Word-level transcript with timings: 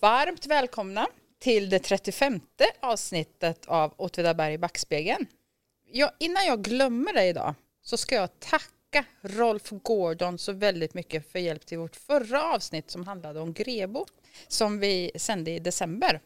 Varmt 0.00 0.46
välkomna 0.46 1.08
till 1.38 1.70
det 1.70 1.78
35 1.78 2.40
avsnittet 2.80 3.66
av 3.66 3.94
Åtvidaberg 3.96 4.54
i 4.54 4.58
backspegeln. 4.58 5.26
Ja, 5.90 6.12
innan 6.18 6.46
jag 6.46 6.62
glömmer 6.62 7.12
det 7.12 7.24
idag 7.24 7.54
så 7.82 7.96
ska 7.96 8.14
jag 8.14 8.40
tacka 8.40 9.04
Rolf 9.20 9.70
Gordon 9.70 10.38
så 10.38 10.52
väldigt 10.52 10.94
mycket 10.94 11.32
för 11.32 11.38
hjälp 11.38 11.66
till 11.66 11.78
vårt 11.78 11.96
förra 11.96 12.54
avsnitt 12.54 12.90
som 12.90 13.06
handlade 13.06 13.40
om 13.40 13.52
Grebo 13.52 14.06
som 14.48 14.80
vi 14.80 15.10
sände 15.16 15.50
i 15.50 15.58
december. 15.58 16.20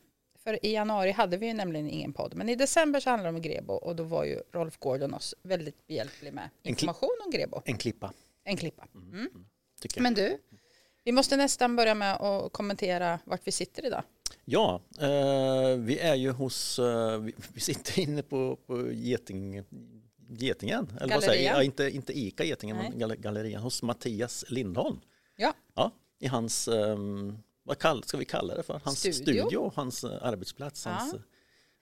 För 0.44 0.66
i 0.66 0.72
januari 0.72 1.10
hade 1.10 1.36
vi 1.36 1.46
ju 1.46 1.54
nämligen 1.54 1.90
ingen 1.90 2.12
podd, 2.12 2.34
men 2.34 2.48
i 2.48 2.54
december 2.54 3.00
så 3.00 3.10
handlade 3.10 3.32
det 3.32 3.36
om 3.36 3.42
Grebo 3.42 3.74
och 3.74 3.96
då 3.96 4.02
var 4.02 4.24
ju 4.24 4.42
Rolf 4.52 4.76
Gordon 4.76 5.14
oss 5.14 5.34
väldigt 5.42 5.86
behjälplig 5.86 6.32
med 6.32 6.50
information 6.62 7.18
om 7.24 7.30
Grebo. 7.30 7.62
En 7.64 7.76
klippa. 7.76 8.12
En 8.44 8.56
klippa. 8.56 8.86
Mm. 8.94 9.28
Jag. 9.82 10.02
Men 10.02 10.14
du, 10.14 10.38
vi 11.06 11.12
måste 11.12 11.36
nästan 11.36 11.76
börja 11.76 11.94
med 11.94 12.14
att 12.16 12.52
kommentera 12.52 13.18
vart 13.24 13.40
vi 13.44 13.52
sitter 13.52 13.86
idag. 13.86 14.02
Ja, 14.44 14.80
eh, 15.00 15.76
vi 15.78 15.98
är 15.98 16.14
ju 16.14 16.30
hos, 16.30 16.78
eh, 16.78 17.18
vi, 17.52 17.60
sitter 17.60 18.00
inne 18.00 18.22
på, 18.22 18.56
på 18.66 18.92
Geting, 18.92 19.62
Getingen, 20.28 20.92
eller 21.00 21.14
vad 21.14 21.24
säger 21.24 21.46
jag? 21.50 21.56
Ja, 21.58 21.62
inte, 21.62 21.90
inte 21.90 22.18
Ica 22.18 22.44
Getingen, 22.44 22.76
Nej. 22.76 22.90
men 22.90 22.98
gal- 22.98 23.16
Gallerian, 23.16 23.62
hos 23.62 23.82
Mattias 23.82 24.44
Lindholm. 24.48 25.00
Ja, 25.36 25.52
Ja, 25.74 25.90
i 26.20 26.26
hans, 26.26 26.68
eh, 26.68 26.96
vad 27.62 27.78
kall, 27.78 28.02
ska 28.04 28.16
vi 28.16 28.24
kalla 28.24 28.54
det 28.54 28.62
för? 28.62 28.80
Hans 28.84 28.98
Studio. 28.98 29.22
studio, 29.22 29.72
hans 29.74 30.04
eh, 30.04 30.10
arbetsplats. 30.22 30.86
Ja. 30.86 30.92
Hans, 30.92 31.14
eh, 31.14 31.20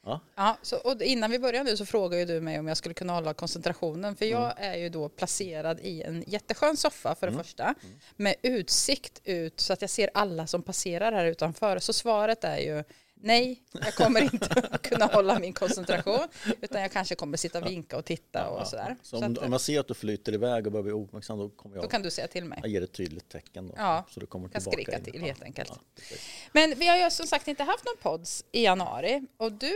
ja. 0.05 0.21
ja 0.35 0.57
så, 0.63 0.77
och 0.77 1.03
innan 1.03 1.31
vi 1.31 1.39
börjar 1.39 1.65
nu 1.65 1.77
så 1.77 1.87
frågar 1.87 2.19
ju 2.19 2.25
du 2.25 2.41
mig 2.41 2.59
om 2.59 2.69
jag 2.69 2.77
skulle 2.77 2.95
kunna 2.95 3.13
hålla 3.13 3.35
koncentrationen. 3.35 4.17
För 4.17 4.25
jag 4.25 4.59
Mm. 4.59 4.73
är 4.73 4.77
ju 4.77 4.89
då 4.89 5.09
placerad 5.09 5.81
i 5.81 6.03
en 6.03 6.25
jätteskön 6.27 6.77
soffa 6.77 7.15
för 7.15 7.27
det 7.31 7.33
första. 7.37 7.75
Med 8.17 8.35
utsikt 8.43 9.21
ut 9.25 9.61
så 9.61 9.73
att 9.73 9.81
jag 9.81 9.91
ser 9.91 10.11
alla 10.15 10.47
som 10.47 10.63
passerar 10.63 11.13
här 11.13 11.25
utanför. 11.25 11.79
Så 11.79 11.93
svaret 11.93 12.45
är 12.45 12.59
ju 12.59 12.85
nej, 13.25 13.63
jag 13.73 13.95
kommer 13.95 14.21
inte 14.21 14.79
kunna 14.83 15.07
hålla 15.07 15.39
min 15.39 15.53
koncentration. 15.53 16.29
Utan 16.61 16.83
jag 16.83 16.93
kanske 16.93 17.15
kommer 17.15 17.37
sitta 17.37 17.59
och 17.59 17.67
vinka 17.67 17.97
och 17.97 18.05
titta 18.05 18.49
och 18.49 18.67
sådär. 18.67 18.97
Så 19.03 19.19
Så 19.19 19.25
om, 19.27 19.33
att, 19.33 19.39
om 19.39 19.53
jag 19.53 19.61
ser 19.61 19.81
att 19.81 19.89
du 19.89 19.95
flyter 19.95 20.35
iväg 20.35 20.67
och 20.67 20.73
börjar 20.73 20.83
bli 20.83 20.93
ouppmärksam 20.93 21.39
då 21.39 21.49
kommer 21.49 21.77
då 21.77 21.83
jag, 21.83 21.91
kan 21.91 22.03
du 22.03 22.11
säga 22.11 22.29
till 22.29 22.45
mig. 22.45 22.59
jag 22.63 22.71
ger 22.71 22.83
ett 22.83 22.93
tydligt 22.93 23.29
tecken. 23.29 23.67
Då, 23.69 23.75
Ja, 23.77 24.05
så 24.11 24.21
du 24.21 24.27
kommer 24.27 24.49
kan 24.49 24.61
tillbaka 24.61 24.77
skrika 24.83 24.99
in. 24.99 25.05
till 25.05 25.15
Ja, 25.21 25.27
helt 25.27 25.43
enkelt. 25.43 25.73
ja. 25.75 26.17
Men 26.53 26.75
vi 26.79 26.87
har 26.87 26.97
ju 26.97 27.11
som 27.11 27.27
sagt 27.27 27.49
inte 27.49 27.63
haft 27.63 27.85
någon 27.85 27.97
pods 28.03 28.45
i 28.53 28.65
januari. 28.65 29.27
Och 29.37 29.53
du 29.53 29.73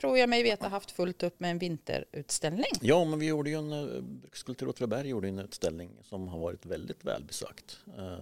tror 0.00 0.18
jag 0.18 0.28
mig 0.28 0.42
veta 0.42 0.68
haft 0.68 0.90
fullt 0.90 1.22
upp 1.22 1.40
med 1.40 1.50
en 1.50 1.58
vinterutställning. 1.58 2.70
Ja, 2.80 3.04
men 3.04 3.18
vi 3.18 3.26
gjorde 3.26 3.50
ju 3.50 3.56
en, 3.56 3.72
eh, 3.72 4.00
Brukskultur 4.02 4.68
Åtvidaberg 4.68 5.08
gjorde 5.08 5.28
en 5.28 5.38
utställning 5.38 5.90
som 6.02 6.28
har 6.28 6.38
varit 6.38 6.66
väldigt 6.66 7.04
välbesökt. 7.04 7.78
Eh, 7.98 8.18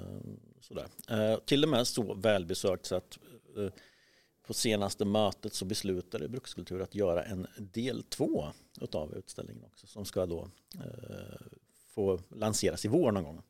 sådär. 0.60 0.86
Eh, 1.10 1.38
till 1.38 1.62
och 1.64 1.70
med 1.70 1.86
så 1.86 2.14
välbesökt 2.14 2.86
så 2.86 2.94
att 2.94 3.18
på 4.50 4.54
senaste 4.54 5.04
mötet 5.04 5.54
så 5.54 5.64
beslutade 5.64 6.28
Brukskultur 6.28 6.82
att 6.82 6.94
göra 6.94 7.24
en 7.24 7.46
del 7.56 8.02
två 8.02 8.46
utav 8.80 9.14
utställningen 9.14 9.64
också 9.64 9.86
som 9.86 10.04
ska 10.04 10.26
då 10.26 10.48
eh, 10.74 11.46
få 11.94 12.20
lanseras 12.28 12.84
i 12.84 12.88
vår 12.88 13.12
någon 13.12 13.24
gång. 13.24 13.42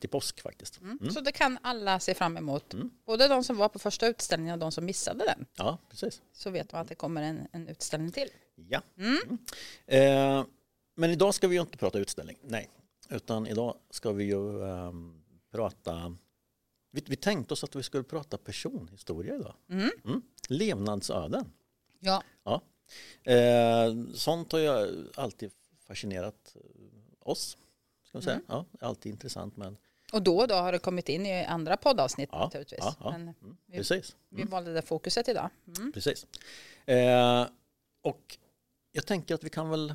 Till 0.00 0.10
påsk 0.10 0.40
faktiskt. 0.40 0.80
Mm. 0.80 1.10
Så 1.10 1.20
det 1.20 1.32
kan 1.32 1.58
alla 1.62 2.00
se 2.00 2.14
fram 2.14 2.36
emot. 2.36 2.74
Både 3.04 3.28
de 3.28 3.44
som 3.44 3.56
var 3.56 3.68
på 3.68 3.78
första 3.78 4.06
utställningen 4.06 4.52
och 4.52 4.58
de 4.58 4.72
som 4.72 4.84
missade 4.84 5.24
den. 5.24 5.46
Ja, 5.56 5.78
precis. 5.90 6.22
Så 6.32 6.50
vet 6.50 6.72
man 6.72 6.80
att 6.80 6.88
det 6.88 6.94
kommer 6.94 7.22
en, 7.22 7.48
en 7.52 7.68
utställning 7.68 8.12
till. 8.12 8.28
Ja. 8.54 8.82
Mm. 8.96 9.38
Eh, 9.86 10.46
men 10.94 11.10
idag 11.10 11.34
ska 11.34 11.48
vi 11.48 11.54
ju 11.54 11.60
inte 11.60 11.78
prata 11.78 11.98
utställning, 11.98 12.36
nej. 12.42 12.68
Utan 13.08 13.46
idag 13.46 13.76
ska 13.90 14.12
vi 14.12 14.24
ju 14.24 14.64
ehm, 14.64 15.22
prata... 15.52 16.16
Vi, 16.98 17.04
vi 17.06 17.16
tänkte 17.16 17.54
oss 17.54 17.64
att 17.64 17.76
vi 17.76 17.82
skulle 17.82 18.02
prata 18.02 18.38
personhistoria 18.38 19.34
idag. 19.34 19.54
Mm. 19.70 20.22
Levnadsöden. 20.48 21.52
Ja. 22.00 22.22
Ja. 22.44 22.62
Eh, 23.32 23.94
sånt 24.14 24.52
har 24.52 24.58
ju 24.58 25.06
alltid 25.14 25.50
fascinerat 25.86 26.56
eh, 26.56 26.60
oss. 27.20 27.56
Ska 28.04 28.20
säga. 28.20 28.40
Ja, 28.48 28.64
alltid 28.80 29.12
intressant 29.12 29.56
men 29.56 29.76
Och 30.12 30.22
då 30.22 30.38
och 30.38 30.48
då 30.48 30.54
har 30.54 30.72
det 30.72 30.78
kommit 30.78 31.08
in 31.08 31.26
i 31.26 31.44
andra 31.44 31.76
poddavsnitt 31.76 32.28
Ja, 32.32 32.44
naturligtvis. 32.44 32.78
ja, 32.82 32.96
ja. 33.00 33.10
Men 33.10 33.22
mm, 33.22 33.56
vi, 33.66 33.76
precis. 33.78 34.16
vi 34.28 34.42
valde 34.42 34.72
det 34.72 34.82
fokuset 34.82 35.28
idag. 35.28 35.50
Mm. 35.78 35.92
Precis. 35.92 36.26
Eh, 36.86 37.46
och 38.02 38.38
jag 38.92 39.06
tänker 39.06 39.34
att 39.34 39.44
vi 39.44 39.50
kan 39.50 39.70
väl 39.70 39.94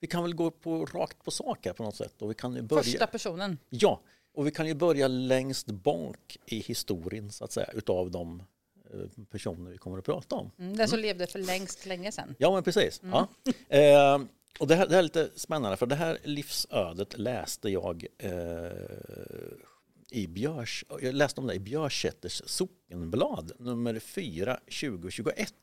vi 0.00 0.06
kan 0.06 0.22
väl 0.22 0.34
gå 0.34 0.50
på, 0.50 0.84
rakt 0.84 1.24
på 1.24 1.30
sak 1.30 1.66
här 1.66 1.72
på 1.72 1.82
något 1.82 1.96
sätt. 1.96 2.22
Och 2.22 2.30
vi 2.30 2.34
kan 2.34 2.66
börja, 2.66 2.82
Första 2.82 3.06
personen. 3.06 3.58
Ja, 3.68 4.00
och 4.36 4.46
vi 4.46 4.50
kan 4.50 4.66
ju 4.66 4.74
börja 4.74 5.08
längst 5.08 5.66
bak 5.66 6.36
i 6.46 6.58
historien 6.58 7.30
så 7.30 7.44
att 7.44 7.52
säga 7.52 7.70
utav 7.74 8.10
de 8.10 8.42
eh, 8.90 9.24
personer 9.30 9.70
vi 9.70 9.78
kommer 9.78 9.98
att 9.98 10.04
prata 10.04 10.36
om. 10.36 10.50
Mm, 10.58 10.76
den 10.76 10.88
som 10.88 10.98
levde 10.98 11.26
för 11.26 11.38
längst 11.38 11.86
länge 11.86 12.12
sedan. 12.12 12.34
Ja, 12.38 12.54
men 12.54 12.62
precis. 12.62 13.00
Ja. 13.04 13.28
Eh, 13.68 14.18
och 14.58 14.66
det 14.66 14.74
här, 14.74 14.86
det 14.86 14.92
här 14.92 14.98
är 14.98 15.02
lite 15.02 15.30
spännande 15.36 15.76
för 15.76 15.86
det 15.86 15.94
här 15.94 16.18
livsödet 16.24 17.18
läste 17.18 17.68
jag 17.68 18.06
eh, 18.18 18.32
i 20.10 20.26
Björs, 20.26 20.84
jag 21.02 21.14
läste 21.14 21.40
om 21.40 21.46
det 21.46 21.54
i 21.54 21.58
Björsätters 21.58 22.42
sockenblad 22.46 23.52
nummer 23.58 23.98
4 23.98 24.56
2021. 24.80 25.54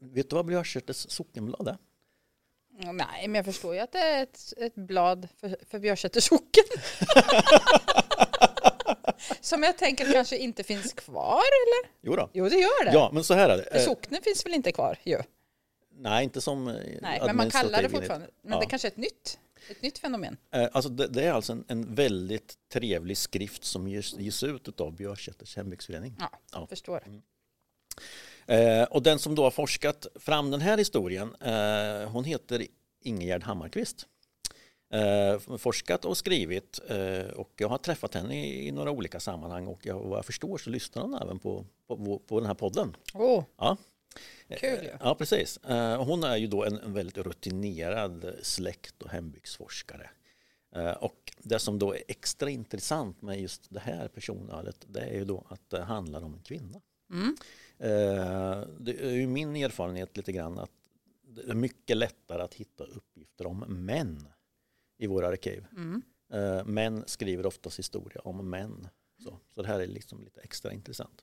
Vet 0.00 0.30
du 0.30 0.36
vad 0.36 0.46
Björsätters 0.46 0.96
sockenblad 0.96 1.68
är? 1.68 1.76
Mm, 2.82 2.96
Nej, 2.96 3.28
men 3.28 3.34
jag 3.34 3.44
förstår 3.44 3.74
ju 3.74 3.80
att 3.80 3.92
det 3.92 3.98
är 3.98 4.22
ett, 4.22 4.52
ett 4.56 4.74
blad 4.74 5.28
för, 5.40 5.56
för 5.70 5.78
Björsäters 5.78 6.24
socken. 6.24 6.64
Som 9.40 9.62
jag 9.62 9.78
tänker 9.78 10.12
kanske 10.12 10.36
inte 10.38 10.62
finns 10.64 10.92
kvar, 10.92 11.38
eller? 11.40 11.90
Jo 12.00 12.16
då. 12.16 12.30
Jo, 12.32 12.48
det 12.48 12.56
gör 12.56 12.84
det. 12.84 12.92
Ja, 12.92 13.10
men 13.12 13.24
så 13.24 13.34
här 13.34 13.48
är 13.48 13.56
det. 13.56 13.62
För 13.64 13.76
Eh, 13.78 13.84
socknen 13.84 14.22
finns 14.22 14.46
väl 14.46 14.54
inte 14.54 14.72
kvar? 14.72 14.98
Jo. 15.04 15.18
nej, 15.98 16.24
inte 16.24 16.40
som 16.40 16.68
eh, 16.68 16.74
Nej, 17.02 17.22
men 17.26 17.36
man 17.36 17.50
kallar 17.50 17.82
det 17.82 17.88
fortfarande. 17.88 18.26
Men 18.42 18.52
Ja. 18.52 18.60
det 18.60 18.66
kanske 18.66 18.88
är 18.88 18.90
ett 18.90 18.96
nytt, 18.96 19.38
ett 19.70 19.82
nytt 19.82 19.98
fenomen. 19.98 20.36
Eh, 20.50 20.68
Alltså 20.72 20.88
det, 20.90 21.06
det 21.06 21.22
är 21.24 21.32
alltså 21.32 21.52
en, 21.52 21.64
en 21.68 21.94
väldigt 21.94 22.54
trevlig 22.72 23.16
skrift 23.18 23.64
som 23.64 23.88
ges, 23.88 24.14
ges 24.14 24.42
ut 24.42 24.80
av 24.80 24.92
Björsätters 24.96 25.56
hembygdsförening. 25.56 26.16
Ja, 26.18 26.30
Ja. 26.52 26.66
förstår. 26.66 27.02
Eh, 28.46 28.82
och 28.82 29.02
den 29.02 29.18
som 29.18 29.34
då 29.34 29.42
har 29.42 29.50
forskat 29.50 30.06
fram 30.14 30.50
den 30.50 30.60
här 30.60 30.78
historien, 30.78 31.34
eh, 31.40 32.10
hon 32.10 32.24
heter 32.24 32.66
Ingegerd 33.00 33.42
Hammarkvist. 33.42 34.06
Eh, 34.92 35.56
forskat 35.58 36.04
och 36.04 36.16
skrivit 36.16 36.80
eh, 36.88 37.26
och 37.30 37.52
jag 37.56 37.68
har 37.68 37.78
träffat 37.78 38.14
henne 38.14 38.46
i, 38.46 38.68
i 38.68 38.72
några 38.72 38.90
olika 38.90 39.20
sammanhang 39.20 39.66
och 39.66 39.86
jag, 39.86 39.98
vad 40.00 40.18
jag 40.18 40.24
förstår 40.24 40.58
så 40.58 40.70
lyssnar 40.70 41.02
hon 41.02 41.14
även 41.14 41.38
på, 41.38 41.64
på, 41.88 42.18
på 42.26 42.40
den 42.40 42.46
här 42.46 42.54
podden. 42.54 42.96
Åh, 43.14 43.44
Ja. 43.58 43.76
kul 44.60 44.82
ju. 44.84 44.90
Ja, 45.00 45.14
precis. 45.14 45.56
Eh, 45.56 46.04
Hon 46.04 46.24
är 46.24 46.36
ju 46.36 46.46
då 46.46 46.64
en, 46.64 46.78
en 46.80 46.92
väldigt 46.92 47.18
rutinerad 47.18 48.34
släkt 48.42 49.02
och 49.02 49.10
hembygdsforskare. 49.10 50.10
Eh, 50.76 50.90
Och 50.92 51.32
det 51.38 51.58
som 51.58 51.78
då 51.78 51.94
är 51.94 52.02
extra 52.08 52.50
intressant 52.50 53.22
med 53.22 53.40
just 53.40 53.62
det 53.70 53.80
här 53.80 54.08
personödet 54.08 54.76
det 54.88 55.00
är 55.00 55.14
ju 55.14 55.24
då 55.24 55.46
att 55.48 55.70
det 55.70 55.82
handlar 55.82 56.24
om 56.24 56.34
en 56.34 56.42
kvinna. 56.42 56.80
Mm. 57.12 57.36
Eh, 57.78 58.60
Det 58.78 59.00
är 59.00 59.10
ju 59.10 59.26
min 59.26 59.56
erfarenhet 59.56 60.16
lite 60.16 60.32
grann 60.32 60.58
att 60.58 60.70
det 61.28 61.50
är 61.50 61.54
mycket 61.54 61.96
lättare 61.96 62.42
att 62.42 62.54
hitta 62.54 62.84
uppgifter 62.84 63.46
om 63.46 63.58
män 63.68 64.28
i 64.98 65.06
våra 65.06 65.28
arkiv. 65.28 65.64
Mm. 65.72 66.02
Eh, 66.32 66.64
Män 66.64 67.04
skriver 67.06 67.46
oftast 67.46 67.78
historia 67.78 68.20
om 68.24 68.50
män. 68.50 68.88
Så, 69.22 69.38
så 69.54 69.62
det 69.62 69.68
här 69.68 69.80
är 69.80 69.86
liksom 69.86 70.20
lite 70.24 70.40
extra 70.40 70.72
intressant. 70.72 71.22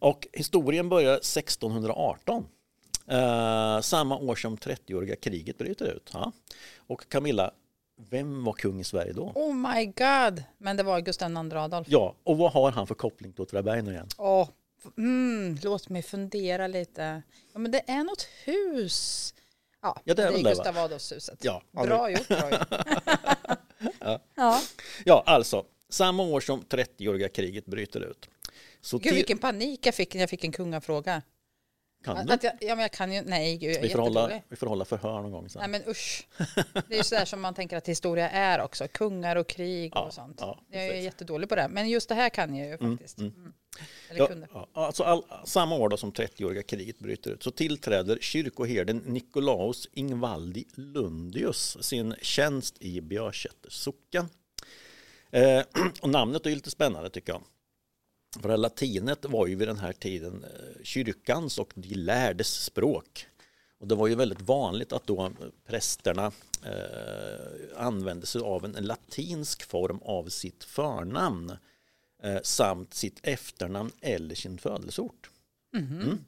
Och 0.00 0.28
historien 0.32 0.88
börjar 0.88 1.14
1618. 1.16 2.46
Eh, 3.06 3.80
samma 3.80 4.18
år 4.18 4.34
som 4.36 4.56
30-åriga 4.56 5.16
kriget 5.16 5.58
bryter 5.58 5.84
ut. 5.86 6.12
Och 6.76 7.08
Camilla, 7.08 7.50
vem 8.10 8.44
var 8.44 8.52
kung 8.52 8.80
i 8.80 8.84
Sverige 8.84 9.12
då? 9.12 9.32
Oh 9.34 9.54
my 9.54 9.86
god. 9.86 10.44
Men 10.58 10.76
det 10.76 10.82
var 10.82 11.00
Gustav 11.00 11.30
II 11.30 11.52
Adolf. 11.56 11.86
Ja, 11.90 12.14
och 12.24 12.38
vad 12.38 12.52
har 12.52 12.70
han 12.70 12.86
för 12.86 12.94
koppling 12.94 13.32
till 13.32 13.42
Åtvidaberg 13.42 13.82
nu 13.82 13.90
igen? 13.92 14.08
Åh, 14.18 14.48
mm, 14.96 15.58
låt 15.62 15.88
mig 15.88 16.02
fundera 16.02 16.66
lite. 16.66 17.22
Ja, 17.52 17.58
men 17.58 17.70
det 17.70 17.90
är 17.90 18.04
något 18.04 18.22
hus. 18.44 19.34
Ja, 19.82 20.00
Ja, 20.04 20.14
det 20.14 20.22
är 20.22 20.26
det 20.26 20.32
är 20.32 20.32
väl 20.32 20.42
det, 20.42 20.48
va? 20.48 20.54
Gustav 20.54 20.78
Adolfshuset. 20.78 21.38
Ja, 21.44 21.62
Bra 21.72 22.10
gjort, 22.10 22.28
bra 22.28 22.50
gjort. 22.50 22.68
ja. 24.34 24.60
Ja, 25.04 25.22
alltså 25.26 25.64
samma 25.88 26.22
år 26.22 26.40
som 26.40 26.62
30-åriga 26.62 27.28
kriget 27.28 27.66
bryter 27.66 28.00
ut. 28.00 28.28
Så 28.80 28.98
Gud 28.98 29.14
vilken 29.14 29.38
panik 29.38 29.86
jag 29.86 29.94
fick 29.94 30.14
när 30.14 30.20
jag 30.20 30.30
fick 30.30 30.44
en 30.44 30.52
kungafråga. 30.52 31.22
Kan 32.04 32.26
du? 32.26 32.32
Att 32.32 32.42
jag, 32.42 32.52
ja, 32.60 32.74
men 32.74 32.78
jag 32.82 32.92
kan 32.92 33.12
ju, 33.12 33.22
nej 33.22 33.56
gud, 33.56 33.70
jag 33.70 33.76
är 33.78 33.82
Vi 33.82 33.88
får, 33.88 33.98
hålla, 33.98 34.40
vi 34.48 34.56
får 34.56 34.66
hålla 34.66 34.84
förhör 34.84 35.22
någon 35.22 35.30
gång 35.32 35.48
sen. 35.48 35.60
Nej 35.60 35.68
men 35.68 35.90
usch. 35.90 36.28
Det 36.88 36.94
är 36.94 36.96
ju 36.96 37.02
sådär 37.02 37.24
som 37.24 37.40
man 37.40 37.54
tänker 37.54 37.76
att 37.76 37.88
historia 37.88 38.30
är 38.30 38.60
också. 38.60 38.88
Kungar 38.88 39.36
och 39.36 39.46
krig 39.48 39.92
Ja, 39.94 40.06
och 40.06 40.14
sånt. 40.14 40.36
ja, 40.40 40.60
jag 40.70 40.86
är 40.86 40.94
jättedålig 41.00 41.48
på 41.48 41.56
det. 41.56 41.68
Men 41.68 41.88
just 41.88 42.08
det 42.08 42.14
här 42.14 42.28
kan 42.28 42.56
jag 42.56 42.68
ju 42.68 42.78
faktiskt. 42.90 43.18
Mm. 43.18 43.52
Eller 44.10 44.20
Ja, 44.20 44.26
kunde. 44.26 44.48
ja, 44.52 44.68
alltså 44.72 45.02
all, 45.02 45.22
samma 45.44 45.76
år 45.76 45.88
då 45.88 45.96
som 45.96 46.12
30-åriga 46.12 46.62
kriget 46.62 46.98
bryter 46.98 47.30
ut 47.30 47.42
så 47.42 47.50
tillträder 47.50 48.18
kyrkoherden 48.20 48.98
Nikolaus 48.98 49.88
Ingvaldi 49.92 50.64
Lundius 50.74 51.76
sin 51.80 52.14
tjänst 52.22 52.76
i 52.82 53.00
Björsätters 53.00 53.72
socken. 53.72 54.28
Eh, 55.30 55.62
och 56.00 56.08
namnet 56.08 56.46
är 56.46 56.50
ju 56.50 56.56
lite 56.56 56.70
spännande 56.70 57.10
tycker 57.10 57.32
jag. 57.32 57.42
För 58.36 58.56
latinet 58.56 59.24
var 59.24 59.46
ju 59.46 59.54
vid 59.54 59.68
den 59.68 59.78
här 59.78 59.92
tiden 59.92 60.44
eh, 60.44 60.82
kyrkans 60.82 61.58
och 61.58 61.72
de 61.74 61.94
lärdes 61.94 62.64
språk. 62.64 63.26
Och 63.80 63.88
det 63.88 63.94
var 63.94 64.06
ju 64.06 64.14
väldigt 64.14 64.40
vanligt 64.40 64.92
att 64.92 65.06
då 65.06 65.32
prästerna 65.66 66.32
eh, 66.64 67.76
använde 67.76 68.26
sig 68.26 68.40
av 68.40 68.64
en 68.64 68.72
latinsk 68.72 69.62
form 69.62 69.98
av 70.02 70.28
sitt 70.28 70.64
förnamn 70.64 71.56
eh, 72.22 72.38
samt 72.42 72.94
sitt 72.94 73.20
efternamn 73.22 73.90
eller 74.00 74.34
sin 74.34 74.58
födelseort. 74.58 75.30
Mm. 75.76 76.00
Mm. 76.00 76.18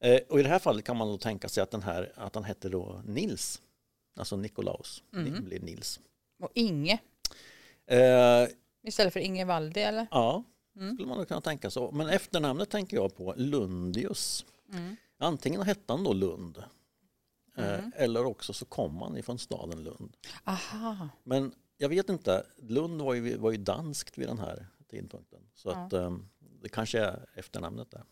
Eh, 0.00 0.20
och 0.28 0.40
i 0.40 0.42
det 0.42 0.48
här 0.48 0.58
fallet 0.58 0.84
kan 0.84 0.96
man 0.96 1.08
då 1.08 1.18
tänka 1.18 1.48
sig 1.48 1.62
att, 1.62 1.70
den 1.70 1.82
här, 1.82 2.12
att 2.14 2.34
han 2.34 2.44
hette 2.44 2.68
då 2.68 3.02
Nils, 3.06 3.62
alltså 4.16 4.36
Nikolaus, 4.36 5.02
mm. 5.14 5.44
blir 5.44 5.60
Nils. 5.60 6.00
Och 6.42 6.50
Inge? 6.54 6.98
Eh, 7.86 8.48
Istället 8.82 9.12
för 9.12 9.20
Inge 9.20 9.44
Valdi 9.44 9.80
eller? 9.80 10.06
Ja, 10.10 10.44
mm. 10.76 10.94
skulle 10.94 11.08
man 11.08 11.26
kunna 11.26 11.40
tänka 11.40 11.70
så. 11.70 11.90
Men 11.90 12.08
efternamnet 12.08 12.70
tänker 12.70 12.96
jag 12.96 13.16
på 13.16 13.34
Lundius. 13.36 14.44
Mm. 14.72 14.96
Antingen 15.18 15.62
hette 15.62 15.92
han 15.92 16.04
då 16.04 16.12
Lund 16.12 16.62
eh, 17.56 17.74
mm. 17.78 17.92
eller 17.96 18.24
också 18.24 18.52
så 18.52 18.64
kom 18.64 18.96
han 18.96 19.16
ifrån 19.16 19.38
staden 19.38 19.84
Lund. 19.84 20.16
Aha. 20.44 21.08
Men 21.22 21.52
jag 21.76 21.88
vet 21.88 22.08
inte, 22.08 22.46
Lund 22.56 23.02
var 23.02 23.14
ju, 23.14 23.36
var 23.36 23.50
ju 23.50 23.56
danskt 23.56 24.18
vid 24.18 24.28
den 24.28 24.38
här 24.38 24.66
tidpunkten. 24.90 25.40
Så 25.54 25.68
ja. 25.68 25.74
att, 25.76 25.92
eh, 25.92 26.16
det 26.62 26.68
kanske 26.68 27.00
är 27.00 27.26
efternamnet 27.34 27.90
där. 27.90 28.04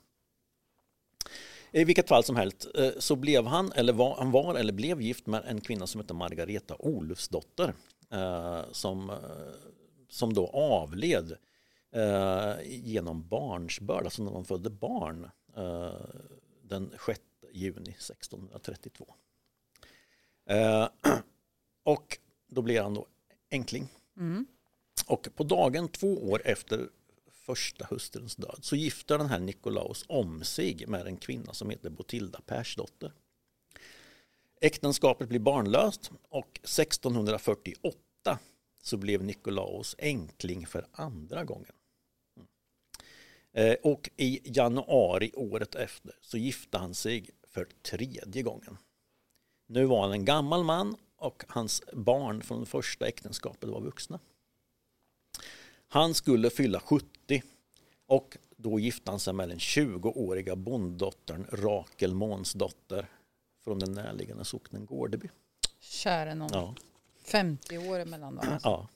I 1.71 1.85
vilket 1.85 2.09
fall 2.09 2.25
som 2.25 2.37
helst 2.37 2.67
eh, 2.75 2.91
så 2.99 3.17
blev 3.17 3.47
han, 3.47 3.73
eller 3.73 3.93
var, 3.93 4.17
han 4.17 4.31
var 4.31 4.55
eller 4.55 4.73
blev 4.73 5.03
gift 5.03 5.27
med 5.27 5.43
en 5.47 5.61
kvinna 5.61 5.87
som 5.87 6.01
hette 6.01 6.15
Margareta 6.15 6.77
Olufsdotter. 6.79 7.75
Som, 8.73 9.13
som 10.09 10.35
då 10.35 10.47
avled 10.47 11.37
genom 12.65 13.29
barnsbörd, 13.29 14.05
alltså 14.05 14.23
när 14.23 14.33
de 14.33 14.45
födde 14.45 14.71
barn 14.71 15.31
den 16.63 16.95
6 17.07 17.21
juni 17.53 17.91
1632. 17.91 19.15
Eh, 20.47 20.89
och 21.85 22.19
då 22.49 22.63
blir 22.63 22.83
han 22.83 22.95
då 22.95 23.07
enkling. 23.51 23.89
Mm. 24.17 24.47
Och 25.07 25.29
på 25.35 25.45
dagen 25.45 25.89
två 25.89 26.31
år 26.31 26.43
efter 26.45 26.89
första 27.33 27.87
hustruns 27.91 28.37
död 28.37 28.59
så 28.63 28.77
gifter 28.77 29.19
den 29.19 29.27
här 29.27 29.41
Nikolaus 29.41 30.05
om 30.09 30.45
sig 30.45 30.85
med 30.87 31.07
en 31.07 31.17
kvinna 31.17 31.53
som 31.53 31.71
heter 31.71 31.91
Botilda 31.91 32.41
Persdotter. 32.47 33.13
Äktenskapet 34.61 35.29
blir 35.29 35.41
barnlöst 35.41 36.11
och 36.29 36.61
1648 36.63 38.39
så 38.83 38.97
blev 38.97 39.25
Nikolaus 39.25 39.97
enkling 39.99 40.67
för 40.67 40.87
andra 40.93 41.45
gången. 41.45 41.73
Eh, 43.53 43.75
och 43.83 44.11
i 44.17 44.41
januari 44.45 45.33
året 45.35 45.75
efter 45.75 46.13
så 46.21 46.39
gifte 46.39 46.79
han 46.79 46.95
sig 46.95 47.31
för 47.49 47.69
tredje 47.83 48.43
gången. 48.43 48.79
Nu 49.67 49.85
var 49.85 50.03
han 50.03 50.13
en 50.13 50.25
gammal 50.25 50.65
man 50.65 50.97
och 51.17 51.45
hans 51.49 51.83
barn 51.93 52.43
från 52.43 52.67
första 52.67 53.07
äktenskapet 53.07 53.69
var 53.69 53.81
vuxna. 53.81 54.19
Han 55.89 56.15
skulle 56.15 56.51
fylla 56.51 56.81
70 56.81 57.43
och 58.07 58.37
då 58.57 58.79
gifte 58.79 59.11
han 59.11 59.21
sig 59.21 59.33
med 59.33 59.49
den 59.49 59.59
20-åriga 59.59 60.57
bonddottern 60.57 61.47
Rakel 61.53 62.15
Månsdotter 62.15 63.07
från 63.65 63.79
den 63.79 63.93
närliggande 63.93 64.45
socknen 64.45 64.87
Gårdeby. 64.87 65.29
Käre 65.81 66.35
någon. 66.35 66.51
Ja. 66.53 66.75
50 67.25 67.79
år 67.79 67.99
emellan 67.99 68.35
dem. 68.35 68.49
Alltså. 68.49 68.69
Ja. 68.69 68.89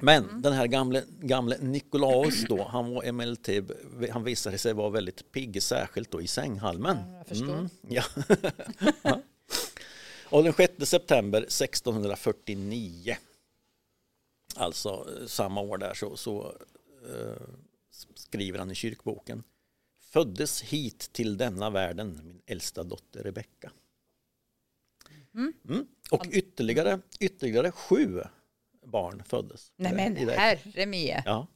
Men 0.00 0.24
mm. 0.24 0.42
den 0.42 0.52
här 0.52 0.66
gamle, 0.66 1.04
gamle 1.20 1.58
Nikolaus 1.60 2.44
då, 2.48 2.64
han 2.64 2.94
var 2.94 3.02
emellertid, 3.02 3.72
han 4.12 4.24
visade 4.24 4.58
sig 4.58 4.72
vara 4.72 4.90
väldigt 4.90 5.32
pigg, 5.32 5.62
särskilt 5.62 6.10
då 6.10 6.22
i 6.22 6.26
sänghalmen. 6.26 6.96
Ja, 6.96 7.18
jag 7.18 7.26
förstår. 7.26 7.54
Mm, 7.54 7.68
ja. 7.88 8.04
ja. 9.02 9.20
Och 10.24 10.44
den 10.44 10.52
6 10.52 10.74
september 10.84 11.38
1649, 11.38 13.16
alltså 14.56 14.88
eh, 14.88 15.26
samma 15.26 15.60
år 15.60 15.78
där, 15.78 15.94
så, 15.94 16.16
så 16.16 16.54
uh, 17.08 17.46
skriver 18.14 18.58
han 18.58 18.70
i 18.70 18.74
kyrkboken 18.74 19.42
Föddes 20.00 20.62
hit 20.62 21.12
till 21.12 21.36
denna 21.36 21.70
världen 21.70 22.20
min 22.24 22.40
äldsta 22.46 22.82
dotter 22.82 23.22
Rebecka. 23.22 23.72
Mm. 25.34 25.52
Mm. 25.68 25.86
Och 26.10 26.26
ytterligare, 26.30 27.00
ytterligare 27.20 27.72
sju 27.72 28.22
barn 28.84 29.22
föddes. 29.26 29.72
Nej 29.76 29.92
men 29.92 30.16
herre 30.28 30.86
mie. 30.86 31.22
Ja. 31.26 31.46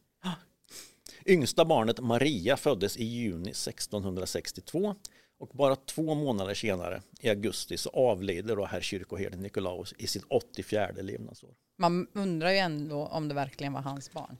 Yngsta 1.26 1.64
barnet 1.64 2.00
Maria 2.00 2.56
föddes 2.56 2.96
i 2.96 3.04
juni 3.04 3.50
1662 3.50 4.94
och 5.38 5.48
bara 5.48 5.76
två 5.76 6.14
månader 6.14 6.54
senare 6.54 7.02
i 7.20 7.28
augusti 7.28 7.76
så 7.76 7.90
avlider 7.90 8.56
då 8.56 8.64
herr 8.64 8.80
kyrkoherden 8.80 9.40
Nikolaus 9.40 9.94
i 9.98 10.06
sitt 10.06 10.24
84 10.28 10.90
levnadsår. 11.02 11.50
Man 11.78 12.06
undrar 12.12 12.50
ju 12.50 12.56
ändå 12.58 13.06
om 13.06 13.28
det 13.28 13.34
verkligen 13.34 13.72
var 13.72 13.80
hans 13.80 14.12
barn. 14.12 14.38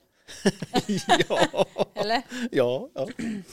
Ja. 1.29 1.65
Eller? 1.95 2.21
Ja. 2.51 2.89
Ja, 2.93 3.07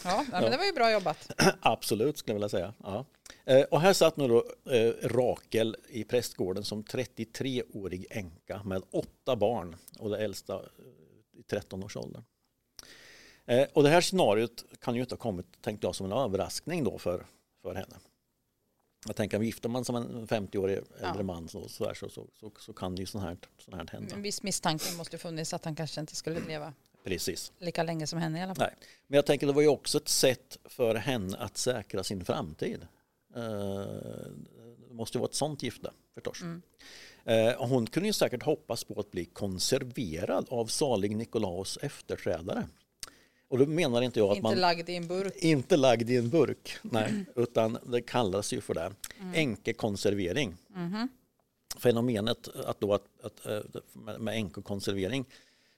ja, 0.04 0.24
men 0.30 0.50
det 0.50 0.56
var 0.56 0.64
ju 0.64 0.72
bra 0.72 0.92
jobbat. 0.92 1.30
Absolut 1.60 2.18
skulle 2.18 2.32
jag 2.32 2.36
vilja 2.36 2.48
säga. 2.48 2.74
Ja. 2.82 3.04
Eh, 3.44 3.62
och 3.62 3.80
här 3.80 3.92
satt 3.92 4.16
nu 4.16 4.28
då 4.28 4.44
eh, 4.72 4.92
Rakel 5.02 5.76
i 5.88 6.04
prästgården 6.04 6.64
som 6.64 6.84
33-årig 6.84 8.06
änka 8.10 8.62
med 8.64 8.82
åtta 8.90 9.36
barn 9.36 9.76
och 9.98 10.10
det 10.10 10.18
äldsta 10.18 10.54
eh, 10.54 11.38
i 11.38 11.42
13-årsåldern. 11.42 12.22
Och 13.72 13.82
det 13.82 13.88
här 13.88 14.00
scenariot 14.00 14.64
kan 14.80 14.94
ju 14.94 15.00
inte 15.00 15.14
ha 15.14 15.18
kommit, 15.18 15.62
tänkte 15.62 15.86
jag, 15.86 15.94
som 15.94 16.06
en 16.06 16.18
överraskning 16.18 16.84
då 16.84 16.98
för, 16.98 17.26
för 17.62 17.74
henne. 17.74 17.96
Jag 19.06 19.16
tänker, 19.16 19.40
gifter 19.40 19.68
man 19.68 19.84
som 19.84 19.96
en 19.96 20.26
50-årig 20.26 20.76
äldre 20.76 21.12
ja. 21.16 21.22
man 21.22 21.48
så, 21.48 21.68
så, 21.68 21.92
så, 21.94 22.08
så, 22.08 22.50
så, 22.60 22.72
kan 22.72 22.96
ju 22.96 23.06
sånt 23.06 23.24
här, 23.24 23.36
sånt 23.58 23.76
här 23.76 23.88
hända. 23.92 24.14
En 24.14 24.22
viss 24.22 24.42
misstanke 24.42 24.84
måste 24.96 25.18
funnits 25.18 25.54
att 25.54 25.64
han 25.64 25.76
kanske 25.76 26.00
inte 26.00 26.16
skulle 26.16 26.40
leva 26.40 26.72
Precis. 27.04 27.52
lika 27.58 27.82
länge 27.82 28.06
som 28.06 28.18
henne 28.18 28.38
i 28.38 28.42
alla 28.42 28.54
fall. 28.54 28.66
Nej. 28.66 28.88
Men 29.06 29.16
jag 29.16 29.26
tänker 29.26 29.46
det 29.46 29.52
var 29.52 29.62
ju 29.62 29.68
också 29.68 29.98
ett 29.98 30.08
sätt 30.08 30.58
för 30.64 30.94
henne 30.94 31.36
att 31.36 31.56
säkra 31.56 32.04
sin 32.04 32.24
framtid. 32.24 32.86
Eh, 33.36 33.42
det 34.88 34.94
måste 34.94 35.18
vara 35.18 35.28
ett 35.28 35.34
sånt 35.34 35.62
gifte 35.62 35.90
förstås. 36.14 36.42
Mm. 36.42 36.62
Eh, 37.24 37.66
hon 37.68 37.86
kunde 37.86 38.06
ju 38.06 38.12
säkert 38.12 38.42
hoppas 38.42 38.84
på 38.84 39.00
att 39.00 39.10
bli 39.10 39.24
konserverad 39.24 40.46
av 40.50 40.66
salig 40.66 41.16
Nikolaus 41.16 41.78
efterträdare. 41.82 42.68
Och 43.48 43.58
då 43.58 43.66
menar 43.66 44.02
inte 44.02 44.18
jag 44.18 44.30
att 44.30 44.36
inte 44.36 44.42
man... 44.42 44.52
Inte 44.52 44.60
lagd 44.60 44.88
i 44.88 44.96
en 44.96 45.06
burk. 45.06 45.36
Inte 45.36 45.76
lagd 45.76 46.10
i 46.10 46.16
en 46.16 46.30
burk, 46.30 46.76
nej. 46.82 47.10
Mm. 47.10 47.26
Utan 47.36 47.78
det 47.86 48.02
kallas 48.02 48.52
ju 48.52 48.60
för 48.60 48.74
det. 48.74 48.92
Mm. 49.20 49.34
Enkekonservering. 49.34 50.56
Mm. 50.76 51.08
Fenomenet 51.76 52.48
att 52.48 52.80
då 52.80 52.94
att, 52.94 53.04
att, 53.22 53.46
eh, 53.46 53.60
med 54.18 54.34
enkekonservering 54.34 55.24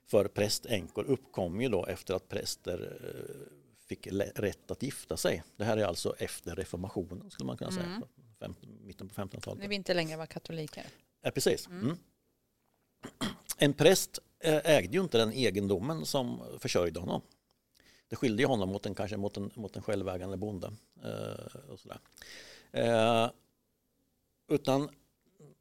för 0.06 0.28
prästänkor 0.28 1.04
uppkom 1.04 1.60
ju 1.60 1.68
då 1.68 1.86
efter 1.86 2.14
att 2.14 2.28
präster 2.28 2.98
fick 3.88 4.08
rätt 4.34 4.70
att 4.70 4.82
gifta 4.82 5.16
sig. 5.16 5.42
Det 5.56 5.64
här 5.64 5.76
är 5.76 5.84
alltså 5.84 6.14
efter 6.18 6.56
reformationen 6.56 7.30
skulle 7.30 7.46
man 7.46 7.56
kunna 7.56 7.70
säga. 7.70 7.84
Mm. 7.86 8.02
Fem, 8.40 8.54
mitten 8.84 9.08
på 9.08 9.14
1500-talet. 9.14 9.60
När 9.60 9.68
vi 9.68 9.74
inte 9.74 9.94
längre 9.94 10.16
var 10.16 10.26
katoliker. 10.26 10.86
Ja, 11.22 11.30
precis. 11.30 11.66
Mm. 11.66 11.84
Mm. 11.84 11.96
En 13.58 13.72
präst 13.72 14.18
eh, 14.40 14.60
ägde 14.64 14.96
ju 14.96 15.02
inte 15.02 15.18
den 15.18 15.32
egendomen 15.32 16.06
som 16.06 16.40
försörjde 16.58 17.00
honom. 17.00 17.22
Det 18.08 18.16
skilde 18.16 18.42
ju 18.42 18.46
honom 18.46 18.68
mot 18.68 18.86
en, 18.86 18.94
kanske 18.94 19.16
mot 19.16 19.36
en, 19.36 19.50
mot 19.54 19.76
en 19.76 19.82
självägande 19.82 20.36
bonde. 20.36 20.72
Eh, 21.04 21.70
och 21.70 21.80
sådär. 21.80 21.98
Eh, 22.72 23.30
utan 24.48 24.88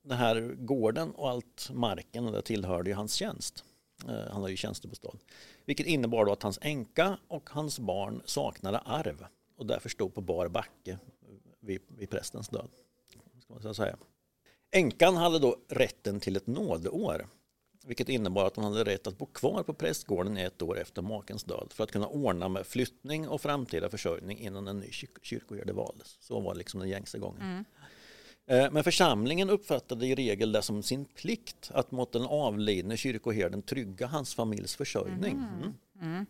den 0.02 0.18
här 0.18 0.56
gården 0.58 1.12
och 1.12 1.30
allt 1.30 1.70
marken 1.74 2.32
det 2.32 2.42
tillhörde 2.42 2.90
ju 2.90 2.96
hans 2.96 3.14
tjänst. 3.14 3.64
Eh, 4.08 4.32
han 4.32 4.42
har 4.42 4.50
ju 4.50 4.56
tjänstebostad. 4.56 5.18
Vilket 5.66 5.86
innebar 5.86 6.26
då 6.26 6.32
att 6.32 6.44
hans 6.44 6.60
änka 6.62 7.18
och 7.28 7.50
hans 7.50 7.80
barn 7.80 8.22
saknade 8.26 8.80
arv 8.80 9.26
och 9.56 9.66
därför 9.66 9.90
stod 9.90 10.14
på 10.14 10.22
bar 10.22 10.48
backe 10.48 11.00
vid, 11.60 11.82
vid 11.88 12.10
prästens 12.10 12.50
död. 12.50 12.70
Ska 13.42 13.54
man 13.54 13.76
säga. 13.76 13.98
Änkan 14.72 15.18
hade 15.18 15.40
då 15.40 15.58
rätten 15.68 16.20
till 16.20 16.36
ett 16.36 16.48
nådeår 16.48 17.28
vilket 17.88 18.10
innebar 18.10 18.46
att 18.46 18.56
hon 18.56 18.66
hade 18.66 18.84
rätt 18.84 19.08
att 19.08 19.18
bo 19.18 19.26
kvar 19.26 19.64
på 19.64 19.74
prästgården 19.74 20.38
i 20.38 20.42
ett 20.42 20.62
år 20.62 20.80
efter 20.80 21.02
makens 21.02 21.44
död 21.44 21.68
för 21.70 21.84
att 21.84 21.92
kunna 21.92 22.08
ordna 22.08 22.50
med 22.50 22.68
flyttning 22.68 23.28
och 23.28 23.42
framtida 23.42 23.90
försörjning 23.90 24.40
innan 24.40 24.68
en 24.68 24.80
ny 24.80 24.92
kyrkoherde 25.22 25.74
valdes. 25.74 26.18
Så 26.20 26.40
var 26.40 26.56
liksom 26.56 26.80
den 26.80 26.90
gängse 26.90 27.20
gången. 27.20 27.42
Mm. 27.42 27.66
Eh, 28.48 28.72
men 28.72 28.84
församlingen 28.84 29.50
uppfattade 29.50 30.08
i 30.08 30.16
regel 30.16 30.52
det 30.52 30.62
som 30.62 30.84
sin 30.84 31.06
plikt 31.06 31.72
att 31.74 31.92
mot 31.92 32.12
den 32.12 32.26
avlidne 32.26 32.98
kyrkoherden 32.98 33.62
trygga 33.62 34.08
hans 34.08 34.36
familjs 34.36 34.76
försörjning. 34.76 35.32
Mm. 35.32 35.74
Mm. 36.02 36.16
mm. 36.16 36.26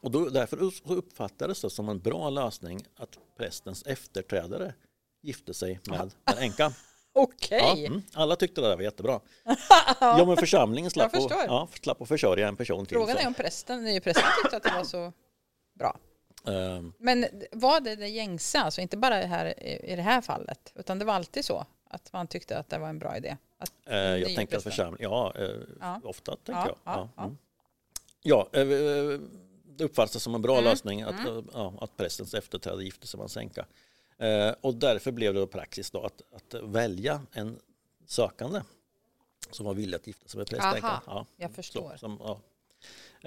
Och 0.00 0.10
då, 0.10 0.28
därför 0.28 0.62
uppfattades 0.84 1.60
det 1.62 1.70
som 1.70 1.88
en 1.88 2.00
bra 2.00 2.30
lösning 2.30 2.84
att 2.96 3.18
prästens 3.36 3.82
efterträdare 3.82 4.74
gifte 5.22 5.54
sig 5.54 5.80
med 5.88 6.00
en 6.24 6.38
änka. 6.38 6.72
Okej. 7.12 7.58
Ja, 7.82 7.86
mm, 7.86 8.02
alla 8.12 8.36
tyckte 8.36 8.60
det 8.60 8.68
där 8.68 8.76
var 8.76 8.82
jättebra. 8.82 9.20
ja, 10.00 10.24
men 10.26 10.36
församlingen 10.36 10.90
slapp, 10.90 11.10
förstår. 11.10 11.38
ja, 11.46 11.68
slapp 11.82 12.02
att 12.02 12.08
försörja 12.08 12.48
en 12.48 12.56
person 12.56 12.86
till. 12.86 12.96
Frågan 12.96 13.16
så. 13.16 13.22
är 13.22 13.26
om 13.26 13.34
prästen, 13.34 13.84
nya 13.84 14.00
prästen 14.00 14.24
tyckte 14.42 14.56
att 14.56 14.62
det 14.62 14.72
var 14.76 14.84
så 14.84 15.12
bra. 15.74 15.96
Ehm, 16.46 16.92
Men 16.98 17.26
var 17.52 17.80
det 17.80 17.96
det 17.96 18.08
gängse, 18.08 18.60
alltså 18.60 18.80
inte 18.80 18.96
bara 18.96 19.14
här, 19.14 19.62
i 19.90 19.96
det 19.96 20.02
här 20.02 20.20
fallet, 20.20 20.72
utan 20.74 20.98
det 20.98 21.04
var 21.04 21.14
alltid 21.14 21.44
så 21.44 21.66
att 21.90 22.12
man 22.12 22.26
tyckte 22.26 22.58
att 22.58 22.68
det 22.68 22.78
var 22.78 22.88
en 22.88 22.98
bra 22.98 23.16
idé? 23.16 23.36
Att, 23.58 23.72
Eh, 23.86 23.96
jag 23.98 24.34
tänker 24.36 24.56
att 24.56 24.62
församling, 24.62 25.02
ja, 25.02 25.32
eh, 25.36 25.50
Ja. 25.80 26.00
ofta 26.04 26.36
tänker 26.36 26.74
Ja, 26.84 27.08
jag. 27.16 27.36
ja, 28.22 28.48
mm. 28.52 28.70
eh, 29.14 29.20
det 29.76 29.84
uppfattas 29.84 30.22
som 30.22 30.34
en 30.34 30.42
bra 30.42 30.52
Mm, 30.58 30.64
lösning 30.64 31.02
att, 31.02 31.14
ja, 31.52 31.74
att 31.80 31.96
prästens 31.96 32.34
efterträdare 32.34 32.84
gifte 32.84 33.06
sig 33.06 33.18
med 33.18 33.24
en 33.24 33.28
sänka. 33.28 33.66
Eh, 34.26 34.54
och 34.60 34.74
därför 34.74 35.12
blev 35.12 35.34
det 35.34 35.46
praxis 35.46 35.90
då 35.90 36.00
att, 36.02 36.22
att 36.32 36.62
välja 36.62 37.22
en 37.32 37.58
sökande 38.06 38.60
som 39.50 39.66
var 39.66 39.74
villig 39.74 39.96
att 39.96 40.06
gifta 40.06 40.28
sig 40.28 40.38
med 40.38 40.46
prästänkan. 40.46 41.00
Ja, 41.06 41.26
jag 41.36 41.50
så, 41.50 41.54
förstår. 41.54 41.96
som, 41.96 42.18
ja. 42.20 42.40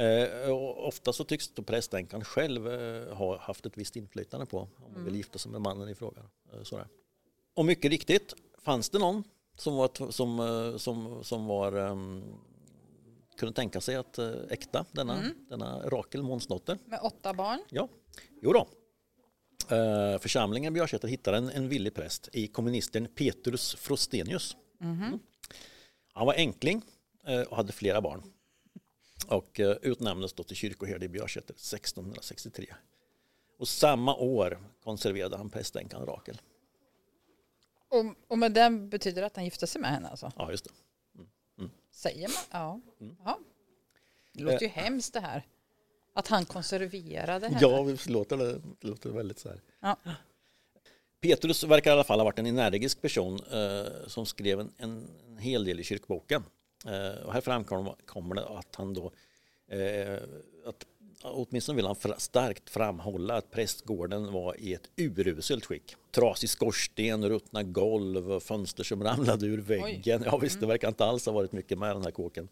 Eh, 0.04 0.50
ofta 0.78 1.14
så 1.14 1.24
tycks 1.24 1.48
då 1.50 1.62
prästänkan 1.64 2.24
själv 2.24 2.68
eh, 2.68 3.14
ha 3.16 3.38
haft 3.38 3.66
ett 3.66 3.78
visst 3.78 3.96
inflytande 3.96 4.46
på 4.46 4.60
om 4.60 4.68
hon 4.78 4.92
Mm. 4.92 5.06
vill 5.06 5.16
gifta 5.16 5.40
sig 5.40 5.52
med 5.52 5.62
mannen 5.62 5.90
i 5.90 5.96
fråga. 5.96 6.22
Eh, 6.54 6.64
sådär. 6.64 6.88
Och 7.54 7.66
mycket 7.66 7.92
riktigt 7.92 8.34
fanns 8.64 8.90
det 8.90 9.00
någon 9.00 9.24
som 9.58 9.76
var, 9.76 10.12
som, 10.12 10.74
som, 10.80 11.24
som 11.24 11.46
var 11.46 11.72
ehm, 11.74 12.24
kunde 13.38 13.54
tänka 13.54 13.82
sig 13.82 13.96
att 13.96 14.20
äkta 14.50 14.86
denna, 14.92 15.18
Mm. 15.20 15.46
denna 15.50 15.80
Rakel 15.90 16.24
Månsdotter. 16.24 16.78
Med 16.86 17.00
åtta 17.04 17.34
barn? 17.34 17.60
Ja, 17.70 17.88
jo 18.42 18.54
då. 18.54 18.68
Eh, 19.70 20.20
församlingen 20.20 20.74
Björsäter 20.74 21.08
hittade 21.08 21.38
en, 21.38 21.50
en 21.50 21.70
villig 21.70 21.94
präst 21.94 22.30
i 22.34 22.48
kommunisten 22.48 23.08
Petrus 23.08 23.76
Frostenius. 23.76 24.56
Mm. 24.82 25.20
Han 26.14 26.26
var 26.26 26.34
enkling 26.34 26.82
eh, 27.26 27.42
och 27.42 27.58
hade 27.58 27.72
flera 27.72 28.02
barn. 28.02 28.24
Och 29.28 29.60
eh, 29.60 29.78
utnämndes 29.82 30.34
då 30.34 30.44
till 30.44 30.56
kyrkoherde 30.56 31.06
i 31.06 31.10
Björsäter 31.10 31.54
1663. 31.54 32.74
Och 33.58 33.68
samma 33.68 34.16
år 34.16 34.60
konserverade 34.84 35.38
han 35.38 35.50
prästänkan 35.50 36.06
Rakel. 36.06 36.42
Och, 37.90 38.06
och 38.28 38.38
med 38.38 38.52
den 38.52 38.90
betyder 38.90 39.22
det 39.22 39.28
att 39.28 39.36
han 39.36 39.46
gifte 39.46 39.68
sig 39.68 39.82
med 39.82 39.92
henne 39.92 40.08
alltså? 40.08 40.32
Ja, 40.38 40.52
just 40.52 40.66
det. 40.66 40.72
Säger 41.92 42.28
man? 42.28 42.38
Ja. 42.52 42.82
Mm. 43.02 43.18
ja. 43.26 43.40
Det 44.34 44.44
låter 44.44 44.62
ju 44.62 44.68
hemskt 44.68 45.14
det 45.14 45.20
här. 45.20 45.44
Att 46.18 46.28
han 46.28 46.46
konserverade 46.46 47.48
henne. 47.48 47.60
Ja, 47.62 47.84
det 47.84 48.10
låter, 48.10 48.38
det 48.38 48.88
låter 48.88 49.10
väldigt 49.10 49.40
så 49.40 49.50
här. 49.50 49.62
Ja. 49.80 49.98
Petrus 51.22 51.64
verkar 51.64 51.92
i 51.92 51.94
alla 51.94 52.04
fall 52.04 52.20
ha 52.20 52.24
varit 52.24 52.40
en 52.40 52.46
energisk 52.46 53.02
person 53.02 53.40
eh, 53.52 54.08
som 54.08 54.26
skrev 54.26 54.60
en, 54.60 54.72
en, 54.78 55.08
hel 55.40 55.66
del 55.66 55.80
i 55.80 55.84
kyrkboken. 55.84 56.44
Eh, 56.86 57.26
och 57.26 57.34
här 57.34 57.42
framkommer 57.42 57.96
kommer 58.06 58.36
det 58.36 58.48
att 58.48 58.76
han 58.76 58.94
då, 58.94 59.12
eh, 59.68 60.14
att, 60.66 60.86
åtminstone 61.22 61.76
vill 61.76 61.86
han 61.86 61.96
starkt 62.18 62.70
framhålla 62.70 63.38
att 63.38 63.52
prästgården 63.52 64.32
var 64.32 64.60
i 64.60 64.74
ett 64.74 64.90
uruselt 64.98 65.66
skick. 65.66 65.96
Trasig 66.12 66.50
skorsten, 66.50 67.30
ruttna 67.30 67.64
golv, 67.64 68.40
fönster 68.40 68.84
som 68.84 69.04
ramlade 69.04 69.46
ur 69.46 69.62
väggen. 69.62 70.24
Ja 70.26 70.38
visst, 70.38 70.60
det 70.60 70.66
verkar 70.66 70.88
inte 70.88 71.06
alls 71.06 71.26
ha 71.26 71.34
varit 71.34 71.52
mycket 71.52 71.78
med 71.78 71.96
den 71.96 72.04
här 72.04 72.12
kåken. 72.12 72.48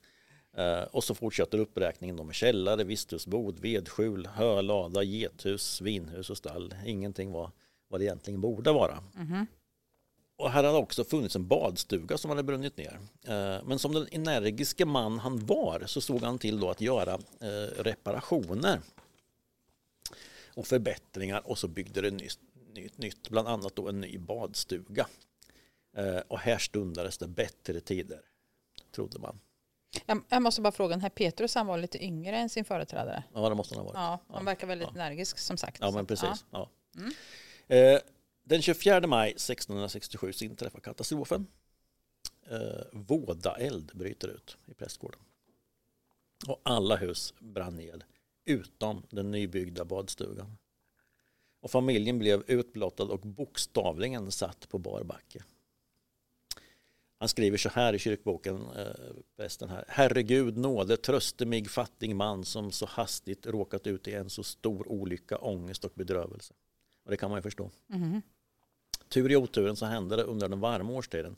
Eh, 0.57 0.83
och 0.83 1.03
så 1.03 1.15
fortsätter 1.15 1.57
uppräkningen 1.57 2.15
med 2.27 2.35
källare, 2.35 2.83
visthusbod, 2.83 3.59
vedskjul, 3.59 4.25
hö, 4.25 4.61
lada, 4.61 5.03
gethus, 5.03 5.63
svinhus 5.75 6.29
och 6.29 6.37
stall. 6.37 6.75
Ingenting 6.85 7.31
var 7.31 7.51
vad 7.87 7.99
det 7.99 8.03
egentligen 8.03 8.41
borde 8.41 8.71
vara. 8.71 9.03
Och 10.35 10.51
här 10.51 10.63
hade 10.63 10.77
också 10.77 11.03
funnits 11.03 11.35
en 11.35 11.47
badstuga 11.47 12.17
som 12.17 12.29
hade 12.29 12.43
brunnit 12.43 12.77
ner. 12.77 12.99
Eh, 13.23 13.63
Men 13.65 13.79
som 13.79 13.93
den 13.93 14.07
energiske 14.11 14.85
man 14.85 15.19
han 15.19 15.45
var 15.45 15.83
så 15.85 16.01
såg 16.01 16.21
han 16.21 16.39
till 16.39 16.59
då 16.59 16.69
att 16.69 16.81
göra 16.81 17.13
eh, 17.39 17.83
reparationer 17.83 18.81
och 20.55 20.67
förbättringar 20.67 21.47
och 21.47 21.57
så 21.57 21.67
byggde 21.67 22.01
det 22.01 22.11
nytt, 22.11 22.39
nytt, 22.73 22.97
nytt 22.97 23.29
bland 23.29 23.47
annat 23.47 23.75
då 23.75 23.89
en 23.89 24.01
ny 24.01 24.17
badstuga. 24.17 25.07
Och 26.27 26.39
här 26.39 26.57
stundades 26.57 27.17
det 27.17 27.27
bättre 27.27 27.79
tider, 27.79 28.21
trodde 28.95 29.19
man. 29.19 29.39
Jag, 30.05 30.21
jag 30.29 30.41
måste 30.41 30.61
bara 30.61 30.71
fråga, 30.71 30.89
den 30.89 31.01
här 31.01 31.09
Petrus 31.09 31.55
han 31.55 31.67
var 31.67 31.77
lite 31.77 32.03
yngre 32.03 32.37
än 32.37 32.49
sin 32.49 32.65
företrädare. 32.65 33.23
Ja, 33.33 33.49
det 33.49 33.55
måste 33.55 33.75
han 33.75 33.85
ha 33.85 33.93
varit. 33.93 33.97
Ja, 34.29 34.35
han 34.35 34.45
verkar 34.45 34.67
väldigt 34.67 34.89
energisk 34.89 35.37
som 35.37 35.57
sagt. 35.57 35.77
Ja, 35.81 35.91
men 35.91 36.05
precis. 36.05 36.45
ja. 36.51 36.69
Ja. 37.67 37.75
Eh, 37.75 37.99
den 38.43 38.61
24 38.61 39.07
maj 39.07 39.29
1667 39.29 40.33
så 40.33 40.45
inträffar 40.45 40.79
katastrofen. 40.79 41.47
Eh, 42.49 42.57
vådaeld 42.91 43.91
bryter 43.93 44.27
ut 44.27 44.57
i 44.65 44.73
prästgården. 44.73 45.19
Och 46.47 46.61
alla 46.63 46.95
hus 46.95 47.33
brann 47.39 47.75
ner 47.75 48.05
utom 48.45 49.03
den 49.09 49.31
nybyggda 49.31 49.85
badstugan. 49.85 50.57
Och 51.61 51.71
familjen 51.71 52.19
blev 52.19 52.43
utblottad 52.47 53.03
och 53.03 53.19
bokstavligen 53.19 54.31
satt 54.31 54.69
på 54.69 54.77
bar 54.77 55.03
backe. 55.03 55.43
Han 57.23 57.29
skriver 57.29 57.57
så 57.57 57.69
här 57.69 57.93
i 57.93 57.99
kyrkboken, 57.99 58.55
eh, 58.55 58.85
prästen 59.37 59.69
här. 59.69 59.85
Herregud 59.87 60.57
nåde 60.57 60.97
tröste 60.97 61.45
mig 61.45 61.65
fattig 61.65 62.15
man 62.15 62.45
som 62.45 62.71
så 62.71 62.85
hastigt 62.85 63.45
råkat 63.45 63.87
ut 63.87 64.07
i 64.07 64.13
en 64.13 64.29
så 64.29 64.43
stor 64.43 64.91
olycka, 64.91 65.37
ångest 65.37 65.85
och 65.85 65.91
bedrövelse. 65.95 66.53
Och 67.05 67.11
det 67.11 67.17
kan 67.17 67.29
man 67.29 67.37
ju 67.37 67.41
förstå. 67.41 67.71
Mhm. 67.87 68.21
Tur 69.09 69.31
i 69.31 69.35
oturen 69.35 69.75
så 69.75 69.85
hände 69.85 70.15
det 70.15 70.23
under 70.23 70.49
den 70.49 70.59
varma 70.59 70.93
årstiden. 70.93 71.35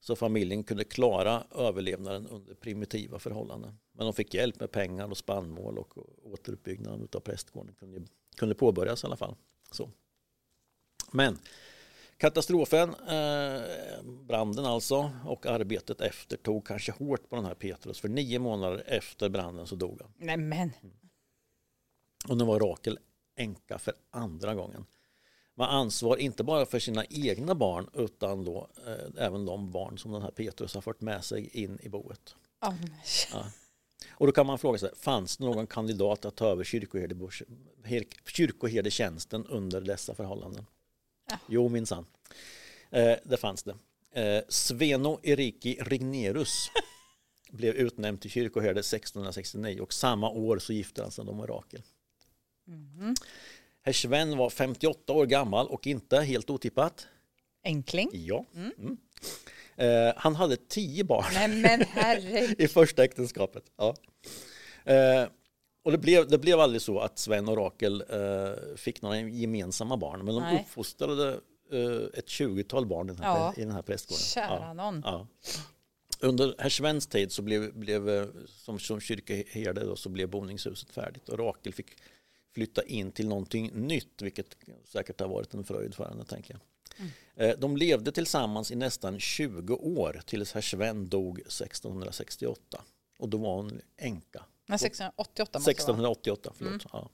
Så 0.00 0.16
familjen 0.16 0.64
kunde 0.64 0.84
klara 0.84 1.44
överlevnaden 1.54 2.26
under 2.26 2.54
primitiva 2.54 3.18
förhållanden. 3.18 3.78
Men 3.92 4.06
de 4.06 4.12
fick 4.12 4.34
hjälp 4.34 4.60
med 4.60 4.70
pengar 4.70 5.10
och 5.10 5.18
spannmål 5.18 5.78
och 5.78 5.98
återuppbyggnaden 6.22 7.08
av 7.12 7.20
prästgården 7.20 7.74
kunde, 7.74 8.02
kunde 8.36 8.54
påbörjas 8.54 9.04
i 9.04 9.06
alla 9.06 9.16
fall. 9.16 9.34
Så. 9.70 9.90
Men 11.10 11.38
katastrofen, 12.18 12.88
eh, 12.94 13.60
branden 14.26 14.64
alltså 14.64 15.10
och 15.24 15.46
arbetet 15.46 16.00
efter 16.00 16.36
tog 16.36 16.66
kanske 16.66 16.92
hårt 16.92 17.28
på 17.28 17.36
den 17.36 17.44
här 17.44 17.54
Petrus. 17.54 18.00
För 18.00 18.08
nio 18.08 18.38
månader 18.38 18.82
efter 18.86 19.28
branden 19.28 19.66
så 19.66 19.74
dog 19.76 20.00
han. 20.02 20.12
Nej 20.16 20.36
men, 20.36 20.72
Och 22.28 22.36
nu 22.36 22.44
var 22.44 22.60
Rakel 22.60 22.98
änka 23.36 23.78
för 23.78 23.94
andra 24.10 24.54
gången. 24.54 24.86
Med 25.54 25.72
ansvar 25.72 26.16
inte 26.16 26.44
bara 26.44 26.66
för 26.66 26.78
sina 26.78 27.04
egna 27.10 27.54
barn 27.54 27.90
utan 27.94 28.44
då 28.44 28.68
eh, 28.86 29.24
även 29.24 29.44
de 29.44 29.70
barn 29.70 29.98
som 29.98 30.12
den 30.12 30.22
här 30.22 30.30
Petrus 30.30 30.74
har 30.74 30.80
fört 30.80 31.00
med 31.00 31.24
sig 31.24 31.48
in 31.62 31.78
i 31.82 31.88
boet. 31.88 32.34
ja, 32.60 32.74
men- 32.80 33.50
Och 34.10 34.26
då 34.26 34.32
kan 34.32 34.46
man 34.46 34.58
fråga 34.58 34.78
sig, 34.78 34.90
fanns 34.96 35.36
det 35.36 35.44
någon 35.44 35.66
kandidat 35.66 36.24
att 36.24 36.36
ta 36.36 36.46
över 36.46 36.64
kyrkoherde, 36.64 37.14
kyrkoherdetjänsten 38.26 39.46
under 39.46 39.80
dessa 39.80 40.14
förhållanden? 40.14 40.66
Ja. 41.26 41.38
Jo, 41.46 41.68
minsann. 41.68 42.06
Eh, 42.90 43.16
det 43.24 43.36
fanns 43.36 43.62
det. 43.62 43.74
Eh, 44.20 44.42
Sveno 44.48 45.20
Eriki 45.22 45.78
Rignerus 45.80 46.70
blev 47.50 47.74
utnämnd 47.74 48.20
till 48.20 48.30
kyrkoherde 48.30 48.80
1669 48.80 49.80
och 49.80 49.92
samma 49.92 50.30
år 50.30 50.58
så 50.58 50.72
gifte 50.72 51.02
han 51.02 51.10
sig 51.10 51.24
med 51.24 51.48
Rakel. 51.48 51.82
Herr 53.82 53.92
Sven 53.92 54.36
var 54.36 54.50
58 54.50 55.12
år 55.12 55.26
gammal 55.26 55.66
och 55.68 55.86
inte 55.86 56.20
helt 56.20 56.50
otippat. 56.50 57.06
enkling. 57.64 58.10
Ja. 58.12 58.44
Mm. 58.54 58.96
Eh, 59.76 60.12
han 60.16 60.34
hade 60.36 60.56
tio 60.56 61.04
barn 61.04 61.24
Nej 61.34 61.48
men 61.48 61.82
i 62.58 62.68
första 62.68 63.04
äktenskapet. 63.04 63.64
Ja. 63.76 63.94
Eh, 64.84 65.28
och 65.86 65.92
det 65.92 65.98
blev, 65.98 66.28
det 66.28 66.38
blev 66.38 66.60
aldrig 66.60 66.82
så 66.82 66.98
att 66.98 67.18
Sven 67.18 67.48
och 67.48 67.56
Rakel 67.56 68.04
eh, 68.08 68.76
fick 68.76 69.02
några 69.02 69.20
gemensamma 69.20 69.96
barn, 69.96 70.24
men 70.24 70.34
de 70.34 70.42
Nej. 70.42 70.60
uppfostrade 70.60 71.40
eh, 71.72 72.18
ett 72.18 72.26
20-tal 72.26 72.86
barn 72.86 73.10
i 73.10 73.12
den 73.12 73.22
här, 73.22 73.38
Ja. 73.38 73.54
i 73.56 73.60
den 73.60 73.70
här 73.72 73.82
prästgården. 73.82 74.20
Kära 74.22 74.72
någon. 74.72 75.02
Ja. 75.04 75.26
Under 76.20 76.54
herr 76.58 76.68
Svens 76.68 77.06
tid 77.06 77.32
så 77.32 77.42
blev, 77.42 77.74
blev 77.74 78.08
eh, 78.08 78.26
som, 78.46 78.78
som 78.78 79.00
kyrkoherde 79.00 79.84
då, 79.84 79.96
så 79.96 80.08
blev 80.08 80.28
boningshuset 80.28 80.90
färdigt 80.90 81.28
och 81.28 81.38
Rakel 81.38 81.72
fick 81.74 81.86
flytta 82.54 82.82
in 82.82 83.12
till 83.12 83.28
någonting 83.28 83.70
nytt, 83.74 84.22
vilket 84.22 84.56
säkert 84.84 85.20
har 85.20 85.28
varit 85.28 85.54
en 85.54 85.64
fröjd 85.64 85.94
för 85.94 86.08
henne, 86.08 86.24
tänker 86.24 86.54
jag. 86.54 86.60
Eh, 87.50 87.58
De 87.58 87.76
levde 87.76 88.12
tillsammans 88.12 88.70
i 88.70 88.76
nästan 88.76 89.20
20 89.20 89.74
år 89.74 90.20
tills 90.26 90.52
herr 90.52 90.60
Sven 90.60 91.08
dog 91.08 91.38
1668. 91.40 92.82
Och 93.18 93.28
då 93.28 93.38
var 93.38 93.54
hon 93.56 93.80
änka. 93.96 94.44
Men 94.66 94.74
1688 94.74 95.58
måste 95.58 95.70
det 95.72 95.74
vara. 95.74 96.10
1688, 96.12 96.52
förlåt. 96.56 96.84
Ja. 96.92 97.10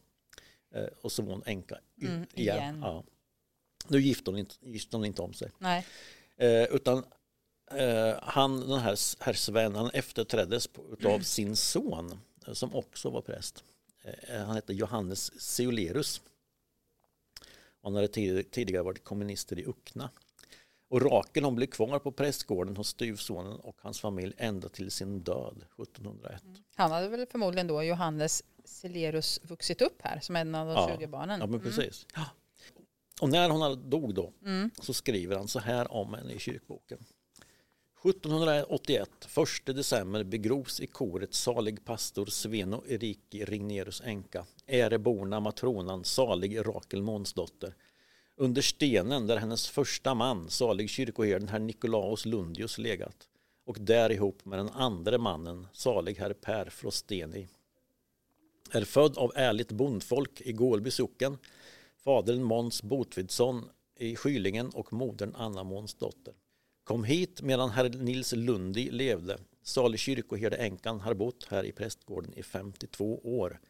Eh, 0.75 0.87
Och 1.03 1.13
så 1.13 1.23
var 1.23 1.33
hon 1.33 1.43
änka 1.47 1.79
Mm, 2.03 2.15
igen. 2.15 2.27
igen. 2.35 2.79
Ja. 2.83 3.05
Nu 3.89 4.01
gifte 4.01 4.31
hon, 4.31 4.39
inte, 4.39 4.55
gifte 4.61 4.97
hon 4.97 5.05
inte 5.05 5.23
om 5.23 5.33
sig. 5.35 5.51
Nej. 5.59 5.87
Eh, 6.37 6.63
utan 6.65 7.05
eh, 7.71 8.15
han, 8.23 8.61
den 8.69 8.79
här 8.81 8.99
herr 9.25 9.33
Sven, 9.33 9.75
han 9.75 9.91
efterträddes 9.91 10.69
av 11.05 11.21
sin 11.21 11.57
son 11.57 12.21
eh, 12.47 12.53
som 12.53 12.75
också 12.75 13.11
var 13.11 13.21
präst. 13.21 13.65
Eh, 14.03 14.41
han 14.45 14.55
hette 14.55 14.73
Johannes 14.73 15.41
Seolerus. 15.41 16.21
Han 17.83 17.95
hade 17.95 18.09
tid, 18.09 18.51
tidigare 18.51 18.83
varit 18.83 19.05
kommunister 19.05 19.59
i 19.59 19.65
Uckna. 19.67 20.11
Och 20.93 21.03
Rakel 21.03 21.45
hon 21.45 21.55
blev 21.55 21.67
kvar 21.67 21.99
på 21.99 22.13
prästgården 22.13 22.77
hos 22.77 22.89
styvsonen 22.89 23.61
och 23.61 23.77
hans 23.81 24.01
familj 24.01 24.35
ända 24.37 24.69
till 24.69 24.91
sin 24.91 25.21
död 25.21 25.65
1701. 25.83 26.43
Han 26.75 26.91
hade 26.91 27.09
väl 27.09 27.27
förmodligen 27.27 27.67
då 27.67 27.83
Johannes 27.83 28.43
Celerus 28.65 29.41
vuxit 29.43 29.83
upp 29.83 30.03
här 30.03 30.21
som 30.21 30.37
en 30.37 30.55
av 30.55 30.67
de 30.67 30.73
Ja. 30.73 30.97
20 30.99 31.07
barnen. 31.07 31.41
Ja, 31.41 31.47
men 31.47 31.61
precis. 31.61 32.07
Och 33.21 33.29
när 33.29 33.51
hon 33.51 33.91
dog 33.91 34.15
då 34.15 34.33
så 34.81 34.95
skriver 34.95 35.37
han 35.37 35.49
så 35.49 35.59
här 35.59 35.93
om 35.93 36.15
henne 36.15 36.33
i 36.33 36.39
kyrkboken. 36.39 36.99
1781, 38.05 39.11
1 39.69 39.77
december 39.77 40.25
begrovs 40.25 40.81
i 40.81 40.87
koret 40.87 41.35
salig 41.35 41.85
pastor 41.85 42.27
Sveno 42.27 42.85
Eriki 42.89 43.45
Rignerus 43.45 44.03
änka, 44.05 44.47
äreborna 44.67 45.41
matronan 45.41 46.05
salig 46.05 46.67
Rakel 46.67 47.03
Månsdotter. 47.03 47.75
Under 48.43 48.63
stenen 48.63 49.27
där 49.27 49.37
hennes 49.37 49.69
första 49.69 50.15
man, 50.15 50.51
salig 50.51 50.91
kyrkoherden 50.91 51.49
herr 51.49 51.59
Nikolaus 51.59 52.27
Lundius 52.27 52.79
legat 52.79 53.29
och 53.67 53.77
där 53.81 54.13
ihop 54.13 54.45
med 54.45 54.59
den 54.59 54.69
andra 54.69 55.19
mannen, 55.19 55.67
salig 55.73 56.17
herr 56.17 56.33
Per 56.33 56.71
Frosteni 56.71 57.49
är 58.71 58.85
född 58.85 59.19
av 59.19 59.33
ärligt 59.35 59.73
bondfolk 59.73 60.41
i 60.41 60.53
Gålby 60.53 60.91
socken, 60.91 61.39
fadern 61.97 62.43
Måns 62.43 62.83
Botvidsson 62.83 63.69
i 63.99 64.17
Skylingen 64.17 64.69
och 64.69 64.93
modern 64.93 65.35
Anna 65.35 65.65
Måns 65.65 65.95
dotter. 65.95 66.35
Kom 66.85 67.05
hit 67.05 67.43
medan 67.43 67.71
herr 67.71 67.89
Nils 67.89 68.33
Lundi 68.33 68.91
levde. 68.91 69.39
Salig 69.63 70.01
kyrkoherde 70.01 70.57
änkan 70.57 71.01
har 71.01 71.15
bott 71.15 71.47
här 71.51 71.65
i 71.65 71.73
prästgården 71.73 72.35
i 72.35 72.43
52 72.43 73.21
år. 73.25 73.61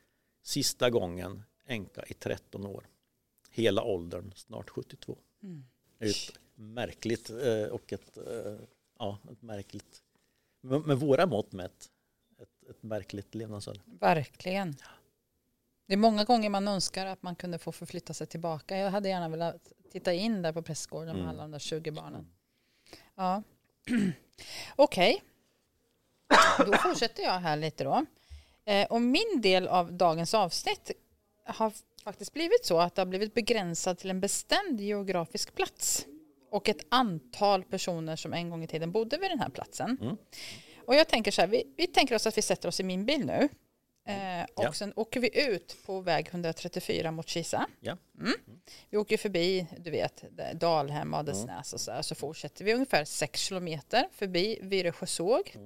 Sista 0.43 0.91
gången 0.91 1.43
änka 1.67 2.03
i 2.07 2.15
13 2.15 2.67
år. 2.67 2.87
Hela 3.55 3.83
åldern 3.83 4.33
snart 4.37 4.71
72. 4.71 5.19
Det 5.99 6.05
är 6.05 6.11
ett 6.11 6.39
märkligt 6.55 7.31
eh, 7.31 7.65
och 7.65 7.93
ett, 7.93 8.17
eh, 8.17 8.57
ja, 8.99 9.19
ett 9.33 9.43
märkligt, 9.43 10.03
med 10.61 10.99
våra 10.99 11.27
mått 11.27 11.53
mätt, 11.53 11.91
ett, 12.39 12.71
ett 12.71 12.83
märkligt 12.83 13.35
levnadsöde. 13.35 13.81
Verkligen. 13.85 14.77
Det 15.87 15.93
är 15.93 15.99
många 15.99 16.25
gånger 16.25 16.51
man 16.51 16.69
önskar 16.69 17.07
att 17.07 17.23
man 17.23 17.37
kunde 17.37 17.59
få 17.59 17.73
förflytta 17.73 18.15
sig 18.15 18.27
tillbaka. 18.27 18.77
Jag 18.77 18.91
hade 18.91 19.09
gärna 19.09 19.29
velat 19.29 19.73
titta 19.93 20.13
in 20.13 20.43
där 20.43 20.53
på 20.53 20.63
prästgården 20.63 21.17
med 21.17 21.29
alla 21.29 21.43
de 21.43 21.51
där 21.51 21.59
20 21.59 21.91
barnen. 21.91 22.33
Ja. 23.15 23.43
Okej. 24.77 25.23
Då 26.67 26.73
fortsätter 26.73 27.23
jag 27.23 27.39
här 27.39 27.57
lite 27.57 27.85
då. 27.85 28.07
Eh, 28.65 28.87
och 28.87 29.03
min 29.03 29.41
del 29.41 29.69
av 29.69 29.93
dagens 29.93 30.35
avsnitt 30.35 30.91
har 31.45 31.73
faktiskt 32.03 32.33
blivit 32.33 32.65
så 32.65 32.79
att 32.79 32.95
det 32.95 33.01
har 33.01 33.07
blivit 33.07 33.35
begränsat 33.35 33.99
till 33.99 34.11
en 34.11 34.21
bestämd 34.21 34.81
geografisk 34.81 35.55
plats 35.55 36.07
och 36.51 36.69
ett 36.69 36.87
antal 36.89 37.65
personer 37.65 38.17
som 38.17 38.33
en 38.33 38.51
gång 38.51 38.65
i 38.65 38.67
tiden 38.67 38.93
bodde 38.93 39.19
vid 39.19 39.31
den 39.31 39.39
här 39.41 39.49
platsen. 39.49 40.17
Och 40.87 40.95
jag 40.95 41.09
tänker 41.09 41.31
så 41.31 41.41
här, 41.41 41.49
vi, 41.49 41.65
vi 41.77 41.87
tänker 41.87 42.15
oss 42.15 42.27
att 42.27 42.39
vi 42.39 42.43
sätter 42.43 42.69
oss 42.69 42.81
i 42.81 42.83
min 42.83 43.07
bil 43.07 43.27
nu. 43.27 43.49
Eh, 44.09 44.45
och 44.55 44.65
Ja. 44.65 44.73
sen 44.73 44.93
åker 44.97 45.21
vi 45.21 45.47
ut 45.49 45.77
på 45.87 46.01
väg 46.01 46.29
134 46.31 47.11
mot 47.11 47.29
Kisa. 47.29 47.67
Ja. 47.81 47.97
Vi 48.91 48.99
åker 48.99 49.17
förbi, 49.17 49.67
du 49.79 49.91
vet, 49.91 50.25
Dalhem, 50.55 51.15
Adelsnäs 51.15 51.73
och 51.73 51.81
så 51.81 51.93
här. 51.93 52.03
Så 52.03 52.15
fortsätter 52.15 52.65
vi 52.65 52.75
ungefär 52.75 53.05
6 53.05 53.41
kilometer 53.41 54.09
förbi 54.13 54.59
Viresjösåg. 54.63 55.57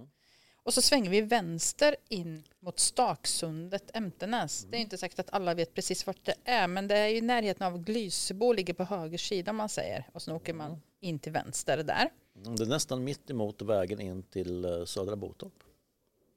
Och 0.66 0.74
så 0.74 0.82
svänger 0.82 1.10
vi 1.10 1.20
vänster 1.20 1.96
in 2.08 2.44
mot 2.60 2.78
Staksundet, 2.78 3.90
Emtenäs. 3.96 4.66
Det 4.70 4.76
är 4.76 4.80
inte 4.80 4.98
säkert 4.98 5.18
att 5.18 5.32
alla 5.32 5.54
vet 5.54 5.74
precis 5.74 6.06
vart 6.06 6.24
det 6.24 6.34
är, 6.44 6.66
men 6.68 6.88
det 6.88 6.96
är 6.96 7.08
ju 7.08 7.16
i 7.16 7.20
närheten 7.20 7.66
av 7.66 7.78
Glysebo, 7.84 8.52
ligger 8.52 8.74
på 8.74 8.84
höger 8.84 9.18
sida 9.18 9.50
om 9.50 9.56
man 9.56 9.68
säger. 9.68 10.08
Och 10.12 10.22
sen 10.22 10.34
åker 10.34 10.54
man 10.54 10.82
in 11.00 11.18
till 11.18 11.32
vänster 11.32 11.76
där. 11.82 12.10
Mm, 12.44 12.56
Det 12.56 12.62
är 12.64 12.66
nästan 12.66 13.04
mitt 13.04 13.30
emot 13.30 13.62
vägen 13.62 14.00
in 14.00 14.22
till 14.22 14.64
eh, 14.64 14.84
Södra 14.84 15.16
Botorp. 15.16 15.52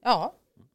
Ja, 0.04 0.34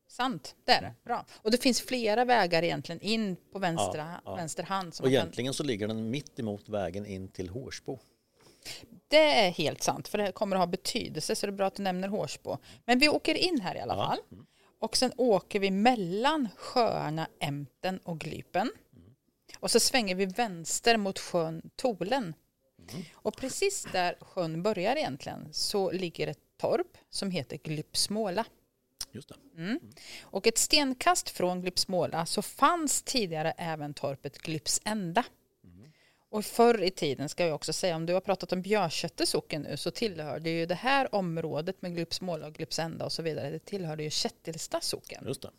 sant. 0.08 0.56
Det 0.64 0.72
är 0.72 0.82
det. 0.82 0.94
Bra. 1.04 1.26
Och 1.42 1.50
det 1.50 1.62
finns 1.62 1.80
flera 1.80 2.24
vägar 2.24 2.62
egentligen 2.62 3.00
in 3.00 3.36
på 3.52 3.58
vänstra, 3.58 3.96
Ja, 4.14 4.20
ja. 4.24 4.34
vänster 4.34 4.62
hand. 4.62 4.88
Och 4.88 5.00
man 5.00 5.10
kan- 5.10 5.12
egentligen 5.12 5.54
så 5.54 5.62
ligger 5.62 5.88
den 5.88 6.10
mitt 6.10 6.38
emot 6.38 6.68
vägen 6.68 7.06
in 7.06 7.28
till 7.28 7.48
Hårsbo. 7.48 7.98
Det 9.14 9.46
är 9.46 9.50
helt 9.50 9.82
sant, 9.82 10.08
för 10.08 10.18
det 10.18 10.32
kommer 10.32 10.56
att 10.56 10.60
ha 10.60 10.66
betydelse, 10.66 11.36
så 11.36 11.46
det 11.46 11.50
är 11.50 11.56
bra 11.56 11.66
att 11.66 11.74
du 11.74 11.82
nämner 11.82 12.08
Hårsbo. 12.08 12.58
Men 12.84 12.98
vi 12.98 13.08
åker 13.08 13.34
in 13.34 13.60
här 13.60 13.76
i 13.76 13.80
alla 13.80 13.94
fall. 13.94 14.18
Och 14.80 14.96
sen 14.96 15.12
åker 15.16 15.60
vi 15.60 15.70
mellan 15.70 16.48
sjöarna 16.56 17.28
Ämten 17.40 17.98
och 17.98 18.20
Glypen. 18.20 18.70
Och 19.60 19.70
så 19.70 19.80
svänger 19.80 20.14
vi 20.14 20.26
vänster 20.26 20.96
mot 20.96 21.18
sjön 21.18 21.70
Tolen. 21.76 22.34
Och 23.14 23.36
precis 23.36 23.86
där 23.92 24.16
sjön 24.20 24.62
börjar 24.62 24.96
egentligen 24.96 25.48
så 25.52 25.90
ligger 25.90 26.26
ett 26.26 26.58
torp 26.60 26.98
som 27.10 27.30
heter 27.30 27.56
Glypsmåla. 27.56 28.44
Just 29.12 29.28
det. 29.28 29.34
Och 30.22 30.46
ett 30.46 30.58
stenkast 30.58 31.30
från 31.30 31.60
Glypsmåla 31.60 32.26
så 32.26 32.42
fanns 32.42 33.02
tidigare 33.02 33.50
även 33.50 33.94
torpet 33.94 34.38
Glypsända. 34.38 35.24
Och 36.34 36.44
förr 36.44 36.82
i 36.82 36.90
tiden 36.90 37.28
ska 37.28 37.46
jag 37.46 37.54
också 37.54 37.72
säga, 37.72 37.96
om 37.96 38.06
du 38.06 38.12
har 38.12 38.20
pratat 38.20 38.52
om 38.52 38.62
Björkötte 38.62 39.26
socken 39.26 39.62
nu 39.62 39.76
så 39.76 39.90
tillhörde 39.90 40.50
ju 40.50 40.66
det 40.66 40.74
här 40.74 41.14
området 41.14 41.82
med 41.82 41.94
Glypsmåla 41.94 42.46
och 42.46 42.52
Glypsända 42.52 43.04
och 43.04 43.12
så 43.12 43.22
vidare, 43.22 43.50
det 43.50 43.58
tillhörde 43.58 44.02
ju 44.02 44.10
Kättilsta 44.10 44.80
socken. 44.80 45.24
Just 45.26 45.42
det. 45.42 45.50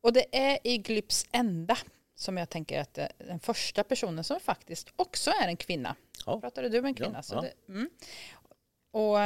Och 0.00 0.12
det 0.12 0.36
är 0.36 0.58
i 0.64 0.78
Glypsända 0.78 1.78
som 2.14 2.36
jag 2.36 2.48
tänker 2.48 2.80
att 2.80 2.98
den 3.18 3.40
första 3.40 3.84
personen 3.84 4.24
som 4.24 4.40
faktiskt 4.40 4.92
också 4.96 5.30
är 5.30 5.48
en 5.48 5.56
kvinna. 5.56 5.96
Ja. 6.26 6.40
Pratade 6.40 6.68
du 6.68 6.82
med 6.82 6.88
en 6.88 6.94
kvinna? 6.94 7.18
Ja, 7.18 7.22
så 7.22 7.34
ja. 7.34 7.40
Det, 7.40 7.72
mm. 7.72 7.90
Och 8.90 9.18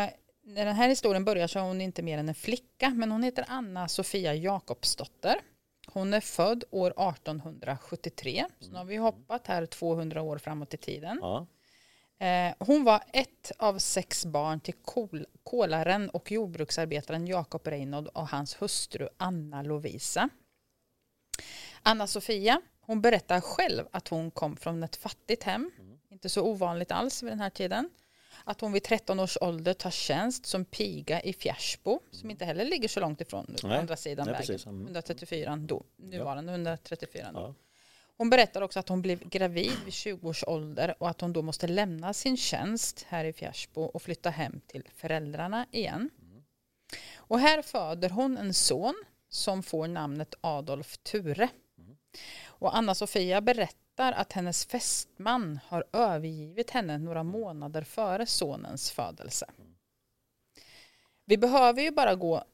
när 0.43 0.65
den 0.65 0.77
här 0.77 0.89
historien 0.89 1.25
börjar 1.25 1.47
så 1.47 1.59
är 1.59 1.63
hon 1.63 1.81
inte 1.81 2.03
mer 2.03 2.19
än 2.19 2.29
en 2.29 2.35
flicka, 2.35 2.91
men 2.91 3.13
hon 3.13 3.23
heter 3.23 3.45
Anna 3.49 3.89
Sofia 3.89 4.35
Jakobsdotter. 4.35 5.41
Hon 5.93 6.15
är 6.15 6.21
född 6.21 6.65
år 6.71 6.91
1873, 6.91 8.47
så 8.61 8.71
nu 8.71 8.77
har 8.79 8.85
vi 8.85 8.97
hoppat 8.97 9.47
här 9.47 9.67
200 9.67 10.23
år 10.23 10.39
framåt 10.39 10.75
i 10.75 10.77
tiden. 10.77 11.19
Ja. 11.23 11.47
Eh, 12.27 12.55
hon 12.59 12.85
var 12.85 13.03
ett 13.13 13.53
av 13.59 13.79
sex 13.79 14.27
barn 14.27 14.61
till 14.61 14.75
kol- 14.75 15.27
kolaren 15.45 16.11
och 16.11 16.33
jordbruksarbetaren 16.33 17.27
Jakob 17.27 17.67
Reinhold 17.67 18.09
och 18.09 18.29
hans 18.29 18.63
hustru 18.63 19.09
Anna 19.17 19.63
Lovisa. 19.63 20.29
Anna 21.83 22.07
Sofia, 22.07 22.61
hon 22.81 23.01
berättar 23.01 23.41
själv 23.41 23.89
att 23.91 24.09
hon 24.09 24.31
kom 24.31 24.57
från 24.57 24.83
ett 24.83 24.97
fattigt 24.97 25.43
hem, 25.43 25.71
inte 26.09 26.29
så 26.29 26.43
ovanligt 26.43 26.93
alls 26.93 27.23
vid 27.23 27.33
den 27.33 27.41
här 27.41 27.51
tiden. 27.51 27.91
Att 28.49 28.61
hon 28.61 28.73
vid 28.73 28.83
13 28.83 29.21
års 29.21 29.39
ålder 29.41 29.75
tar 29.75 29.91
tjänst 29.91 30.47
som 30.47 30.65
piga 30.65 31.21
i 31.21 31.33
Fjärsbo, 31.33 32.01
som 32.11 32.31
inte 32.31 32.45
heller 32.45 32.65
ligger 32.65 32.89
så 32.89 33.01
långt 33.01 33.21
ifrån 33.21 33.57
Nej, 33.63 33.79
andra 33.79 33.97
sidan 33.97 34.27
nej, 34.27 34.33
vägen. 34.33 34.47
precis. 34.47 34.67
Mm. 34.67 34.83
134 34.83 35.57
då, 35.57 35.85
nuvarande 35.97 36.53
134 36.53 37.33
då. 37.33 37.41
Ja. 37.41 37.55
Hon 38.17 38.31
berättar 38.31 38.63
också 38.63 38.79
att 38.79 38.89
hon 38.89 39.03
blev 39.03 39.29
gravid 39.29 39.73
vid 39.85 39.95
20 39.95 40.29
års 40.29 40.45
ålder 40.47 40.95
och 40.99 41.09
att 41.09 41.21
hon 41.21 41.33
då 41.33 41.43
måste 41.43 41.67
lämna 41.67 42.13
sin 42.13 42.37
tjänst 42.37 43.07
här 43.09 43.25
i 43.25 43.33
Fjärsbo 43.33 43.83
och 43.83 44.03
flytta 44.03 44.31
hem 44.31 44.61
till 44.67 44.89
föräldrarna 44.95 45.67
igen. 45.71 46.11
Och 47.17 47.39
här 47.39 47.63
föder 47.63 48.11
hon 48.11 48.37
en 48.39 48.55
son 48.55 48.95
som 49.29 49.63
får 49.63 49.89
namnet 49.89 50.35
Adolf 50.41 50.99
Ture. 50.99 51.49
Och 52.47 52.77
Anna-Sofia 52.77 53.41
berättar 53.41 53.86
att 54.05 54.33
hennes 54.33 54.67
fästman 54.67 55.61
har 55.67 55.85
övergivit 55.93 56.71
henne 56.71 56.99
några 56.99 57.23
månader 57.23 57.83
före 57.83 58.27
sonens 58.27 58.91
födelse. 58.91 59.47
Vi 61.25 61.39
behöver 61.39 61.83
ju 61.83 61.91
bara 61.91 62.15
gå 62.15 62.45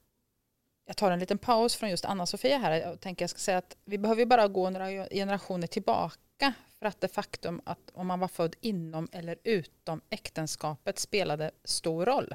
jag 0.84 0.96
tar 0.96 1.10
en 1.10 1.18
liten 1.18 1.38
paus 1.38 1.76
från 1.76 1.90
just 1.90 2.04
Anna-Sofia 2.04 2.58
här. 2.58 2.72
Jag 2.72 3.00
tänker 3.00 3.22
jag 3.22 3.30
ska 3.30 3.38
säga 3.38 3.58
att 3.58 3.76
vi 3.84 3.98
behöver 3.98 4.20
ju 4.20 4.26
bara 4.26 4.48
gå 4.48 4.70
några 4.70 5.08
generationer 5.08 5.66
tillbaka 5.66 6.54
för 6.78 6.86
att 6.86 7.00
det 7.00 7.08
faktum 7.08 7.60
att 7.64 7.90
om 7.94 8.06
man 8.06 8.20
var 8.20 8.28
född 8.28 8.56
inom 8.60 9.08
eller 9.12 9.36
utom 9.44 10.00
äktenskapet 10.10 10.98
spelade 10.98 11.50
stor 11.64 12.06
roll. 12.06 12.34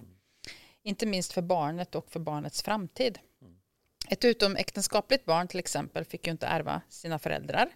Inte 0.83 1.05
minst 1.05 1.33
för 1.33 1.41
barnet 1.41 1.95
och 1.95 2.11
för 2.11 2.19
barnets 2.19 2.61
framtid. 2.61 3.19
Ett 4.09 4.25
utomäktenskapligt 4.25 5.25
barn 5.25 5.47
till 5.47 5.59
exempel 5.59 6.05
fick 6.05 6.27
ju 6.27 6.31
inte 6.31 6.47
ärva 6.47 6.81
sina 6.89 7.19
föräldrar. 7.19 7.69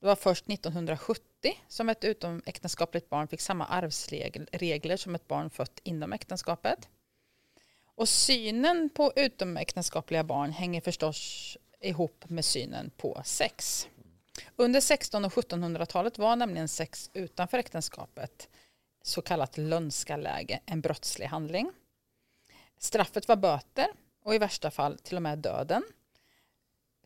Det 0.00 0.06
var 0.06 0.16
först 0.16 0.50
1970 0.50 1.24
som 1.68 1.88
ett 1.88 2.04
utomäktenskapligt 2.04 3.10
barn 3.10 3.28
fick 3.28 3.40
samma 3.40 3.66
arvsregler 3.66 4.96
som 4.96 5.14
ett 5.14 5.28
barn 5.28 5.50
fött 5.50 5.80
inom 5.82 6.12
äktenskapet. 6.12 6.88
Och 7.84 8.08
synen 8.08 8.90
på 8.94 9.12
utomäktenskapliga 9.16 10.24
barn 10.24 10.52
hänger 10.52 10.80
förstås 10.80 11.56
ihop 11.80 12.24
med 12.28 12.44
synen 12.44 12.90
på 12.96 13.22
sex. 13.24 13.88
Under 14.56 14.78
1600 14.78 15.26
och 15.26 15.44
1700-talet 15.44 16.18
var 16.18 16.36
nämligen 16.36 16.68
sex 16.68 17.10
utanför 17.12 17.58
äktenskapet, 17.58 18.48
så 19.02 19.22
kallat 19.22 19.58
lönskaläge, 19.58 20.60
en 20.66 20.80
brottslig 20.80 21.26
handling. 21.26 21.72
Straffet 22.78 23.28
var 23.28 23.36
böter 23.36 23.86
och 24.24 24.34
i 24.34 24.38
värsta 24.38 24.70
fall 24.70 24.98
till 24.98 25.16
och 25.16 25.22
med 25.22 25.38
döden 25.38 25.82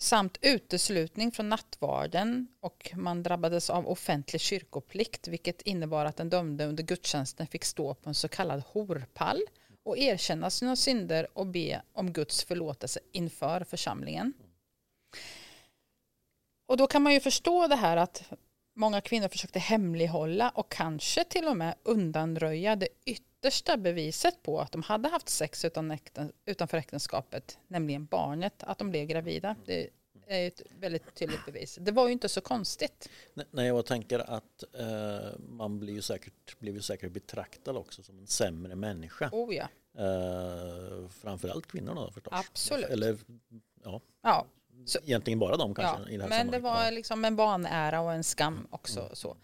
samt 0.04 0.38
uteslutning 0.42 1.32
från 1.32 1.48
nattvarden 1.48 2.48
och 2.60 2.90
man 2.96 3.22
drabbades 3.22 3.70
av 3.70 3.88
offentlig 3.88 4.40
kyrkoplikt 4.40 5.28
vilket 5.28 5.62
innebar 5.62 6.04
att 6.04 6.16
den 6.16 6.30
dömde 6.30 6.66
under 6.66 6.82
gudstjänsten 6.82 7.46
fick 7.46 7.64
stå 7.64 7.94
på 7.94 8.08
en 8.08 8.14
så 8.14 8.28
kallad 8.28 8.62
horpall 8.66 9.40
och 9.84 9.98
erkänna 9.98 10.50
sina 10.50 10.76
synder 10.76 11.26
och 11.32 11.46
be 11.46 11.82
om 11.92 12.12
Guds 12.12 12.44
förlåtelse 12.44 13.00
inför 13.12 13.64
församlingen. 13.64 14.32
Och 16.68 16.76
då 16.76 16.86
kan 16.86 17.02
man 17.02 17.12
ju 17.12 17.20
förstå 17.20 17.66
det 17.66 17.76
här 17.76 17.96
att 17.96 18.32
många 18.76 19.00
kvinnor 19.00 19.28
försökte 19.28 19.58
hemlighålla 19.58 20.48
och 20.48 20.72
kanske 20.72 21.24
till 21.24 21.48
och 21.48 21.56
med 21.56 21.74
undanröja 21.82 22.76
det 22.76 22.88
yttersta 23.44 23.76
beviset 23.76 24.42
på 24.42 24.60
att 24.60 24.72
de 24.72 24.82
hade 24.82 25.08
haft 25.08 25.28
sex 25.28 25.64
utan 25.64 25.90
äkten, 25.90 26.32
utanför 26.46 26.76
äktenskapet, 26.76 27.58
nämligen 27.68 28.06
barnet, 28.06 28.62
att 28.62 28.78
de 28.78 28.90
blev 28.90 29.06
gravida. 29.06 29.56
Det 29.66 29.90
är 30.26 30.48
ett 30.48 30.62
väldigt 30.80 31.14
tydligt 31.14 31.46
bevis. 31.46 31.78
Det 31.80 31.92
var 31.92 32.06
ju 32.06 32.12
inte 32.12 32.28
så 32.28 32.40
konstigt. 32.40 33.08
Nej, 33.50 33.66
jag 33.66 33.86
tänker 33.86 34.18
att 34.18 34.64
eh, 34.78 35.38
man 35.38 35.78
blir 35.78 35.94
ju 35.94 36.02
säkert, 36.02 36.58
blir 36.58 36.72
ju 36.72 36.82
säkert 36.82 37.12
betraktad 37.12 37.76
också 37.76 38.02
som 38.02 38.18
en 38.18 38.26
sämre 38.26 38.74
människa. 38.74 39.30
Oh 39.32 39.54
ja. 39.54 39.68
Eh, 39.98 41.08
framförallt 41.08 41.66
kvinnorna 41.66 42.10
förstås. 42.10 42.34
Absolut. 42.36 42.90
Eller 42.90 43.18
ja, 43.84 44.00
ja. 44.22 44.46
Så, 44.86 44.98
egentligen 45.04 45.38
bara 45.38 45.56
de 45.56 45.74
kanske. 45.74 46.02
ja. 46.02 46.08
i 46.08 46.16
det 46.16 46.22
här 46.22 46.30
Men 46.30 46.50
det 46.50 46.58
var 46.58 46.90
liksom 46.90 47.24
en 47.24 47.36
vanära 47.36 48.00
och 48.00 48.12
en 48.12 48.24
skam 48.24 48.66
också. 48.70 49.10
Så. 49.12 49.36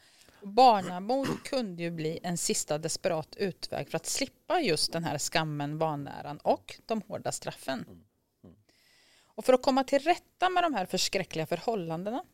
Barnamord 0.43 1.43
kunde 1.45 1.83
ju 1.83 1.91
bli 1.91 2.19
en 2.23 2.37
sista 2.37 2.79
desperat 2.79 3.37
utväg 3.37 3.89
för 3.89 3.97
att 3.97 4.07
slippa 4.07 4.61
just 4.61 4.93
den 4.93 5.05
här 5.05 5.19
skammen, 5.19 5.79
vanäran 5.79 6.39
och 6.39 6.81
de 6.87 7.03
hårda 7.03 7.33
straffen. 7.33 8.05
Och 9.25 9.45
för 9.45 9.53
att 9.53 9.63
komma 9.63 9.85
till 9.85 9.99
rätta 9.99 10.49
med 10.49 10.63
de 10.63 10.75
här 10.75 10.87
förskräckliga 10.87 11.47
förhållandena 11.47 12.25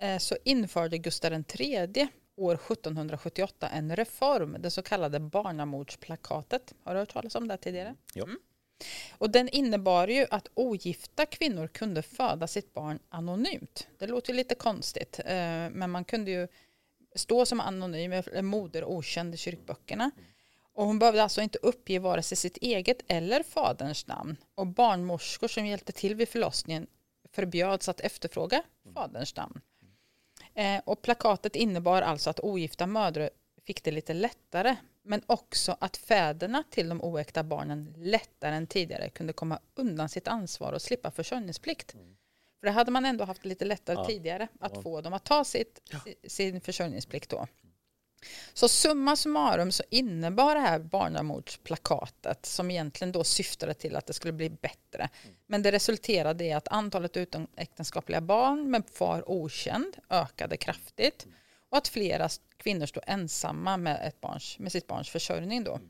eh, 0.00 0.18
så 0.18 0.36
införde 0.44 0.98
Gustav 0.98 1.32
III 1.32 2.08
år 2.36 2.54
1778 2.54 3.68
en 3.68 3.96
reform, 3.96 4.56
det 4.58 4.70
så 4.70 4.82
kallade 4.82 5.20
barnamordsplakatet. 5.20 6.74
Har 6.84 6.94
du 6.94 7.00
hört 7.00 7.12
talas 7.12 7.34
om 7.34 7.48
det 7.48 7.56
tidigare? 7.56 7.94
Ja. 8.14 8.26
Och 9.18 9.30
den 9.30 9.48
innebar 9.48 10.08
ju 10.08 10.26
att 10.30 10.48
ogifta 10.54 11.26
kvinnor 11.26 11.66
kunde 11.66 12.02
föda 12.02 12.46
sitt 12.46 12.72
barn 12.74 12.98
anonymt. 13.08 13.88
Det 13.98 14.06
låter 14.06 14.30
ju 14.32 14.36
lite 14.36 14.54
konstigt, 14.54 15.20
eh, 15.24 15.34
men 15.70 15.90
man 15.90 16.04
kunde 16.04 16.30
ju 16.30 16.48
stå 17.16 17.46
som 17.46 17.60
anonym, 17.60 18.12
eller 18.12 18.42
moder 18.42 18.84
okänd 18.84 19.34
i 19.34 19.36
kyrkböckerna. 19.36 20.10
Och 20.72 20.86
hon 20.86 20.98
behövde 20.98 21.22
alltså 21.22 21.40
inte 21.40 21.58
uppge 21.62 21.98
vare 21.98 22.22
sig 22.22 22.36
sitt 22.36 22.56
eget 22.56 22.98
eller 23.08 23.42
faderns 23.42 24.06
namn. 24.06 24.36
Och 24.54 24.66
barnmorskor 24.66 25.48
som 25.48 25.66
hjälpte 25.66 25.92
till 25.92 26.14
vid 26.14 26.28
förlossningen 26.28 26.86
förbjöds 27.32 27.88
att 27.88 28.00
efterfråga 28.00 28.62
faderns 28.94 29.36
namn. 29.36 29.60
Eh, 30.54 30.80
och 30.84 31.02
plakatet 31.02 31.56
innebar 31.56 32.02
alltså 32.02 32.30
att 32.30 32.40
ogifta 32.40 32.86
mödrar 32.86 33.30
fick 33.66 33.84
det 33.84 33.90
lite 33.90 34.14
lättare 34.14 34.76
men 35.02 35.22
också 35.26 35.76
att 35.80 35.96
fäderna 35.96 36.64
till 36.70 36.88
de 36.88 37.02
oäkta 37.02 37.42
barnen 37.42 37.94
lättare 37.96 38.54
än 38.54 38.66
tidigare 38.66 39.10
kunde 39.10 39.32
komma 39.32 39.58
undan 39.74 40.08
sitt 40.08 40.28
ansvar 40.28 40.72
och 40.72 40.82
slippa 40.82 41.10
försörjningsplikt. 41.10 41.94
För 42.60 42.66
det 42.66 42.70
hade 42.72 42.90
man 42.90 43.04
ändå 43.04 43.24
haft 43.24 43.44
lite 43.44 43.64
lättare 43.64 43.96
Ja. 43.96 44.04
tidigare 44.04 44.48
att 44.60 44.72
Ja. 44.74 44.82
få 44.82 45.00
dem 45.00 45.12
att 45.12 45.24
ta 45.24 45.44
sitt, 45.44 45.80
sin 46.26 46.60
försörjningsplikt 46.60 47.30
då. 47.30 47.46
Så 48.54 48.68
summa 48.68 49.16
summarum 49.16 49.72
så 49.72 49.82
innebar 49.90 50.54
det 50.54 50.60
här 50.60 50.78
barnamordsplakatet 50.78 52.46
som 52.46 52.70
egentligen 52.70 53.12
då 53.12 53.24
syftade 53.24 53.74
till 53.74 53.96
att 53.96 54.06
det 54.06 54.12
skulle 54.12 54.32
bli 54.32 54.50
bättre. 54.50 55.08
Men 55.46 55.62
det 55.62 55.72
resulterade 55.72 56.44
i 56.44 56.52
att 56.52 56.68
antalet 56.68 57.16
utomäktenskapliga 57.16 58.20
barn 58.20 58.70
med 58.70 58.82
far 58.92 59.30
okänd 59.30 59.96
ökade 60.10 60.56
kraftigt 60.56 61.26
och 61.70 61.78
att 61.78 61.88
flera 61.88 62.28
kvinnor 62.56 62.86
stod 62.86 63.02
ensamma 63.06 63.76
med, 63.76 64.08
ett 64.08 64.20
barns, 64.20 64.58
med 64.58 64.72
sitt 64.72 64.86
barns 64.86 65.10
försörjning 65.10 65.64
då. 65.64 65.80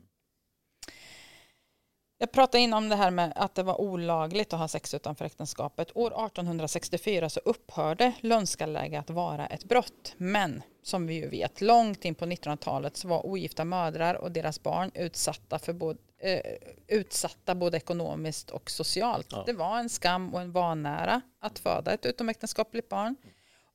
Jag 2.19 2.31
pratade 2.31 2.63
innan 2.63 2.83
om 2.83 2.89
det 2.89 2.95
här 2.95 3.11
med 3.11 3.33
att 3.35 3.55
det 3.55 3.63
var 3.63 3.81
olagligt 3.81 4.53
att 4.53 4.59
ha 4.59 4.67
sex 4.67 4.93
utanför 4.93 5.25
äktenskapet. 5.25 5.91
År 5.95 6.07
1864 6.07 7.29
så 7.29 7.39
upphörde 7.39 8.13
lönskalläge 8.21 8.99
att 8.99 9.09
vara 9.09 9.47
ett 9.47 9.63
brott. 9.63 10.13
Men 10.17 10.63
som 10.83 11.07
vi 11.07 11.13
ju 11.13 11.29
vet, 11.29 11.61
långt 11.61 12.05
in 12.05 12.15
på 12.15 12.25
1900-talet 12.25 12.97
så 12.97 13.07
var 13.07 13.25
ogifta 13.25 13.65
mödrar 13.65 14.15
och 14.15 14.31
deras 14.31 14.63
barn 14.63 14.91
utsatta, 14.93 15.59
för 15.59 15.73
både, 15.73 15.99
eh, 16.21 16.41
utsatta 16.87 17.55
både 17.55 17.77
ekonomiskt 17.77 18.49
och 18.49 18.71
socialt. 18.71 19.27
Ja. 19.31 19.43
Det 19.45 19.53
var 19.53 19.79
en 19.79 19.89
skam 19.89 20.33
och 20.33 20.41
en 20.41 20.51
vanära 20.51 21.21
att 21.41 21.59
föda 21.59 21.93
ett 21.93 22.05
utomäktenskapligt 22.05 22.89
barn. 22.89 23.15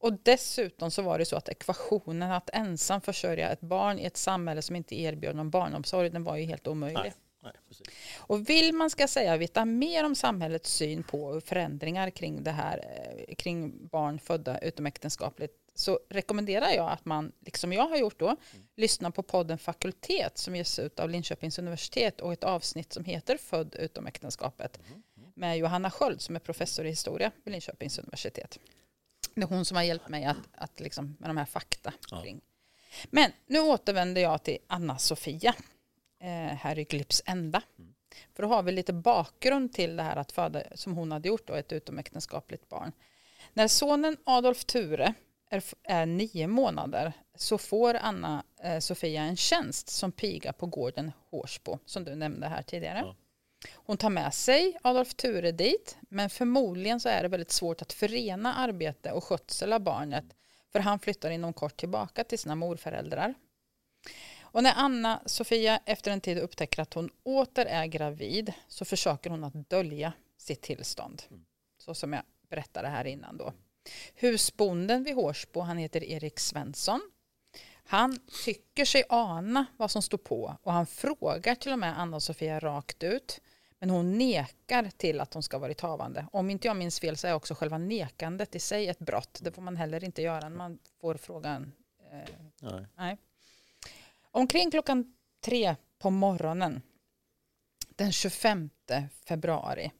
Och 0.00 0.12
dessutom 0.22 0.90
så 0.90 1.02
var 1.02 1.18
det 1.18 1.24
så 1.24 1.36
att 1.36 1.48
ekvationen 1.48 2.32
att 2.32 2.50
ensam 2.52 3.00
försörja 3.00 3.50
ett 3.50 3.60
barn 3.60 3.98
i 3.98 4.04
ett 4.04 4.16
samhälle 4.16 4.62
som 4.62 4.76
inte 4.76 5.00
erbjöd 5.00 5.36
någon 5.36 5.50
barnomsorg, 5.50 6.10
den 6.10 6.24
var 6.24 6.36
ju 6.36 6.44
helt 6.44 6.66
omöjlig. 6.66 7.02
Nej, 7.02 7.12
nej, 7.42 7.52
precis. 7.68 7.86
Och 8.16 8.48
vill 8.48 8.72
man 8.74 8.90
ska 8.90 9.08
säga 9.08 9.36
veta 9.36 9.64
mer 9.64 10.04
om 10.04 10.14
samhällets 10.14 10.72
syn 10.74 11.02
på 11.02 11.40
förändringar 11.40 12.10
kring 12.10 12.42
det 12.42 12.50
här 12.50 12.78
eh, 13.28 13.34
kring 13.34 13.86
barn 13.86 14.18
födda 14.18 14.58
utomäktenskapligt 14.58 15.54
så 15.74 16.00
rekommenderar 16.08 16.70
jag 16.70 16.90
att 16.90 17.04
man, 17.04 17.32
liksom 17.40 17.72
jag 17.72 17.88
har 17.88 17.96
gjort 17.96 18.18
då, 18.18 18.36
lyssnar 18.76 19.10
på 19.10 19.22
podden 19.22 19.58
Fakultet 19.58 20.38
som 20.38 20.56
ges 20.56 20.78
ut 20.78 21.00
av 21.00 21.10
Linköpings 21.10 21.58
universitet 21.58 22.20
och 22.20 22.32
ett 22.32 22.44
avsnitt 22.44 22.92
som 22.92 23.04
heter 23.04 23.36
Född 23.36 23.74
utom 23.74 24.06
äktenskapet 24.06 24.80
med 25.34 25.58
Johanna 25.58 25.90
Sköld 25.90 26.20
som 26.20 26.36
är 26.36 26.40
professor 26.40 26.86
i 26.86 26.88
historia 26.88 27.30
vid 27.44 27.52
Linköpings 27.52 27.98
universitet. 27.98 28.58
Det 29.34 29.42
är 29.42 29.46
hon 29.46 29.64
som 29.64 29.76
har 29.76 29.84
hjälpt 29.84 30.08
mig 30.08 30.24
att, 30.24 30.36
att 30.52 30.80
liksom, 30.80 31.16
med 31.20 31.30
de 31.30 31.36
här 31.36 31.44
fakta 31.44 31.92
Ja. 32.10 32.22
kring. 32.22 32.40
Men 33.10 33.32
nu 33.46 33.60
återvänder 33.60 34.22
jag 34.22 34.42
till 34.42 34.58
Anna-Sofia 34.66 35.54
här 36.30 36.78
i 36.78 36.84
Glyps 36.84 37.22
ända. 37.26 37.62
För 38.34 38.42
då 38.42 38.48
har 38.48 38.62
vi 38.62 38.72
lite 38.72 38.92
bakgrund 38.92 39.72
till 39.72 39.96
det 39.96 40.02
här 40.02 40.16
att 40.16 40.32
föda, 40.32 40.62
som 40.74 40.94
hon 40.94 41.12
hade 41.12 41.28
gjort, 41.28 41.46
då, 41.46 41.54
ett 41.54 41.72
utomäktenskapligt 41.72 42.68
barn. 42.68 42.92
När 43.52 43.68
sonen 43.68 44.16
Adolf 44.24 44.64
Ture 44.64 45.14
är, 45.50 45.62
är 45.82 46.06
nio 46.06 46.46
månader 46.46 47.12
så 47.34 47.58
får 47.58 47.94
Anna-Sofia 47.94 49.22
en 49.22 49.36
tjänst 49.36 49.88
som 49.88 50.12
piga 50.12 50.52
på 50.52 50.66
gården 50.66 51.12
Hårsbo, 51.30 51.78
som 51.84 52.04
du 52.04 52.14
nämnde 52.14 52.48
här 52.48 52.62
tidigare. 52.62 52.98
Ja. 52.98 53.16
Hon 53.74 53.96
tar 53.96 54.10
med 54.10 54.34
sig 54.34 54.78
Adolf 54.82 55.14
Ture 55.14 55.52
dit, 55.52 55.96
men 56.00 56.30
förmodligen 56.30 57.00
så 57.00 57.08
är 57.08 57.22
det 57.22 57.28
väldigt 57.28 57.52
svårt 57.52 57.82
att 57.82 57.92
förena 57.92 58.54
arbete 58.54 59.12
och 59.12 59.24
skötsel 59.24 59.72
av 59.72 59.80
barnet, 59.80 60.24
för 60.72 60.80
han 60.80 60.98
flyttar 60.98 61.30
inom 61.30 61.52
kort 61.52 61.76
tillbaka 61.76 62.24
till 62.24 62.38
sina 62.38 62.54
morföräldrar. 62.54 63.34
Och 64.52 64.62
när 64.62 64.74
Anna-Sofia 64.76 65.80
efter 65.84 66.10
en 66.10 66.20
tid 66.20 66.38
upptäcker 66.38 66.82
att 66.82 66.94
hon 66.94 67.10
åter 67.22 67.66
är 67.66 67.86
gravid 67.86 68.52
så 68.68 68.84
försöker 68.84 69.30
hon 69.30 69.44
att 69.44 69.70
dölja 69.70 70.12
sitt 70.36 70.62
tillstånd. 70.62 71.22
Så 71.78 71.94
som 71.94 72.12
jag 72.12 72.22
berättade 72.50 72.88
här 72.88 73.04
innan 73.04 73.36
då. 73.36 73.52
Husbonden 74.14 75.04
vid 75.04 75.14
Hårsbo, 75.14 75.60
han 75.60 75.78
heter 75.78 76.04
Erik 76.04 76.38
Svensson. 76.38 77.00
Han 77.84 78.18
tycker 78.44 78.84
sig 78.84 79.04
ana 79.08 79.66
vad 79.76 79.90
som 79.90 80.02
står 80.02 80.18
på 80.18 80.56
och 80.62 80.72
han 80.72 80.86
frågar 80.86 81.54
till 81.54 81.72
och 81.72 81.78
med 81.78 82.00
Anna-Sofia 82.00 82.60
rakt 82.60 83.02
ut. 83.02 83.40
Men 83.78 83.90
hon 83.90 84.18
nekar 84.18 84.90
till 84.96 85.20
att 85.20 85.34
hon 85.34 85.42
ska 85.42 85.58
varit 85.58 85.80
havande. 85.80 86.26
Om 86.32 86.50
inte 86.50 86.68
jag 86.68 86.76
minns 86.76 87.00
fel 87.00 87.16
så 87.16 87.26
är 87.26 87.34
också 87.34 87.54
själva 87.54 87.78
nekandet 87.78 88.54
i 88.54 88.60
sig 88.60 88.88
ett 88.88 88.98
brott. 88.98 89.38
Det 89.42 89.52
får 89.52 89.62
man 89.62 89.76
heller 89.76 90.04
inte 90.04 90.22
göra 90.22 90.48
när 90.48 90.56
man 90.56 90.78
får 91.00 91.14
frågan. 91.14 91.72
Eh, 92.12 92.34
Nej. 92.60 92.86
nej. 92.96 93.16
Omkring 94.34 94.70
klockan 94.70 95.14
tre 95.40 95.76
på 95.98 96.10
morgonen 96.10 96.82
den 97.88 98.12
25 98.12 98.70
februari 99.24 99.90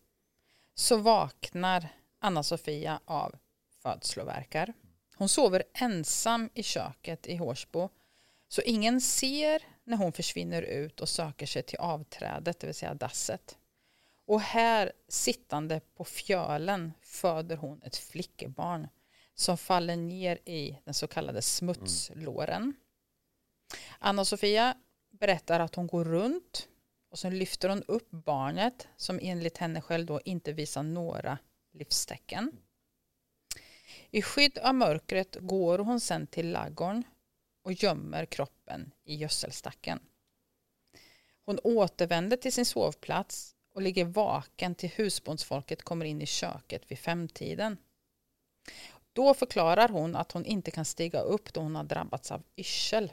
så 0.74 0.96
vaknar 0.96 1.88
Anna-Sofia 2.18 3.00
av 3.04 3.34
födslovärkar. 3.82 4.72
Hon 5.16 5.28
sover 5.28 5.62
ensam 5.72 6.50
i 6.54 6.62
köket 6.62 7.26
i 7.26 7.36
Hårsbo 7.36 7.88
så 8.48 8.62
ingen 8.62 9.00
ser 9.00 9.62
när 9.84 9.96
hon 9.96 10.12
försvinner 10.12 10.62
ut 10.62 11.00
och 11.00 11.08
söker 11.08 11.46
sig 11.46 11.62
till 11.62 11.78
avträdet, 11.78 12.60
det 12.60 12.66
vill 12.66 12.74
säga 12.74 12.94
dasset. 12.94 13.58
Och 14.26 14.40
här 14.40 14.92
sittande 15.08 15.80
på 15.94 16.04
fjölen 16.04 16.92
föder 17.00 17.56
hon 17.56 17.82
ett 17.82 17.96
flickebarn 17.96 18.88
som 19.34 19.58
faller 19.58 19.96
ner 19.96 20.38
i 20.44 20.78
den 20.84 20.94
så 20.94 21.06
kallade 21.06 21.42
smutslåren. 21.42 22.74
Anna-Sofia 24.04 24.76
berättar 25.10 25.60
att 25.60 25.74
hon 25.74 25.86
går 25.86 26.04
runt 26.04 26.68
och 27.10 27.18
sen 27.18 27.38
lyfter 27.38 27.68
hon 27.68 27.82
upp 27.82 28.10
barnet 28.10 28.88
som 28.96 29.18
enligt 29.22 29.58
henne 29.58 29.80
själv 29.80 30.06
då 30.06 30.20
inte 30.24 30.52
visar 30.52 30.82
några 30.82 31.38
livstecken. 31.72 32.52
I 34.10 34.22
skydd 34.22 34.58
av 34.58 34.74
mörkret 34.74 35.36
går 35.40 35.78
hon 35.78 36.00
sen 36.00 36.26
till 36.26 36.52
laggorn 36.52 37.02
och 37.64 37.72
gömmer 37.72 38.26
kroppen 38.26 38.92
i 39.04 39.14
gödselstacken. 39.14 40.00
Hon 41.44 41.58
återvänder 41.64 42.36
till 42.36 42.52
sin 42.52 42.66
sovplats 42.66 43.56
och 43.74 43.82
ligger 43.82 44.04
vaken 44.04 44.74
till 44.74 44.90
husbondsfolket 44.90 45.82
kommer 45.82 46.04
in 46.04 46.22
i 46.22 46.26
köket 46.26 46.82
vid 46.90 46.98
femtiden. 46.98 47.76
Då 49.12 49.34
förklarar 49.34 49.88
hon 49.88 50.16
att 50.16 50.32
hon 50.32 50.44
inte 50.44 50.70
kan 50.70 50.84
stiga 50.84 51.20
upp 51.20 51.52
då 51.52 51.60
hon 51.60 51.76
har 51.76 51.84
drabbats 51.84 52.32
av 52.32 52.42
yrsel. 52.56 53.12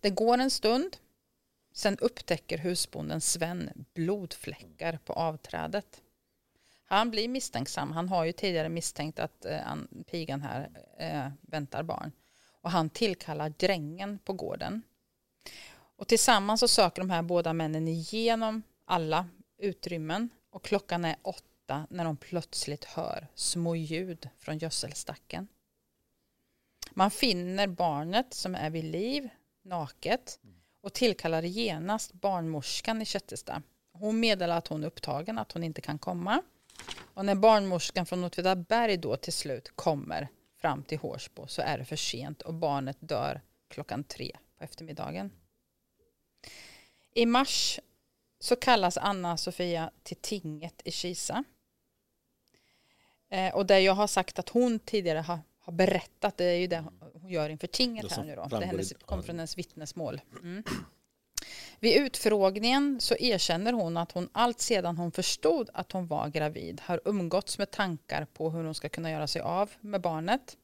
Det 0.00 0.10
går 0.10 0.38
en 0.38 0.50
stund, 0.50 0.96
sen 1.72 1.98
upptäcker 1.98 2.58
husbonden 2.58 3.20
Sven 3.20 3.84
blodfläckar 3.94 4.98
på 5.04 5.12
avträdet. 5.12 6.02
Han 6.88 7.10
blir 7.10 7.28
misstänksam. 7.28 7.92
Han 7.92 8.08
har 8.08 8.24
ju 8.24 8.32
tidigare 8.32 8.68
misstänkt 8.68 9.18
att 9.18 9.44
eh, 9.44 9.74
pigan 10.10 10.42
här 10.42 10.70
eh, 10.98 11.28
väntar 11.40 11.82
barn. 11.82 12.12
Och 12.60 12.70
han 12.70 12.90
tillkallar 12.90 13.48
drängen 13.48 14.18
på 14.18 14.32
gården. 14.32 14.82
Och 15.96 16.08
tillsammans 16.08 16.60
så 16.60 16.68
söker 16.68 17.02
de 17.02 17.10
här 17.10 17.22
båda 17.22 17.52
männen 17.52 17.88
igenom 17.88 18.62
alla 18.84 19.28
utrymmen 19.58 20.30
och 20.50 20.64
klockan 20.64 21.04
är 21.04 21.16
åtta 21.22 21.86
när 21.90 22.04
de 22.04 22.16
plötsligt 22.16 22.84
hör 22.84 23.26
små 23.34 23.76
ljud 23.76 24.28
från 24.38 24.58
gödselstacken. 24.58 25.48
Man 26.90 27.10
finner 27.10 27.66
barnet 27.66 28.34
som 28.34 28.54
är 28.54 28.70
vid 28.70 28.84
liv, 28.84 29.28
naket 29.66 30.40
och 30.80 30.92
tillkallade 30.92 31.48
genast 31.48 32.12
barnmorskan 32.12 33.02
i 33.02 33.04
Kättesta. 33.04 33.62
Hon 33.92 34.20
meddelade 34.20 34.58
att 34.58 34.68
hon 34.68 34.82
är 34.82 34.86
upptagen, 34.86 35.38
att 35.38 35.52
hon 35.52 35.64
inte 35.64 35.80
kan 35.80 35.98
komma. 35.98 36.42
Och 37.14 37.24
när 37.24 37.34
barnmorskan 37.34 38.06
från 38.06 38.24
Åtvidaberg 38.24 38.96
då 38.96 39.16
till 39.16 39.32
slut 39.32 39.72
kommer 39.74 40.28
fram 40.60 40.82
till 40.82 40.98
Hårsbo 40.98 41.46
så 41.46 41.62
är 41.62 41.78
det 41.78 41.84
för 41.84 41.96
sent 41.96 42.42
och 42.42 42.54
barnet 42.54 42.96
dör 43.00 43.40
klockan 43.68 44.04
tre 44.04 44.36
på 44.58 44.64
eftermiddagen. 44.64 45.32
I 47.14 47.26
mars 47.26 47.80
så 48.40 48.56
kallas 48.56 48.96
Anna-Sofia 48.96 49.90
till 50.02 50.16
tinget 50.16 50.82
i 50.84 50.90
Kisa. 50.90 51.44
Eh, 53.30 53.54
och 53.54 53.66
där 53.66 53.78
jag 53.78 53.92
har 53.92 54.06
sagt 54.06 54.38
att 54.38 54.48
hon 54.48 54.78
tidigare 54.78 55.18
har, 55.18 55.38
har 55.66 55.72
berättat, 55.72 56.36
det 56.36 56.44
är 56.44 56.56
ju 56.56 56.66
det 56.66 56.84
hon 57.12 57.30
gör 57.30 57.48
inför 57.48 57.66
tinget 57.66 58.12
här 58.12 58.24
nu 58.24 58.36
då. 58.36 58.44
Det 58.44 58.66
hennes, 58.66 58.92
kom 58.92 59.22
från 59.22 59.36
hennes 59.38 59.58
vittnesmål. 59.58 60.20
Mm. 60.42 60.62
Vid 61.80 61.96
utfrågningen 61.96 63.00
så 63.00 63.16
erkänner 63.16 63.72
hon 63.72 63.96
att 63.96 64.12
hon 64.12 64.28
allt 64.32 64.60
sedan 64.60 64.96
hon 64.96 65.12
förstod 65.12 65.70
att 65.74 65.92
hon 65.92 66.06
var 66.06 66.28
gravid 66.28 66.80
har 66.84 67.00
umgåtts 67.04 67.58
med 67.58 67.70
tankar 67.70 68.24
på 68.24 68.50
hur 68.50 68.64
hon 68.64 68.74
ska 68.74 68.88
kunna 68.88 69.10
göra 69.10 69.26
sig 69.26 69.42
av 69.42 69.70
med 69.80 70.00
barnet. 70.00 70.56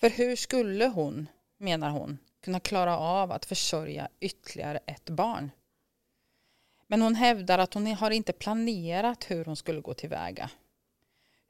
För 0.00 0.10
hur 0.10 0.36
skulle 0.36 0.86
hon, 0.86 1.26
menar 1.58 1.90
hon, 1.90 2.18
kunna 2.40 2.60
klara 2.60 2.98
av 2.98 3.32
att 3.32 3.44
försörja 3.44 4.08
ytterligare 4.20 4.78
ett 4.86 5.10
barn? 5.10 5.50
Men 6.86 7.02
hon 7.02 7.14
hävdar 7.14 7.58
att 7.58 7.74
hon 7.74 7.86
har 7.86 8.10
inte 8.10 8.32
planerat 8.32 9.30
hur 9.30 9.44
hon 9.44 9.56
skulle 9.56 9.80
gå 9.80 9.94
tillväga. 9.94 10.50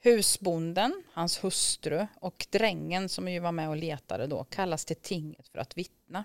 Husbonden, 0.01 1.03
hans 1.13 1.45
hustru 1.45 2.07
och 2.21 2.47
drängen 2.51 3.09
som 3.09 3.29
ju 3.29 3.41
var 3.41 3.53
med 3.53 3.69
och 3.69 3.77
letade 3.77 4.27
då 4.27 4.45
kallas 4.45 4.85
till 4.85 4.97
tinget 4.97 5.49
för 5.49 5.59
att 5.59 5.79
vittna. 5.79 6.25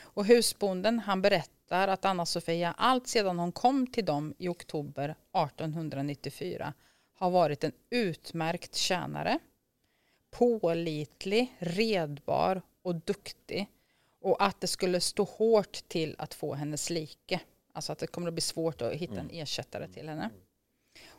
Och 0.00 0.24
husbonden 0.24 0.98
han 0.98 1.22
berättar 1.22 1.88
att 1.88 2.04
Anna-Sofia 2.04 2.74
allt 2.78 3.06
sedan 3.06 3.38
hon 3.38 3.52
kom 3.52 3.86
till 3.86 4.04
dem 4.04 4.34
i 4.38 4.48
oktober 4.48 5.08
1894 5.08 6.74
har 7.14 7.30
varit 7.30 7.64
en 7.64 7.72
utmärkt 7.90 8.74
tjänare. 8.74 9.38
Pålitlig, 10.30 11.56
redbar 11.58 12.62
och 12.82 12.94
duktig. 12.94 13.68
Och 14.20 14.42
att 14.44 14.60
det 14.60 14.66
skulle 14.66 15.00
stå 15.00 15.24
hårt 15.24 15.88
till 15.88 16.16
att 16.18 16.34
få 16.34 16.54
hennes 16.54 16.90
like. 16.90 17.40
Alltså 17.72 17.92
att 17.92 17.98
det 17.98 18.06
kommer 18.06 18.28
att 18.28 18.34
bli 18.34 18.40
svårt 18.40 18.82
att 18.82 18.92
hitta 18.92 19.12
en 19.12 19.18
mm. 19.20 19.42
ersättare 19.42 19.88
till 19.88 20.08
henne. 20.08 20.30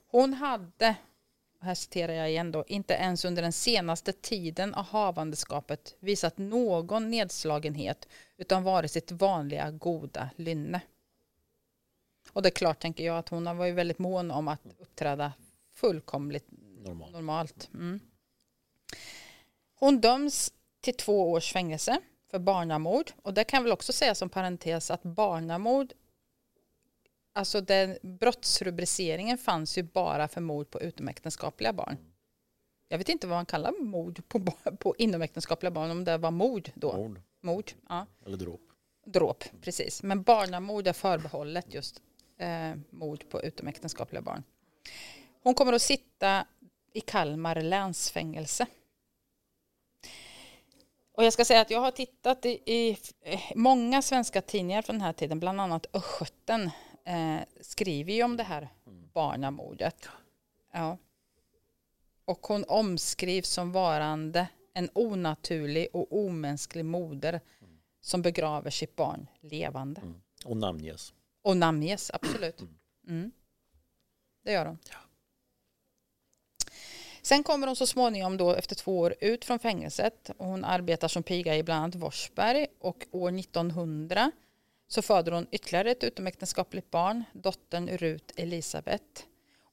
Hon 0.08 0.34
hade, 0.34 0.96
här 1.62 1.76
citerar 1.76 2.14
jag 2.14 2.30
igen 2.30 2.52
då, 2.52 2.64
inte 2.68 2.94
ens 2.94 3.26
under 3.26 3.42
den 3.42 3.54
senaste 3.54 4.14
tiden 4.14 4.74
av 4.74 4.86
havandeskapet 4.86 5.96
visat 6.00 6.38
någon 6.38 7.10
nedslagenhet 7.12 8.08
utan 8.38 8.64
varit 8.64 8.92
sitt 8.92 9.12
vanliga 9.12 9.72
goda 9.72 10.30
lynne. 10.36 10.82
Och 12.34 12.42
det 12.42 12.50
är 12.50 12.52
klart, 12.52 12.80
tänker 12.80 13.06
jag, 13.06 13.18
att 13.18 13.30
hon 13.30 13.48
har 13.48 13.54
varit 13.54 13.76
väldigt 13.76 14.00
mån 14.00 14.32
om 14.32 14.48
att 14.48 14.62
uppträda 14.80 15.34
fullkomligt 15.74 16.46
Normal. 16.86 17.12
normalt. 17.12 17.70
Mm. 17.74 18.00
Hon 19.76 20.02
döms 20.02 20.54
till 20.82 20.94
två 20.98 21.32
års 21.32 21.54
fängelse 21.54 22.00
för 22.32 22.40
barnamord. 22.40 23.12
Och 23.22 23.34
det 23.34 23.44
kan 23.44 23.64
väl 23.64 23.72
också 23.72 23.94
säga 23.94 24.16
som 24.16 24.30
parentes 24.30 24.92
att 24.92 25.04
barnamord 25.04 25.94
alltså 27.34 27.62
den 27.62 27.98
brottsrubriceringen 28.02 29.38
fanns 29.38 29.78
ju 29.78 29.84
bara 29.84 30.28
för 30.28 30.42
mord 30.42 30.70
på 30.70 30.82
utomäktenskapliga 30.82 31.74
barn. 31.74 31.98
Jag 32.88 32.98
vet 32.98 33.10
inte 33.10 33.28
vad 33.28 33.38
man 33.38 33.46
kallar 33.46 33.72
mord 33.72 34.28
på, 34.28 34.40
på 34.80 34.96
inomäktenskapliga 34.98 35.72
barn, 35.72 35.92
om 35.92 36.04
det 36.04 36.18
var 36.18 36.32
mord 36.32 36.72
då. 36.76 36.98
Mord. 36.98 37.22
Mord, 37.42 37.72
ja. 37.90 38.06
Eller 38.26 38.38
dråp. 38.38 38.62
Dråp, 39.06 39.44
precis. 39.62 40.04
Men 40.04 40.24
barnamord 40.24 40.88
är 40.88 40.94
förbehållet 40.94 41.74
just 41.74 42.02
eh, 42.38 42.76
mord 42.90 43.30
på 43.30 43.42
utomäktenskapliga 43.42 44.22
barn. 44.22 44.44
Hon 45.44 45.54
kommer 45.54 45.74
att 45.74 45.82
sitta 45.82 46.46
i 46.94 47.02
Kalmar 47.02 47.62
länsfängelse. 47.62 48.66
Och 51.14 51.24
jag 51.24 51.34
ska 51.34 51.46
säga 51.46 51.62
att 51.62 51.72
jag 51.72 51.80
har 51.80 51.92
tittat 51.92 52.46
i, 52.46 52.50
i 52.50 52.98
många 53.56 54.02
svenska 54.02 54.42
tidningar 54.42 54.82
från 54.82 54.96
den 54.96 55.06
här 55.06 55.14
tiden, 55.14 55.40
bland 55.40 55.62
annat 55.62 55.86
Östgöten 55.94 56.70
eh, 57.06 57.40
skriver 57.62 58.14
ju 58.14 58.24
om 58.24 58.38
det 58.38 58.44
här 58.44 58.70
barnamordet. 59.14 60.08
Ja. 60.74 60.98
Och 62.26 62.48
hon 62.48 62.64
omskrivs 62.68 63.50
som 63.50 63.72
varande 63.72 64.48
en 64.74 64.90
onaturlig 64.94 65.88
och 65.94 66.18
omänsklig 66.18 66.86
moder 66.86 67.42
som 68.02 68.22
begraver 68.22 68.70
sitt 68.70 68.96
barn 68.96 69.28
levande. 69.42 70.02
Mm. 70.02 70.22
Och 70.46 70.58
namnges. 70.58 71.14
Och 71.42 71.58
namnges, 71.58 72.12
absolut. 72.14 72.60
Mm. 72.62 72.76
mm. 73.08 73.32
Det 74.44 74.52
gör 74.52 74.66
hon. 74.66 74.78
Ja. 74.90 74.98
Sen 77.22 77.44
kommer 77.44 77.68
hon 77.68 77.76
så 77.76 77.88
småningom 77.88 78.38
då 78.38 78.56
efter 78.56 78.76
två 78.76 79.00
år 79.00 79.16
ut 79.22 79.46
från 79.46 79.60
fängelset 79.60 80.30
och 80.38 80.46
hon 80.46 80.64
arbetar 80.64 81.08
som 81.08 81.24
piga 81.24 81.58
i 81.58 81.64
bland 81.64 81.84
annat 81.84 82.00
Forsberg 82.00 82.68
och 82.80 83.08
år 83.12 83.40
1900 83.40 84.32
så 84.92 85.02
föder 85.02 85.32
hon 85.32 85.48
ytterligare 85.52 85.92
ett 85.92 86.04
utomäktenskapligt 86.04 86.92
barn, 86.92 87.24
dottern 87.34 87.90
Rut 87.90 88.32
Elisabeth. 88.36 89.24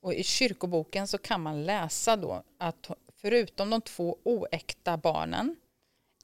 Och 0.00 0.14
i 0.14 0.22
kyrkoboken 0.22 1.08
så 1.08 1.18
kan 1.18 1.40
man 1.40 1.64
läsa 1.64 2.16
då 2.16 2.42
att 2.58 2.90
förutom 3.16 3.70
de 3.70 3.80
två 3.80 4.18
oäkta 4.22 4.96
barnen, 4.96 5.56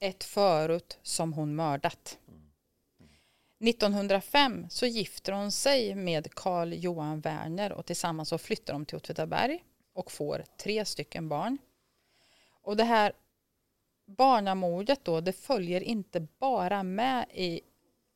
ett 0.01 0.25
förut 0.25 0.99
som 1.03 1.33
hon 1.33 1.55
mördat. 1.55 2.19
1905 3.65 4.67
så 4.71 4.87
gifter 4.87 5.33
hon 5.33 5.53
sig 5.53 5.95
med 5.95 6.35
Carl 6.35 6.73
Johan 6.73 7.21
Werner 7.21 7.73
och 7.73 7.87
tillsammans 7.87 8.29
så 8.29 8.39
flyttar 8.39 8.73
de 8.73 8.87
till 8.87 8.97
Åtvidaberg 8.97 9.65
och 9.95 10.13
får 10.13 10.45
tre 10.59 10.85
stycken 10.85 11.29
barn. 11.29 11.59
Och 12.63 12.77
det 12.77 12.85
här 12.85 13.13
barnamordet 14.07 15.05
då, 15.05 15.21
det 15.21 15.33
följer 15.33 15.81
inte 15.81 16.27
bara 16.39 16.83
med 16.83 17.27
i 17.35 17.61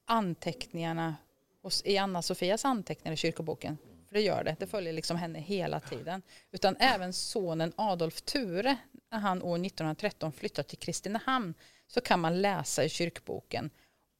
anteckningarna 0.08 1.16
hos, 1.62 1.82
i 1.84 1.98
Anna-Sofias 1.98 2.64
anteckningar 2.64 3.12
i 3.12 3.16
kyrkoboken. 3.16 3.78
För 4.08 4.14
det 4.14 4.20
gör 4.20 4.44
det, 4.44 4.56
det 4.58 4.66
följer 4.66 4.92
liksom 4.92 5.16
henne 5.16 5.38
hela 5.38 5.80
tiden. 5.80 6.22
Utan 6.50 6.76
även 6.76 7.12
sonen 7.12 7.72
Adolf 7.76 8.22
Ture, 8.22 8.76
när 9.10 9.18
han 9.18 9.42
år 9.42 9.56
1913 9.56 10.32
flyttar 10.32 10.62
till 10.62 10.78
Kristinehamn, 10.78 11.54
så 11.86 12.00
kan 12.00 12.20
man 12.20 12.42
läsa 12.42 12.84
i 12.84 12.88
kyrkboken 12.88 13.70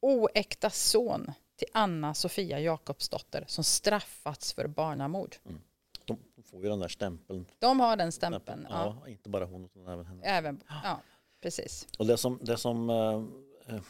oäkta 0.01 0.71
son 0.71 1.33
till 1.57 1.69
Anna-Sofia 1.73 2.61
Jakobsdotter 2.61 3.45
som 3.47 3.65
straffats 3.65 4.53
för 4.53 4.67
barnamord. 4.67 5.37
Mm. 5.45 5.61
De 6.05 6.19
får 6.43 6.63
ju 6.63 6.69
den 6.69 6.79
där 6.79 6.89
stämpeln. 6.89 7.47
De 7.59 7.81
har 7.81 7.97
den 7.97 8.13
stämpeln. 8.13 8.67
Ja, 8.71 8.97
ja. 9.05 9.09
inte 9.09 9.29
bara 9.29 9.45
hon 9.45 9.65
utan 9.65 9.87
även 9.87 10.07
henne. 10.07 10.25
Även, 10.25 10.61
ja, 10.85 11.01
precis. 11.43 11.87
Och 11.99 12.07
det 12.07 12.17
som, 12.17 12.39
det 12.43 12.57
som 12.57 12.91
äh, 12.91 13.81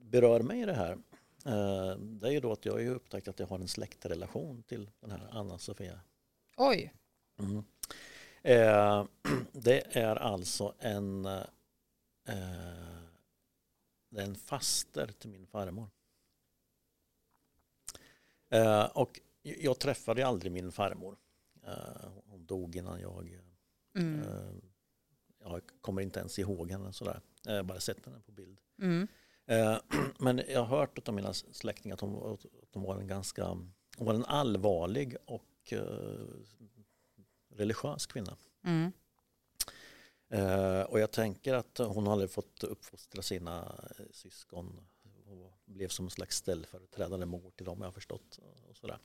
berör 0.00 0.40
mig 0.40 0.60
i 0.60 0.64
det 0.64 0.74
här 0.74 0.92
Eh, 0.92 1.15
det 1.98 2.28
är 2.28 2.30
ju 2.30 2.40
då 2.40 2.52
att 2.52 2.64
jag 2.64 2.72
har 2.72 2.86
upptäckt 2.86 3.28
att 3.28 3.38
jag 3.38 3.46
har 3.46 3.58
en 3.58 3.68
släktrelation 3.68 4.62
till 4.62 4.90
den 5.00 5.10
här 5.10 5.28
Anna-Sofia. 5.30 6.00
Oj! 6.56 6.92
Mm. 7.38 7.64
Eh, 8.42 9.06
det 9.52 9.96
är 9.96 10.16
alltså 10.16 10.74
en, 10.78 11.24
eh, 11.26 11.42
det 14.08 14.20
är 14.20 14.24
en 14.24 14.34
faster 14.34 15.06
till 15.18 15.30
min 15.30 15.46
farmor. 15.46 15.88
och 18.92 19.20
jag 19.42 19.78
träffade 19.78 20.26
aldrig 20.26 20.52
min 20.52 20.72
farmor. 20.72 21.16
hon 22.26 22.46
dog 22.46 22.76
innan 22.76 23.00
jag... 23.00 23.40
Mm. 23.98 24.24
jag 25.38 25.62
kommer 25.80 26.02
inte 26.02 26.20
ens 26.20 26.38
ihåg 26.38 26.70
henne 26.70 26.92
sådär. 26.92 27.20
Jag 27.42 27.56
har 27.56 27.62
bara 27.62 27.80
sett 27.80 28.06
henne 28.06 28.20
på 28.20 28.32
bild. 28.32 28.60
Mm. 28.78 29.08
Eh, 29.46 29.78
men 30.18 30.42
jag 30.48 30.64
har 30.64 30.78
hört 30.78 31.08
av 31.08 31.14
mina 31.14 31.32
släktingar 31.32 31.94
att 31.94 32.00
hon, 32.00 32.32
att 32.62 32.74
hon 32.74 32.82
var 32.82 32.96
en 32.96 33.06
ganska 33.06 33.44
Hon 33.98 34.06
var 34.06 34.14
en 34.14 34.24
allvarlig 34.24 35.16
och 35.24 35.72
eh, 35.72 36.26
religiös 37.54 38.06
kvinna. 38.06 38.36
Mm. 38.64 38.92
Eh, 40.28 40.80
och 40.80 41.00
jag 41.00 41.10
tänker 41.10 41.54
att 41.54 41.78
hon 41.78 42.06
hade 42.06 42.28
fått 42.28 42.64
uppfostra 42.64 43.22
sina 43.22 43.80
syskon 44.10 44.86
och 45.26 45.58
blev 45.64 45.88
som 45.88 46.04
en 46.06 46.10
slags 46.10 46.36
ställföreträdande 46.36 47.26
mor 47.26 47.50
till 47.50 47.66
dem 47.66 47.78
jag 47.78 47.86
har 47.86 47.92
förstått. 47.92 48.38
Och 48.68 48.76
sådär. 48.76 48.98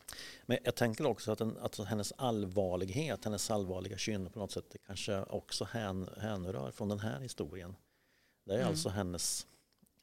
Men 0.45 0.57
jag 0.63 0.75
tänker 0.75 1.05
också 1.05 1.31
att, 1.31 1.39
den, 1.39 1.57
att 1.57 1.77
hennes 1.77 2.11
allvarlighet, 2.11 3.25
hennes 3.25 3.51
allvarliga 3.51 3.97
kynne 3.97 4.29
på 4.29 4.39
något 4.39 4.51
sätt 4.51 4.65
det 4.69 4.77
kanske 4.77 5.23
också 5.23 5.63
hän, 5.63 6.09
hänrör 6.17 6.71
från 6.71 6.89
den 6.89 6.99
här 6.99 7.19
historien. 7.19 7.75
Det 8.45 8.53
är 8.53 8.57
Mm. 8.57 8.69
alltså 8.69 8.89
hennes, 8.89 9.47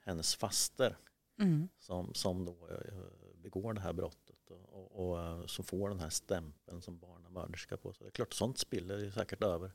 hennes 0.08 0.34
faster 0.36 0.96
Mm. 1.40 1.68
som, 1.78 2.14
som 2.14 2.44
då 2.44 2.68
eh, 2.70 3.02
begår 3.42 3.72
det 3.72 3.80
här 3.80 3.92
brottet 3.92 4.50
och, 4.50 4.72
och, 4.72 5.08
och 5.10 5.20
eh, 5.22 5.46
som 5.46 5.64
får 5.64 5.88
den 5.88 6.00
här 6.00 6.10
stämpeln 6.10 6.82
som 6.82 6.98
barnamörderska 6.98 7.76
på 7.76 7.92
sig. 7.92 8.04
Det 8.04 8.08
är 8.08 8.12
klart 8.12 8.32
sånt 8.34 8.58
spiller 8.58 8.98
ju 8.98 9.12
säkert 9.12 9.42
över 9.42 9.72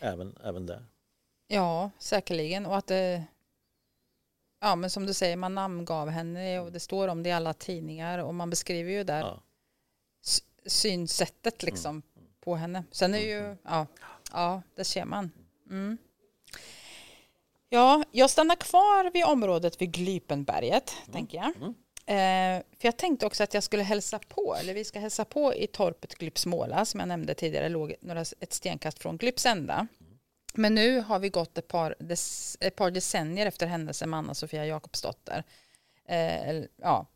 även, 0.00 0.36
även 0.44 0.66
där. 0.66 0.84
Ja, 1.46 1.90
säkerligen. 1.98 2.66
Och 2.66 2.76
att 2.76 2.86
det, 2.86 3.24
ja 4.60 4.76
men 4.76 4.90
som 4.90 5.06
du 5.06 5.14
säger, 5.14 5.36
man 5.36 5.54
namngav 5.54 6.08
henne 6.08 6.60
och 6.60 6.72
det 6.72 6.80
står 6.80 7.08
om 7.08 7.22
det 7.22 7.28
i 7.28 7.32
alla 7.32 7.54
tidningar 7.54 8.18
och 8.18 8.34
man 8.34 8.50
beskriver 8.50 8.90
ju 8.92 9.04
där 9.04 9.20
Ja. 9.20 9.42
synsättet 10.66 11.62
liksom 11.62 12.02
på 12.40 12.54
henne. 12.54 12.84
Sen 12.90 13.14
är 13.14 13.18
ju, 13.18 13.56
ja, 13.62 13.86
ja 14.32 14.62
det 14.74 14.84
ser 14.84 15.04
man. 15.04 15.30
Mm. 15.70 15.98
Ja, 17.72 18.04
jag 18.12 18.30
stannar 18.30 18.56
kvar 18.56 19.10
vid 19.10 19.24
området 19.24 19.82
vid 19.82 19.92
Glypenberget, 19.92 20.92
tänker 21.12 21.38
jag. 21.38 21.52
Mm. 21.56 21.74
Eh, 22.06 22.64
för 22.78 22.88
jag 22.88 22.96
tänkte 22.96 23.26
också 23.26 23.42
att 23.42 23.54
jag 23.54 23.62
skulle 23.62 23.82
hälsa 23.82 24.18
på, 24.28 24.56
eller 24.60 24.74
vi 24.74 24.84
ska 24.84 24.98
hälsa 25.00 25.24
på 25.24 25.54
i 25.54 25.66
torpet 25.66 26.14
Glypsmåla, 26.14 26.84
som 26.84 27.00
jag 27.00 27.08
nämnde 27.08 27.34
tidigare, 27.34 27.68
låg 27.68 27.94
några, 28.00 28.20
ett 28.20 28.52
stenkast 28.52 28.98
från 28.98 29.16
Glypsända. 29.16 29.86
Men 30.54 30.74
nu 30.74 31.00
har 31.00 31.18
vi 31.18 31.28
gått 31.28 31.58
ett 31.58 31.68
par, 31.68 31.94
dec- 31.98 32.56
ett 32.60 32.76
par 32.76 32.90
decennier 32.90 33.46
efter 33.46 33.66
händelsen 33.66 34.10
med 34.10 34.18
Anna-Sofia 34.18 34.66
Jakobsdotter. 34.66 35.44
Eh, 36.08 36.62
ja. 36.76 37.06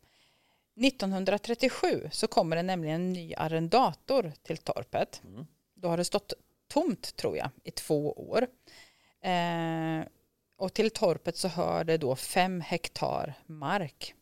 1937 0.81 2.09
så 2.11 2.27
kommer 2.27 2.55
det 2.55 2.63
nämligen 2.63 2.95
en 3.01 3.13
ny 3.13 3.33
arrendator 3.37 4.33
till 4.43 4.57
torpet. 4.57 5.21
Mm. 5.25 5.47
Då 5.73 5.87
har 5.87 5.97
det 5.97 6.05
stått 6.05 6.33
tomt 6.67 7.15
tror 7.15 7.37
jag 7.37 7.49
i 7.63 7.71
två 7.71 8.11
år. 8.11 8.47
Eh, 9.21 10.05
och 10.57 10.73
till 10.73 10.91
torpet 10.91 11.37
så 11.37 11.47
hör 11.47 11.83
det 11.83 11.97
då 11.97 12.15
fem 12.15 12.61
hektar 12.61 13.33
mark. 13.45 14.13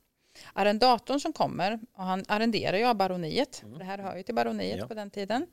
Arrendatorn 0.53 1.19
som 1.19 1.33
kommer, 1.33 1.79
och 1.93 2.03
han 2.03 2.25
arrenderar 2.27 2.77
ju 2.77 2.85
av 2.85 2.95
baroniet, 2.95 3.55
för 3.55 3.79
det 3.79 3.85
här 3.85 3.97
hör 3.97 4.17
ju 4.17 4.23
till 4.23 4.35
baroniet 4.35 4.77
Ja. 4.79 4.87
på 4.87 4.93
den 4.93 5.09
tiden, 5.09 5.47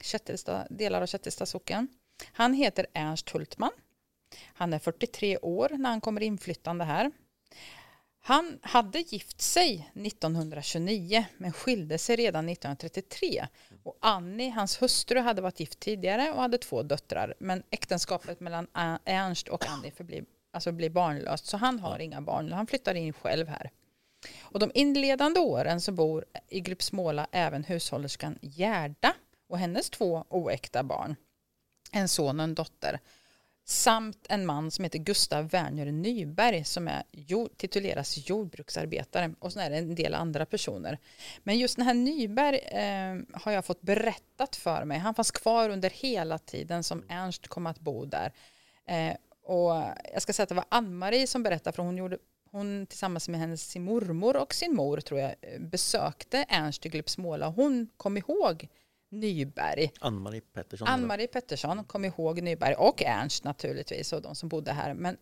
Kättelsta, 0.00 0.66
delar 0.70 1.02
av 1.02 1.06
Kättelsta 1.06 1.46
socken. 1.46 1.88
Han 2.32 2.54
heter 2.54 2.86
Ernst 2.94 3.30
Hultman. 3.30 3.70
Han 4.44 4.72
är 4.72 4.78
43 4.78 5.38
år 5.38 5.68
när 5.68 5.90
han 5.90 6.00
kommer 6.00 6.20
inflyttande 6.20 6.84
här. 6.84 7.10
Han 8.20 8.58
hade 8.62 8.98
gift 8.98 9.40
sig 9.40 9.90
1929 9.94 11.24
men 11.36 11.52
skilde 11.52 11.98
sig 11.98 12.16
redan 12.16 12.48
1933. 12.48 13.46
Och 13.88 13.96
Annie, 14.00 14.50
hans 14.50 14.82
hustru, 14.82 15.20
hade 15.20 15.42
varit 15.42 15.60
gift 15.60 15.80
tidigare 15.80 16.30
och 16.30 16.40
hade 16.40 16.58
två 16.58 16.82
döttrar. 16.82 17.34
Men 17.38 17.62
äktenskapet 17.70 18.40
mellan 18.40 18.66
Ernst 19.04 19.48
och 19.48 19.66
Annie 19.68 19.90
förblir, 19.90 20.24
alltså 20.52 20.72
blir 20.72 20.90
barnlöst 20.90 21.46
så 21.46 21.56
han 21.56 21.78
har 21.78 21.98
inga 21.98 22.20
barn. 22.20 22.52
Han 22.52 22.66
flyttar 22.66 22.94
in 22.94 23.12
själv 23.12 23.48
här. 23.48 23.70
Och 24.40 24.58
de 24.58 24.70
inledande 24.74 25.40
åren 25.40 25.80
så 25.80 25.92
bor 25.92 26.24
i 26.48 26.60
Grypsmåla 26.60 27.26
även 27.32 27.64
hushållerskan 27.64 28.38
Gerda 28.42 29.14
och 29.48 29.58
hennes 29.58 29.90
två 29.90 30.24
oäkta 30.28 30.82
barn. 30.82 31.16
En 31.92 32.08
son 32.08 32.40
och 32.40 32.44
en 32.44 32.54
dotter. 32.54 33.00
Samt 33.70 34.26
en 34.28 34.46
man 34.46 34.70
som 34.70 34.84
heter 34.84 34.98
Gustav 34.98 35.48
Werner 35.48 35.92
Nyberg 35.92 36.64
som 36.64 36.88
är 36.88 37.02
jord, 37.12 37.56
tituleras 37.56 38.28
jordbruksarbetare. 38.28 39.34
Och 39.38 39.52
så 39.52 39.60
är 39.60 39.70
det 39.70 39.76
en 39.76 39.94
del 39.94 40.14
andra 40.14 40.46
personer. 40.46 40.98
Men 41.42 41.58
just 41.58 41.76
den 41.76 41.86
här 41.86 41.94
Nyberg 41.94 42.58
eh, 42.58 43.40
har 43.40 43.52
jag 43.52 43.64
fått 43.64 43.80
berättat 43.80 44.56
för 44.56 44.84
mig. 44.84 44.98
Han 44.98 45.14
fanns 45.14 45.30
kvar 45.30 45.70
under 45.70 45.90
hela 45.90 46.38
tiden 46.38 46.84
som 46.84 47.04
Ernst 47.08 47.48
kom 47.48 47.66
att 47.66 47.80
bo 47.80 48.04
där. 48.04 48.32
Eh, 48.86 49.14
och 49.42 49.72
jag 50.12 50.22
ska 50.22 50.32
säga 50.32 50.42
att 50.42 50.48
det 50.48 50.54
var 50.54 50.66
Ann-Marie 50.68 51.26
som 51.26 51.42
berättade 51.42 51.76
för 51.76 51.82
hon 51.82 51.96
gjorde 51.96 52.18
hon 52.50 52.86
tillsammans 52.86 53.28
med 53.28 53.40
hennes 53.40 53.70
sin 53.70 53.84
mormor 53.84 54.36
och 54.36 54.54
sin 54.54 54.74
mor 54.74 55.00
tror 55.00 55.20
jag 55.20 55.34
eh, 55.40 55.60
besökte 55.60 56.44
Ernst 56.48 56.86
i 56.86 56.88
Glypsmåla. 56.88 57.48
Hon 57.48 57.88
kom 57.96 58.16
ihåg 58.16 58.68
Nyberg. 59.10 59.90
Ann-Marie 60.00 60.40
Pettersson. 60.40 60.88
Ann-Marie 60.88 61.26
Pettersson 61.26 61.84
kom 61.84 62.04
ihåg 62.04 62.42
Nyberg 62.42 62.74
och 62.74 63.02
Ernst 63.02 63.44
naturligtvis 63.44 64.12
och 64.12 64.22
de 64.22 64.34
som 64.34 64.48
bodde 64.48 64.72
här. 64.72 64.94
Men 64.94 65.16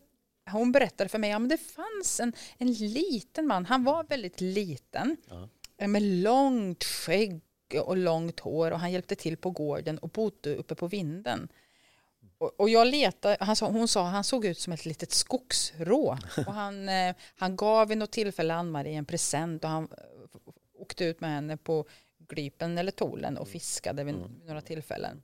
hon 0.51 0.71
berättade 0.71 1.09
för 1.09 1.17
mig 1.19 1.31
att 1.31 1.41
ja, 1.41 1.47
det 1.47 1.57
fanns 1.57 2.19
en, 2.19 2.33
en 2.57 2.73
liten 2.73 3.47
man. 3.47 3.65
Han 3.65 3.83
var 3.83 4.03
väldigt 4.03 4.41
liten 4.41 5.17
Ja. 5.29 5.49
eh, 5.77 5.87
med 5.87 6.01
långt 6.03 6.83
skägg 6.83 7.41
och 7.85 7.97
långt 7.97 8.39
hår 8.39 8.71
och 8.71 8.79
han 8.79 8.91
hjälpte 8.91 9.15
till 9.15 9.37
på 9.37 9.51
gården 9.51 9.97
och 9.97 10.09
bodde 10.09 10.55
uppe 10.55 10.75
på 10.75 10.87
vinden. 10.87 11.47
Och, 12.37 12.59
och 12.59 12.69
jag 12.69 12.87
letade, 12.87 13.37
han 13.39 13.55
sa, 13.55 13.67
hon 13.69 13.87
sa 13.87 14.03
han 14.03 14.23
såg 14.23 14.45
ut 14.45 14.59
som 14.59 14.73
ett 14.73 14.85
litet 14.85 15.11
skogsrå. 15.11 16.17
Och 16.47 16.53
han, 16.53 16.89
eh, 16.89 17.15
han 17.35 17.55
gav 17.55 17.87
vid 17.87 17.97
något 17.97 18.11
tillfälle 18.11 18.53
Ann-Marie 18.53 18.97
en 18.97 19.05
present 19.05 19.63
och 19.63 19.69
han 19.69 19.83
eh, 19.83 19.97
åkte 20.79 21.05
ut 21.05 21.21
med 21.21 21.29
henne 21.29 21.57
på 21.57 21.85
Glypen 22.29 22.77
eller 22.77 22.91
Tolen 22.91 23.37
och 23.37 23.47
fiskade 23.47 24.03
vid 24.03 24.15
Mm. 24.15 24.31
några 24.45 24.61
tillfällen. 24.61 25.23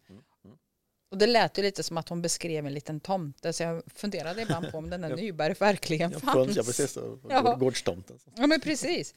Och 1.11 1.17
det 1.19 1.27
lät 1.27 1.57
ju 1.57 1.61
lite 1.61 1.83
som 1.83 1.97
att 1.97 2.09
hon 2.09 2.21
beskrev 2.21 2.65
en 2.65 2.73
liten 2.73 2.99
tomte 2.99 3.53
så 3.53 3.63
jag 3.63 3.83
funderade 3.95 4.41
ibland 4.41 4.71
på 4.71 4.77
om 4.77 4.89
den 4.89 5.01
där 5.01 5.09
Nyberg 5.15 5.53
verkligen 5.53 6.11
fanns. 6.19 6.55
Ja, 6.57 6.63
precis. 6.63 6.97
Ja. 7.29 7.41
Gård- 7.41 7.59
Gårdstomten. 7.59 8.19
Ja 8.35 8.47
men 8.47 8.59
precis. 8.61 9.15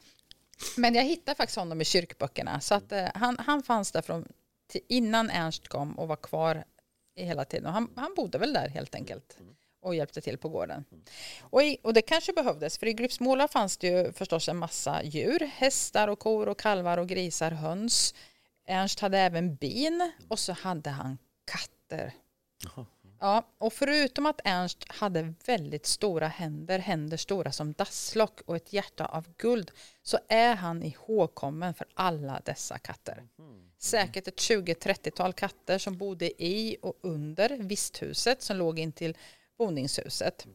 Men 0.77 0.95
jag 0.95 1.03
hittade 1.03 1.35
faktiskt 1.35 1.57
honom 1.57 1.81
i 1.81 1.85
kyrkböckerna 1.85 2.59
så 2.61 2.75
att 2.75 2.91
eh, 2.91 3.05
han, 3.13 3.37
han 3.39 3.63
fanns 3.63 3.91
där 3.91 4.01
från 4.01 4.27
innan 4.87 5.29
Ernst 5.29 5.67
kom 5.67 5.99
och 5.99 6.07
var 6.07 6.15
kvar 6.15 6.63
hela 7.15 7.45
tiden. 7.45 7.65
Och 7.65 7.73
han, 7.73 7.89
han 7.95 8.13
bodde 8.15 8.37
väl 8.37 8.53
där 8.53 8.69
helt 8.69 8.95
enkelt 8.95 9.37
och 9.87 9.95
hjälpte 9.95 10.21
till 10.21 10.37
på 10.37 10.49
gården. 10.49 10.85
Och, 11.41 11.63
i, 11.63 11.77
och 11.83 11.93
det 11.93 12.01
kanske 12.01 12.33
behövdes 12.33 12.77
för 12.77 12.85
i 12.85 12.93
Grypsmåla 12.93 13.47
fanns 13.47 13.77
det 13.77 13.87
ju 13.87 14.11
förstås 14.13 14.49
en 14.49 14.57
massa 14.57 15.03
djur. 15.03 15.39
Hästar 15.55 16.07
och 16.07 16.19
kor 16.19 16.47
och 16.47 16.59
kalvar 16.59 16.97
och 16.97 17.07
grisar, 17.07 17.51
höns. 17.51 18.13
Ernst 18.65 18.99
hade 18.99 19.17
även 19.17 19.55
bin 19.55 20.11
och 20.27 20.39
så 20.39 20.53
hade 20.53 20.89
han 20.89 21.17
katter. 21.45 22.13
Jaha. 22.63 22.85
Ja, 23.19 23.47
och 23.57 23.73
förutom 23.73 24.25
att 24.25 24.41
Ernst 24.43 24.91
hade 24.91 25.33
väldigt 25.45 25.85
stora 25.85 26.27
händer, 26.27 26.79
händer 26.79 27.17
stora 27.17 27.51
som 27.51 27.73
dasslock 27.73 28.41
och 28.45 28.55
ett 28.55 28.73
hjärta 28.73 29.05
av 29.05 29.25
guld, 29.37 29.71
så 30.03 30.19
är 30.27 30.55
han 30.55 30.83
ihågkommen 30.83 31.73
för 31.73 31.87
alla 31.93 32.41
dessa 32.45 32.77
katter. 32.77 33.23
Säkert 33.77 34.27
ett 34.27 34.37
20-30-tal 34.37 35.33
katter 35.33 35.77
som 35.77 35.97
bodde 35.97 36.43
i 36.43 36.77
och 36.81 36.99
under 37.01 37.49
visthuset 37.49 38.41
som 38.41 38.57
låg 38.57 38.79
in 38.79 38.91
till 38.91 39.17
boningshuset. 39.57 40.47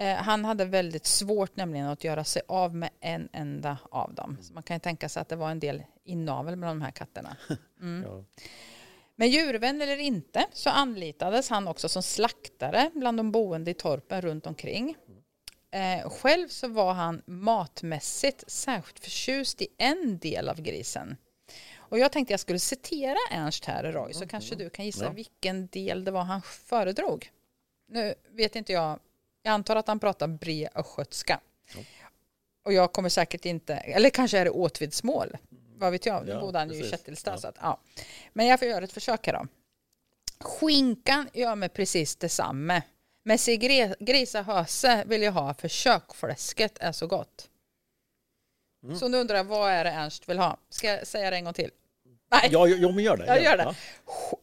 Eh, 0.00 0.14
Han 0.16 0.44
hade 0.44 0.64
väldigt 0.64 1.06
svårt 1.06 1.56
nämligen 1.56 1.86
att 1.86 2.04
göra 2.04 2.24
sig 2.24 2.42
av 2.48 2.74
med 2.74 2.90
en 3.00 3.28
enda 3.32 3.78
av 3.90 4.14
dem. 4.14 4.38
Så 4.42 4.52
man 4.52 4.62
kan 4.62 4.76
ju 4.76 4.80
tänka 4.80 5.08
sig 5.08 5.20
att 5.20 5.28
det 5.28 5.36
var 5.36 5.50
en 5.50 5.60
del 5.60 5.82
inavel 6.04 6.56
med 6.56 6.68
de 6.68 6.82
här 6.82 6.90
katterna. 6.90 7.36
Ja. 8.04 8.24
Men 9.16 9.28
djurvän 9.30 9.82
eller 9.82 9.96
inte 9.96 10.46
så 10.52 10.70
anlitades 10.70 11.48
han 11.50 11.68
också 11.68 11.88
som 11.88 12.02
slaktare 12.02 12.90
bland 12.94 13.16
de 13.18 13.32
boende 13.32 13.70
i 13.70 13.74
torpen 13.74 14.22
runt 14.22 14.46
omkring. 14.46 14.96
Eh, 15.70 16.10
själv 16.10 16.48
så 16.48 16.68
var 16.68 16.92
han 16.92 17.22
matmässigt 17.26 18.44
särskilt 18.50 18.98
förtjust 19.00 19.62
i 19.62 19.68
en 19.78 20.18
del 20.18 20.48
av 20.48 20.60
grisen. 20.60 21.16
Och 21.76 21.98
jag 21.98 22.12
tänkte 22.12 22.32
jag 22.32 22.40
skulle 22.40 22.58
citera 22.58 23.16
Ernst 23.30 23.64
här 23.64 23.92
Roy, 23.92 24.12
så 24.12 24.26
kanske 24.26 24.54
du 24.54 24.70
kan 24.70 24.84
gissa 24.84 25.04
Ja. 25.04 25.10
vilken 25.10 25.66
del 25.66 26.04
det 26.04 26.10
var 26.10 26.22
han 26.22 26.42
föredrog. 26.42 27.30
Nu 27.92 28.14
vet 28.30 28.56
inte 28.56 28.72
jag, 28.72 28.98
jag 29.42 29.52
antar 29.52 29.76
att 29.76 29.88
han 29.88 30.00
pratar 30.00 30.26
bre 30.26 30.68
östgötska. 30.74 31.40
Och 32.64 32.72
jag 32.72 32.92
kommer 32.92 33.08
säkert 33.08 33.44
inte, 33.44 33.74
eller 33.74 34.10
kanske 34.10 34.38
är 34.38 34.44
det 34.44 34.50
åtvidsmål. 34.50 35.36
Vad 35.76 35.92
vet 35.92 36.06
jag, 36.06 36.26
nu 36.26 36.32
Ja, 36.32 36.40
bodde 36.40 36.58
han 36.58 36.68
ju 36.68 36.74
i 36.74 36.78
precis. 36.78 36.90
Kättilstad. 36.98 37.38
Ja. 37.42 37.48
Att, 37.48 37.56
ja. 37.60 37.80
Men 38.32 38.46
jag 38.46 38.58
får 38.58 38.68
göra 38.68 38.84
ett 38.84 38.92
försök 38.92 39.26
här 39.26 39.32
då. 39.34 39.46
Skinkan 40.40 41.28
gör 41.32 41.54
mig 41.54 41.68
precis 41.68 42.16
detsamma. 42.16 42.82
Men 43.22 43.38
se 43.38 43.56
gre- 43.56 43.96
grisa 44.00 44.42
höse 44.42 45.04
vill 45.06 45.22
jag 45.22 45.32
ha 45.32 45.54
för 45.54 45.68
kökfläsket 45.68 46.78
är 46.80 46.92
så 46.92 47.06
gott. 47.06 47.48
Mm. 48.84 48.96
Så 48.98 49.08
nu 49.08 49.18
undrar 49.18 49.36
jag, 49.36 49.44
vad 49.44 49.70
är 49.70 49.84
det 49.84 49.90
Ernst 49.90 50.28
vill 50.28 50.38
ha? 50.38 50.56
Ska 50.68 50.86
jag 50.86 51.06
säga 51.06 51.30
det 51.30 51.36
en 51.36 51.44
gång 51.44 51.54
till? 51.54 51.70
Nej, 52.32 52.48
Ja, 52.52 52.66
jo, 52.66 52.92
men 52.92 53.04
gör 53.04 53.16
det. 53.16 53.26
jag 53.26 53.42
gör 53.42 53.56
det. 53.56 53.74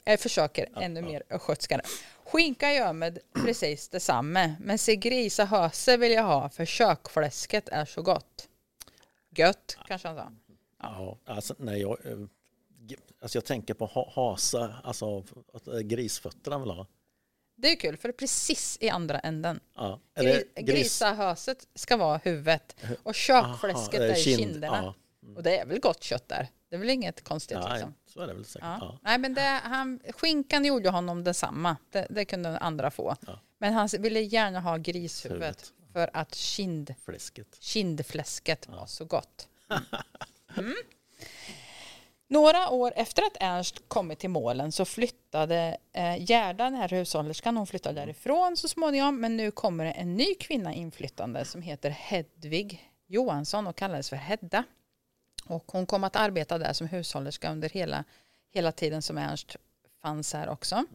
Jag 0.03 0.19
försöker 0.19 0.69
ännu 0.75 1.01
mer 1.01 1.23
östgötska. 1.29 1.81
Skinka 2.25 2.73
gör 2.73 2.93
mig 2.93 3.17
precis 3.45 3.89
detsamma. 3.89 4.55
Men 4.59 4.77
se 4.77 4.95
grisa 4.95 5.45
höse 5.45 5.97
vill 5.97 6.11
jag 6.11 6.23
ha 6.23 6.49
för 6.49 6.65
kökfläsket 6.65 7.69
är 7.69 7.85
så 7.85 8.01
gott. 8.01 8.47
Gött, 9.35 9.77
kanske 9.87 10.07
han 10.07 10.17
sa. 10.17 10.31
Ja, 10.81 11.17
alltså, 11.25 11.55
nej, 11.57 11.81
jag, 11.81 12.05
eh, 12.05 12.17
alltså 13.21 13.37
jag 13.37 13.45
tänker 13.45 13.73
på 13.73 13.85
ha, 13.85 14.11
hasa, 14.15 14.75
alltså 14.83 15.23
eh, 15.73 15.79
grisfötterna 15.79 16.59
vill 16.59 16.69
ha. 16.69 16.87
Det 17.55 17.71
är 17.71 17.75
kul 17.75 17.97
för 17.97 18.07
det 18.07 18.11
är 18.11 18.17
precis 18.17 18.77
i 18.81 18.89
andra 18.89 19.19
änden. 19.19 19.59
Ja. 19.75 19.99
Gri, 20.19 20.43
Grisahöset 20.55 21.67
ska 21.75 21.97
vara 21.97 22.17
huvudet 22.23 22.75
och 23.03 23.15
kökfläsket 23.15 23.99
Aha, 23.99 24.09
eh, 24.09 24.11
är 24.11 24.15
kinderna. 24.15 24.93
ja. 25.25 25.33
Och 25.35 25.43
det 25.43 25.57
är 25.57 25.65
väl 25.65 25.79
gott 25.79 26.03
kött 26.03 26.27
där. 26.27 26.47
Det 26.69 26.75
är 26.75 26.79
väl 26.79 26.89
inget 26.89 27.23
konstigt 27.23 27.57
Nej, 27.61 27.73
liksom. 27.73 27.93
så 28.05 28.21
är 28.21 28.27
det 28.27 28.33
väl 28.33 28.45
säkert. 28.45 28.63
Ja. 28.67 28.77
Ja. 28.81 28.99
Nej, 29.01 29.17
men 29.17 29.33
det, 29.33 29.59
han, 29.63 29.99
skinkan 30.09 30.65
gjorde 30.65 30.89
honom 30.89 31.23
detsamma. 31.23 31.77
Det, 31.91 32.07
det 32.09 32.25
kunde 32.25 32.57
andra 32.57 32.91
få. 32.91 33.15
Ja. 33.27 33.39
Men 33.57 33.73
han 33.73 33.89
ville 33.99 34.19
gärna 34.19 34.59
ha 34.59 34.77
grishuvudet 34.77 35.41
Huvudet. 35.41 35.73
för 35.93 36.09
att 36.13 36.35
kind, 36.35 36.95
Fläsket. 37.05 37.57
kindfläsket 37.59 38.67
var 38.67 38.85
så 38.85 39.05
gott. 39.05 39.47
Mm. 40.57 40.75
Några 42.27 42.69
år 42.69 42.93
efter 42.95 43.21
att 43.23 43.37
Ernst 43.39 43.81
kommit 43.87 44.19
till 44.19 44.29
målen 44.29 44.71
så 44.71 44.85
flyttade 44.85 45.77
eh, 45.93 46.31
Gerda, 46.31 46.63
den 46.63 46.75
här 46.75 46.89
hushållerskan, 46.89 47.57
hon 47.57 47.67
flyttade 47.67 48.01
därifrån 48.01 48.57
så 48.57 48.67
småningom. 48.67 49.21
Men 49.21 49.37
nu 49.37 49.51
kommer 49.51 49.85
det 49.85 49.91
en 49.91 50.17
ny 50.17 50.35
kvinna 50.35 50.73
inflyttande 50.73 51.45
som 51.45 51.61
heter 51.61 51.89
Hedvig 51.89 52.89
Johansson 53.07 53.67
och 53.67 53.75
kallades 53.75 54.09
för 54.09 54.15
Hedda. 54.15 54.63
Och 55.49 55.71
hon 55.71 55.85
kom 55.85 56.03
att 56.03 56.15
arbeta 56.15 56.57
där 56.57 56.73
som 56.73 56.87
hushållerska 56.87 57.51
under 57.51 57.69
hela, 57.69 58.03
hela 58.53 58.71
tiden 58.71 59.01
som 59.01 59.17
Ernst 59.17 59.55
fanns 60.01 60.33
här 60.33 60.49
också. 60.49 60.85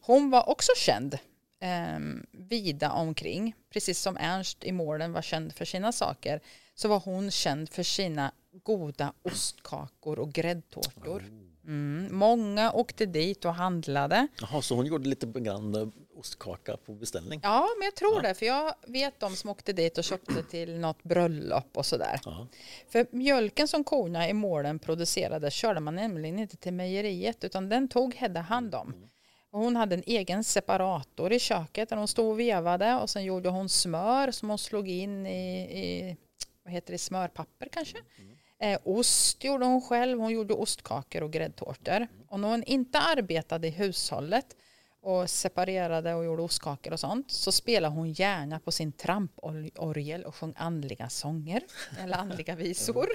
Hon 0.00 0.30
var 0.30 0.48
också 0.48 0.72
känd 0.76 1.14
eh, 1.60 1.98
vida 2.32 2.92
omkring. 2.92 3.54
Precis 3.70 4.00
som 4.00 4.16
Ernst 4.16 4.64
i 4.64 4.72
målen 4.72 5.12
var 5.12 5.22
känd 5.22 5.54
för 5.54 5.64
sina 5.64 5.92
saker 5.92 6.40
så 6.74 6.88
var 6.88 7.00
hon 7.00 7.30
känd 7.30 7.68
för 7.68 7.82
sina 7.82 8.32
goda 8.62 9.12
ostkakor 9.22 10.18
och 10.18 10.32
gräddtårtor. 10.32 11.24
Mm. 11.64 12.08
Många 12.10 12.72
åkte 12.72 13.06
dit 13.06 13.44
och 13.44 13.54
handlade. 13.54 14.28
Jaha, 14.40 14.62
så 14.62 14.74
hon 14.74 14.86
gjorde 14.86 15.08
lite 15.08 15.26
grann 15.26 15.74
eh, 15.74 15.88
ostkaka 16.20 16.76
på 16.76 16.92
beställning? 16.92 17.40
Ja, 17.42 17.68
men 17.78 17.84
jag 17.84 17.94
tror 17.94 18.22
det, 18.22 18.34
för 18.34 18.46
jag 18.46 18.74
vet 18.86 19.20
de 19.20 19.36
som 19.36 19.50
åkte 19.50 19.72
dit 19.72 19.98
och 19.98 20.04
köpte 20.04 20.42
till 20.42 20.78
något 20.78 21.02
bröllop 21.02 21.76
och 21.76 21.86
sådär. 21.86 22.20
Ja. 22.24 22.46
För 22.88 23.06
mjölken 23.10 23.68
som 23.68 23.84
korna 23.84 24.28
i 24.28 24.32
målen 24.32 24.78
producerade 24.78 25.50
körde 25.50 25.80
man 25.80 25.94
nämligen 25.94 26.38
inte 26.38 26.56
till 26.56 26.72
mejeriet 26.72 27.44
utan 27.44 27.68
den 27.68 27.88
tog 27.88 28.14
Hedda 28.14 28.40
hand 28.40 28.74
om. 28.74 29.10
Och 29.52 29.60
hon 29.60 29.76
hade 29.76 29.94
en 29.94 30.02
egen 30.06 30.44
separator 30.44 31.32
i 31.32 31.38
köket 31.38 31.88
där 31.88 31.96
hon 31.96 32.08
stod 32.08 32.30
och 32.30 32.40
vevade 32.40 32.94
och 32.94 33.10
sen 33.10 33.24
gjorde 33.24 33.48
hon 33.48 33.68
smör 33.68 34.30
som 34.30 34.48
hon 34.48 34.58
slog 34.58 34.88
in 34.88 35.26
i, 35.26 35.60
i 35.60 36.16
vad 36.64 36.72
heter 36.72 36.92
det, 36.92 36.98
smörpapper 36.98 37.68
kanske. 37.72 37.98
Eh, 38.58 38.80
ost 38.84 39.44
gjorde 39.44 39.64
hon 39.64 39.82
själv, 39.82 40.18
hon 40.18 40.32
gjorde 40.32 40.54
ostkakor 40.54 41.22
och 41.22 41.32
gräddtårtor. 41.32 42.06
Och 42.28 42.40
när 42.40 42.48
hon 42.48 42.64
inte 42.64 42.98
arbetade 42.98 43.68
i 43.68 43.70
hushållet 43.70 44.56
och 45.02 45.30
separerade 45.30 46.14
och 46.14 46.24
gjorde 46.24 46.42
ostkakor 46.42 46.92
och 46.92 47.00
sånt 47.00 47.30
så 47.30 47.52
spelade 47.52 47.94
hon 47.94 48.12
gärna 48.12 48.60
på 48.60 48.72
sin 48.72 48.92
tramporgel 48.92 50.24
och 50.24 50.34
sjöng 50.34 50.54
andliga 50.56 51.08
sånger 51.08 51.62
eller 51.98 52.16
andliga 52.16 52.54
visor. 52.54 53.06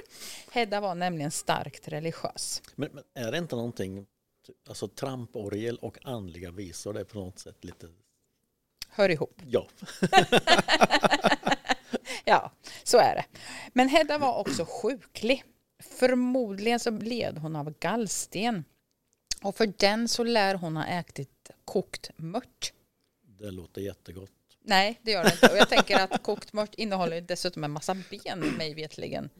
Hedda 0.50 0.80
var 0.80 0.94
nämligen 0.94 1.30
starkt 1.30 1.88
religiös. 1.88 2.62
Men, 2.74 2.88
men 2.92 3.04
är 3.26 3.32
det 3.32 3.38
inte 3.38 3.56
någonting, 3.56 4.06
alltså 4.68 4.88
tramporgel 4.88 5.78
och 5.78 5.98
andliga 6.06 6.50
visor, 6.50 6.92
det 6.92 7.00
är 7.00 7.04
på 7.04 7.18
något 7.18 7.38
sätt 7.38 7.64
lite, 7.64 7.86
Hör 8.88 9.08
ihop. 9.08 9.42
ja. 9.46 9.66
Ja, 12.28 12.52
så 12.84 12.98
är 12.98 13.14
det. 13.14 13.24
Men 13.72 13.88
Hedda 13.88 14.18
var 14.18 14.38
också 14.38 14.64
sjuklig. 14.68 15.44
Förmodligen 15.82 16.80
så 16.80 16.90
led 16.90 17.38
hon 17.38 17.56
av 17.56 17.74
gallsten. 17.80 18.64
Och 19.42 19.56
för 19.56 19.72
den 19.78 20.08
så 20.08 20.24
lär 20.24 20.54
hon 20.54 20.76
ha 20.76 20.86
ätit 20.86 21.30
kokt 21.66 22.10
mört. 22.16 22.72
Det 23.40 23.50
låter 23.50 23.80
jättegott. 23.80 24.30
Nej, 24.64 25.00
det 25.02 25.10
gör 25.10 25.24
det 25.24 25.32
inte. 25.32 25.48
Och 25.52 25.56
jag 25.58 25.68
tänker 25.68 25.96
att 26.00 26.22
kokt 26.22 26.52
mört 26.52 26.74
innehåller 26.74 27.20
dessutom 27.20 27.64
en 27.64 27.70
massa 27.70 27.96
ben, 28.10 28.38
mig 28.58 28.74
vetligen. 28.74 29.30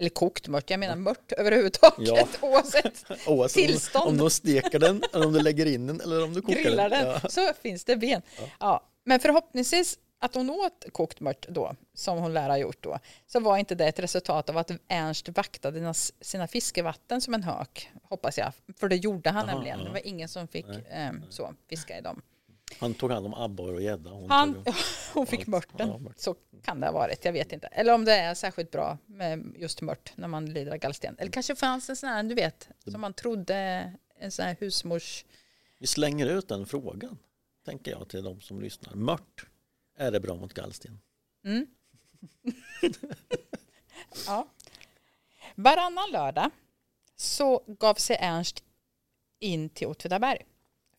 Eller 0.00 0.10
kokt 0.10 0.48
mört, 0.48 0.70
jag 0.70 0.80
menar 0.80 0.96
mört 0.96 1.32
överhuvudtaget, 1.32 2.08
Ja. 2.08 2.28
oavsett 2.40 3.04
Oavsett 3.26 3.62
om, 3.62 3.66
Tillstånd. 3.68 4.08
om 4.10 4.16
du 4.24 4.30
steker 4.30 4.78
den, 4.78 5.02
eller 5.12 5.26
om 5.26 5.32
du 5.32 5.40
lägger 5.40 5.66
in 5.66 5.86
den 5.86 6.00
eller 6.00 6.24
om 6.24 6.34
du 6.34 6.40
kokar 6.42 6.60
grillar 6.62 6.90
den. 6.90 7.04
den 7.08 7.20
Ja. 7.22 7.28
så 7.28 7.52
finns 7.62 7.84
det 7.84 7.96
ben. 7.96 8.22
Ja. 8.60 8.88
Men 9.04 9.20
förhoppningsvis 9.20 9.98
att 10.24 10.34
hon 10.34 10.50
åt 10.50 10.84
kokt 10.92 11.20
mört 11.20 11.46
då, 11.48 11.74
som 11.94 12.18
hon 12.18 12.32
lär 12.34 12.48
ha 12.48 12.58
gjort 12.58 12.82
då, 12.82 12.98
så 13.26 13.40
var 13.40 13.58
inte 13.58 13.74
det 13.74 13.86
ett 13.86 13.98
resultat 13.98 14.50
av 14.50 14.58
att 14.58 14.70
Ernst 14.88 15.28
vaktade 15.28 15.94
sina, 16.20 16.46
fiskevatten 16.46 17.20
som 17.20 17.34
en 17.34 17.42
hök, 17.42 17.90
hoppas 18.02 18.38
jag. 18.38 18.52
För 18.76 18.88
det 18.88 18.96
gjorde 18.96 19.30
han 19.30 19.48
Aha, 19.48 19.54
nämligen. 19.54 19.78
ja. 19.78 19.84
Det 19.84 19.90
var 19.90 20.06
ingen 20.06 20.28
som 20.28 20.48
fick 20.48 20.66
eh, 20.90 21.10
så, 21.30 21.54
fiska 21.68 21.98
i 21.98 22.00
dem. 22.00 22.22
Han 22.80 22.94
tog 22.94 23.10
hand 23.10 23.26
om 23.26 23.34
abborre 23.34 23.74
och 23.74 23.82
gädda. 23.82 24.10
Hon 24.10 24.30
Han, 24.30 24.54
tog, 24.64 24.74
hon 25.14 25.26
fick 25.26 25.46
mörten. 25.46 25.88
ja, 25.88 25.98
mört. 25.98 26.18
Så 26.18 26.34
kan 26.64 26.80
det 26.80 26.86
ha 26.86 26.92
varit, 26.92 27.24
jag 27.24 27.32
vet 27.32 27.52
inte. 27.52 27.66
Eller 27.66 27.94
om 27.94 28.04
det 28.04 28.12
är 28.14 28.34
särskilt 28.34 28.70
bra 28.70 28.98
med 29.06 29.52
just 29.56 29.80
mört 29.82 30.12
när 30.16 30.28
man 30.28 30.46
lider 30.46 30.72
av 30.72 30.78
gallsten. 30.78 31.16
Eller 31.18 31.30
kanske 31.32 31.54
fanns 31.56 31.90
en 31.90 31.96
sån 31.96 32.08
här, 32.08 32.22
du 32.22 32.34
vet, 32.34 32.68
som 32.86 33.00
man 33.00 33.12
trodde, 33.14 33.92
en 34.18 34.30
sån 34.30 34.44
här 34.44 34.56
husmors... 34.60 35.24
vi 35.78 35.86
slänger 35.86 36.26
ut 36.26 36.48
den 36.48 36.66
frågan, 36.66 37.18
tänker 37.66 37.90
jag 37.90 38.08
till 38.08 38.22
de 38.24 38.40
som 38.40 38.60
lyssnar. 38.60 38.94
Mört, 38.94 39.46
är 39.96 40.10
det 40.10 40.20
bra 40.20 40.34
mot 40.34 40.54
gallsten? 40.54 41.00
Mm. 41.44 41.66
ja. 44.26 44.48
Varannan 45.54 46.10
lördag 46.10 46.50
så 47.16 47.62
gav 47.66 47.94
sig 47.94 48.16
Ernst 48.20 48.64
in 49.38 49.68
till 49.68 49.86
Åtvidaberg 49.86 50.42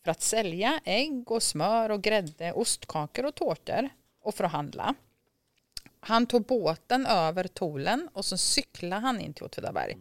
för 0.03 0.11
att 0.11 0.21
sälja 0.21 0.79
ägg 0.85 1.31
och 1.31 1.43
smör 1.43 1.89
och 1.89 2.01
grädde, 2.01 2.53
ostkakor 2.53 3.25
och 3.25 3.35
tårtor 3.35 3.89
och 4.21 4.35
för 4.35 4.43
att 4.43 4.51
handla. 4.51 4.95
Han 5.99 6.25
tog 6.25 6.45
båten 6.45 7.05
över 7.05 7.47
Tolen 7.47 8.09
och 8.13 8.25
så 8.25 8.37
cyklade 8.37 9.01
han 9.01 9.21
in 9.21 9.33
till 9.33 9.43
Åtvidaberg. 9.43 9.97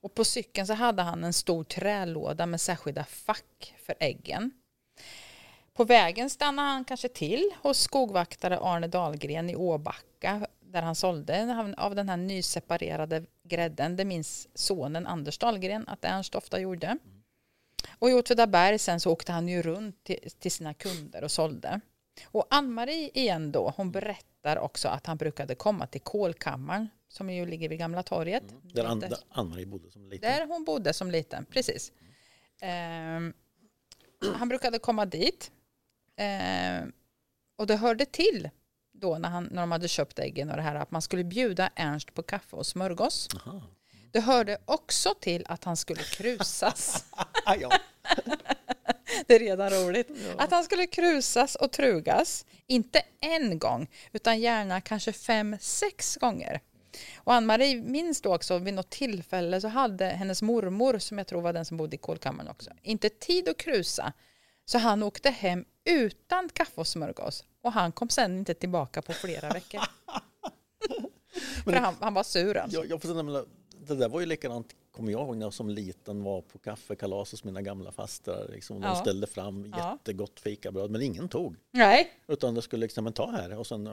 Och 0.00 0.14
på 0.14 0.24
cykeln 0.24 0.66
så 0.66 0.74
hade 0.74 1.02
han 1.02 1.24
en 1.24 1.32
stor 1.32 1.64
trälåda 1.64 2.46
med 2.46 2.60
särskilda 2.60 3.04
fack 3.04 3.74
för 3.86 3.94
äggen. 4.00 4.50
På 5.74 5.84
vägen 5.84 6.30
stannade 6.30 6.68
han 6.68 6.84
kanske 6.84 7.08
till 7.08 7.50
hos 7.62 7.78
skogvaktare 7.80 8.58
Arne 8.58 8.86
Dahlgren 8.86 9.50
i 9.50 9.56
Åbacka 9.56 10.46
där 10.60 10.82
han 10.82 10.94
sålde 10.94 11.74
av 11.78 11.94
den 11.94 12.08
här 12.08 12.16
nyseparerade 12.16 13.24
grädden. 13.44 13.96
Det 13.96 14.04
minns 14.04 14.48
sonen 14.54 15.06
Anders 15.06 15.38
Dahlgren 15.38 15.88
att 15.88 16.04
Ernst 16.04 16.34
ofta 16.34 16.60
gjorde. 16.60 16.98
Och 17.98 18.10
i 18.10 18.12
Åtvidaberg 18.12 18.78
sen 18.78 19.00
så 19.00 19.12
åkte 19.12 19.32
han 19.32 19.48
ju 19.48 19.62
runt 19.62 20.04
till, 20.04 20.30
till 20.38 20.50
sina 20.52 20.74
kunder 20.74 21.24
och 21.24 21.30
sålde. 21.30 21.80
Och 22.26 22.46
Ann-Marie 22.50 23.10
igen 23.14 23.52
då, 23.52 23.72
hon 23.76 23.92
berättar 23.92 24.58
också 24.58 24.88
att 24.88 25.06
han 25.06 25.16
brukade 25.16 25.54
komma 25.54 25.86
till 25.86 26.00
kolkammaren 26.00 26.88
som 27.08 27.30
ju 27.30 27.46
ligger 27.46 27.68
vid 27.68 27.78
Gamla 27.78 28.02
torget. 28.02 28.42
Där, 28.62 28.84
An, 28.84 29.00
Där- 29.00 29.18
Ann-Marie 29.30 29.66
bodde 29.66 29.90
som 29.90 30.08
liten. 30.10 30.30
där 30.30 30.46
hon 30.46 30.64
bodde 30.64 30.92
som 30.92 31.10
liten, 31.10 31.44
precis. 31.44 31.92
Ehm, 32.60 33.32
han 34.34 34.48
brukade 34.48 34.78
komma 34.78 35.06
dit. 35.06 35.50
Ehm, 36.16 36.92
och 37.58 37.66
det 37.66 37.76
hörde 37.76 38.04
till 38.04 38.50
då 38.92 39.18
när, 39.18 39.28
han, 39.28 39.44
när 39.44 39.62
de 39.62 39.72
hade 39.72 39.88
köpt 39.88 40.18
äggen 40.18 40.50
och 40.50 40.56
det 40.56 40.62
här 40.62 40.74
att 40.74 40.90
man 40.90 41.02
skulle 41.02 41.24
bjuda 41.24 41.70
Ernst 41.76 42.14
på 42.14 42.22
kaffe 42.22 42.56
och 42.56 42.66
smörgås. 42.66 43.28
Aha. 43.34 43.62
Det 44.10 44.20
hörde 44.20 44.58
också 44.64 45.14
till 45.20 45.44
att 45.48 45.64
han 45.64 45.76
skulle 45.76 46.02
krusas. 46.02 47.04
Ja. 47.60 47.70
Det 49.26 49.34
är 49.34 49.38
redan 49.38 49.70
roligt. 49.70 50.10
Att 50.38 50.50
han 50.50 50.64
skulle 50.64 50.86
krusas 50.86 51.54
och 51.54 51.72
trugas. 51.72 52.46
Inte 52.66 53.02
en 53.20 53.58
gång, 53.58 53.90
utan 54.12 54.40
gärna 54.40 54.80
kanske 54.80 55.12
fem, 55.12 55.56
sex 55.60 56.16
gånger. 56.16 56.60
Och 57.16 57.34
Ann-Marie 57.34 57.82
minns 57.82 58.20
då 58.20 58.34
också 58.34 58.58
vid 58.58 58.74
något 58.74 58.90
tillfälle 58.90 59.60
så 59.60 59.68
hade 59.68 60.04
hennes 60.04 60.42
mormor, 60.42 60.98
som 60.98 61.18
jag 61.18 61.26
tror 61.26 61.40
var 61.40 61.52
den 61.52 61.64
som 61.64 61.76
bodde 61.76 61.96
i 61.96 61.98
kolkammaren 61.98 62.50
också, 62.50 62.70
inte 62.82 63.08
tid 63.08 63.48
att 63.48 63.56
krusa. 63.56 64.12
Så 64.72 64.78
han 64.78 65.02
åkte 65.02 65.30
hem 65.30 65.64
utan 65.84 66.48
kaffe 66.48 66.80
och 66.80 66.86
smörgås. 66.86 67.44
Och 67.62 67.72
han 67.72 67.92
kom 67.92 68.08
sen 68.08 68.38
inte 68.38 68.54
tillbaka 68.54 69.02
på 69.02 69.12
flera 69.12 69.48
veckor. 69.48 69.80
För 71.64 71.72
han, 71.72 71.94
han 72.00 72.14
var 72.14 72.22
sur 72.22 72.56
alltså. 72.56 72.78
Jag, 72.78 72.90
jag 72.90 73.02
får 73.02 73.22
men 73.22 73.44
det 73.86 73.94
där 73.94 74.08
var 74.08 74.20
ju 74.20 74.26
likadant, 74.26 74.74
kommer 74.90 75.12
jag 75.12 75.20
ihåg 75.20 75.36
när 75.36 75.46
jag 75.46 75.52
som 75.54 75.68
liten 75.68 76.22
var 76.24 76.40
på 76.40 76.58
kaffekalas 76.58 77.30
hos 77.30 77.44
mina 77.44 77.62
gamla 77.62 77.92
fastrar. 77.92 78.48
Liksom, 78.48 78.80
de 78.80 78.86
Ja. 78.86 78.94
ställde 78.94 79.26
fram 79.26 79.72
Ja. 79.76 79.92
jättegott 79.98 80.40
fikabröd, 80.40 80.90
men 80.90 81.02
ingen 81.02 81.28
tog. 81.28 81.56
Nej, 81.70 82.10
Utan 82.28 82.54
det 82.54 82.62
skulle 82.62 82.80
liksom, 82.86 83.12
ta 83.12 83.30
här 83.30 83.58
och 83.58 83.66
sen 83.66 83.86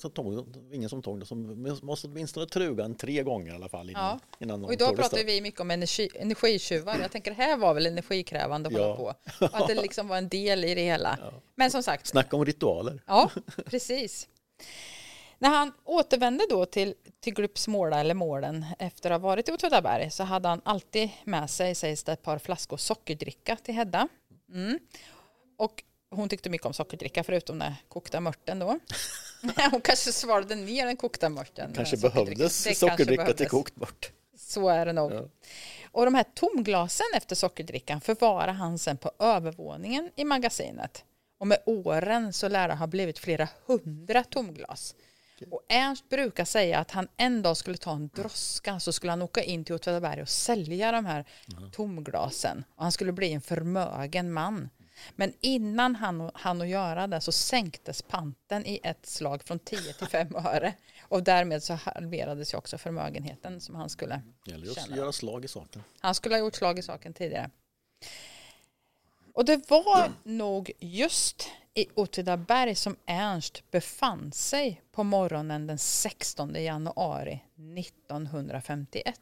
så 0.00 0.08
tog 0.08 0.56
ingen 0.72 0.88
som 0.90 1.02
tog 1.02 1.20
det. 1.20 1.26
Så 1.26 1.34
måste 1.34 2.06
åtminstone 2.06 2.46
truga 2.46 2.84
en 2.84 2.94
tre 2.94 3.22
gånger 3.22 3.52
i 3.52 3.54
alla 3.54 3.68
fall 3.68 3.90
innan, 3.90 4.04
Ja. 4.04 4.20
innan 4.38 4.60
någon 4.60 4.68
Och 4.68 4.72
idag 4.72 4.96
pratar 4.96 5.24
vi 5.24 5.40
mycket 5.40 5.60
om 5.60 5.70
energi, 5.70 6.08
energitjuvar. 6.14 6.98
Jag 7.00 7.10
tänker 7.12 7.30
det 7.30 7.36
här 7.42 7.56
var 7.56 7.74
väl 7.74 7.86
energikrävande 7.86 8.66
att 8.68 8.72
hålla 8.72 8.86
Ja. 8.86 8.96
på. 8.96 9.14
Och 9.46 9.60
att 9.60 9.68
det 9.68 9.74
liksom 9.74 10.08
var 10.08 10.16
en 10.18 10.28
del 10.28 10.64
i 10.64 10.74
det 10.74 10.82
hela. 10.84 11.18
Men 11.54 11.70
som 11.70 11.82
sagt, 11.82 12.06
Snacka 12.06 12.36
om 12.36 12.44
ritualer. 12.44 13.02
ja, 13.06 13.30
precis. 13.66 14.28
När 15.44 15.50
han 15.50 15.72
återvände 15.84 16.46
då 16.50 16.66
till, 16.66 16.94
till 17.20 17.34
Gruppsmåla 17.34 18.00
eller 18.00 18.14
Målen 18.14 18.66
efter 18.78 19.10
att 19.10 19.20
ha 19.20 19.28
varit 19.28 19.48
i 19.48 19.52
Åtvidaberg 19.52 20.10
så 20.10 20.22
hade 20.22 20.48
han 20.48 20.60
alltid 20.64 21.10
med 21.24 21.50
sig, 21.50 21.74
sägs 21.74 22.04
det, 22.04 22.12
ett 22.12 22.22
par 22.22 22.38
flaskor 22.38 22.76
sockerdricka 22.76 23.56
till 23.56 23.74
Hedda. 23.74 24.08
Mm. 24.52 24.78
Och 25.56 25.82
hon 26.10 26.28
tyckte 26.28 26.50
mycket 26.50 26.66
om 26.66 26.72
sockerdricka 26.72 27.24
förutom 27.24 27.58
den 27.58 27.72
kokta 27.88 28.20
mörten 28.20 28.58
då. 28.58 28.78
hon 29.70 29.80
kanske 29.80 30.12
svalde 30.12 30.54
ner 30.54 30.86
den 30.86 30.96
kokta 30.96 31.28
mörten. 31.28 31.72
Kanske 31.74 31.96
behövdes 31.96 32.78
sockerdricka 32.78 33.32
till 33.32 33.48
kokt 33.48 33.76
mört. 33.76 34.12
Så 34.36 34.68
är 34.68 34.86
det 34.86 34.92
nog. 34.92 35.12
Ja. 35.12 35.28
Och 35.92 36.04
de 36.04 36.14
här 36.14 36.24
tomglasen 36.34 37.06
efter 37.14 37.36
sockerdrickan 37.36 38.00
förvarar 38.00 38.52
han 38.52 38.78
sen 38.78 38.96
på 38.96 39.10
övervåningen 39.18 40.10
i 40.16 40.24
magasinet. 40.24 41.04
Och 41.38 41.46
med 41.46 41.58
åren 41.66 42.32
så 42.32 42.48
lär 42.48 42.68
det 42.68 42.74
ha 42.74 42.86
blivit 42.86 43.18
flera 43.18 43.48
hundra 43.66 44.24
tomglas. 44.24 44.94
Och 45.50 45.62
Ernst 45.68 46.08
brukar 46.08 46.44
säga 46.44 46.78
att 46.78 46.90
han 46.90 47.08
en 47.16 47.42
dag 47.42 47.56
skulle 47.56 47.76
ta 47.76 47.92
en 47.92 48.08
droska 48.08 48.80
så 48.80 48.92
skulle 48.92 49.12
han 49.12 49.22
åka 49.22 49.42
in 49.42 49.64
till 49.64 49.74
Åtvidaberg 49.74 50.22
och 50.22 50.28
sälja 50.28 50.92
de 50.92 51.06
här 51.06 51.24
tomglasen. 51.72 52.64
Och 52.74 52.82
han 52.82 52.92
skulle 52.92 53.12
bli 53.12 53.32
en 53.32 53.40
förmögen 53.40 54.32
man. 54.32 54.70
Men 55.16 55.32
innan 55.40 55.96
han 55.96 56.30
hann 56.34 56.60
att 56.60 56.68
göra 56.68 57.06
det 57.06 57.20
så 57.20 57.32
sänktes 57.32 58.02
panten 58.02 58.66
i 58.66 58.80
ett 58.82 59.06
slag 59.06 59.42
från 59.42 59.58
10 59.58 59.92
till 59.92 60.06
5 60.06 60.36
öre. 60.36 60.74
Och 61.02 61.22
därmed 61.22 61.62
så 61.62 61.74
halverades 61.74 62.54
ju 62.54 62.58
också 62.58 62.78
förmögenheten 62.78 63.60
som 63.60 63.74
han 63.74 63.90
skulle 63.90 64.22
Gäller 64.46 64.74
tjäna. 64.74 64.96
göra 64.96 65.12
slag 65.12 65.44
i 65.44 65.48
saken. 65.48 65.82
Han 66.00 66.14
skulle 66.14 66.34
ha 66.34 66.40
gjort 66.40 66.54
slag 66.56 66.78
i 66.78 66.82
saken 66.82 67.14
tidigare. 67.14 67.50
Och 69.32 69.44
det 69.44 69.70
var 69.70 70.12
nog 70.22 70.72
just 70.80 71.48
i 71.74 71.86
Åtvidaberg 71.94 72.74
som 72.74 72.96
Ernst 73.06 73.70
befann 73.70 74.32
sig 74.32 74.82
på 74.92 75.04
morgonen 75.04 75.66
den 75.66 75.78
16 75.78 76.54
januari 76.54 77.40
1951. 77.78 79.20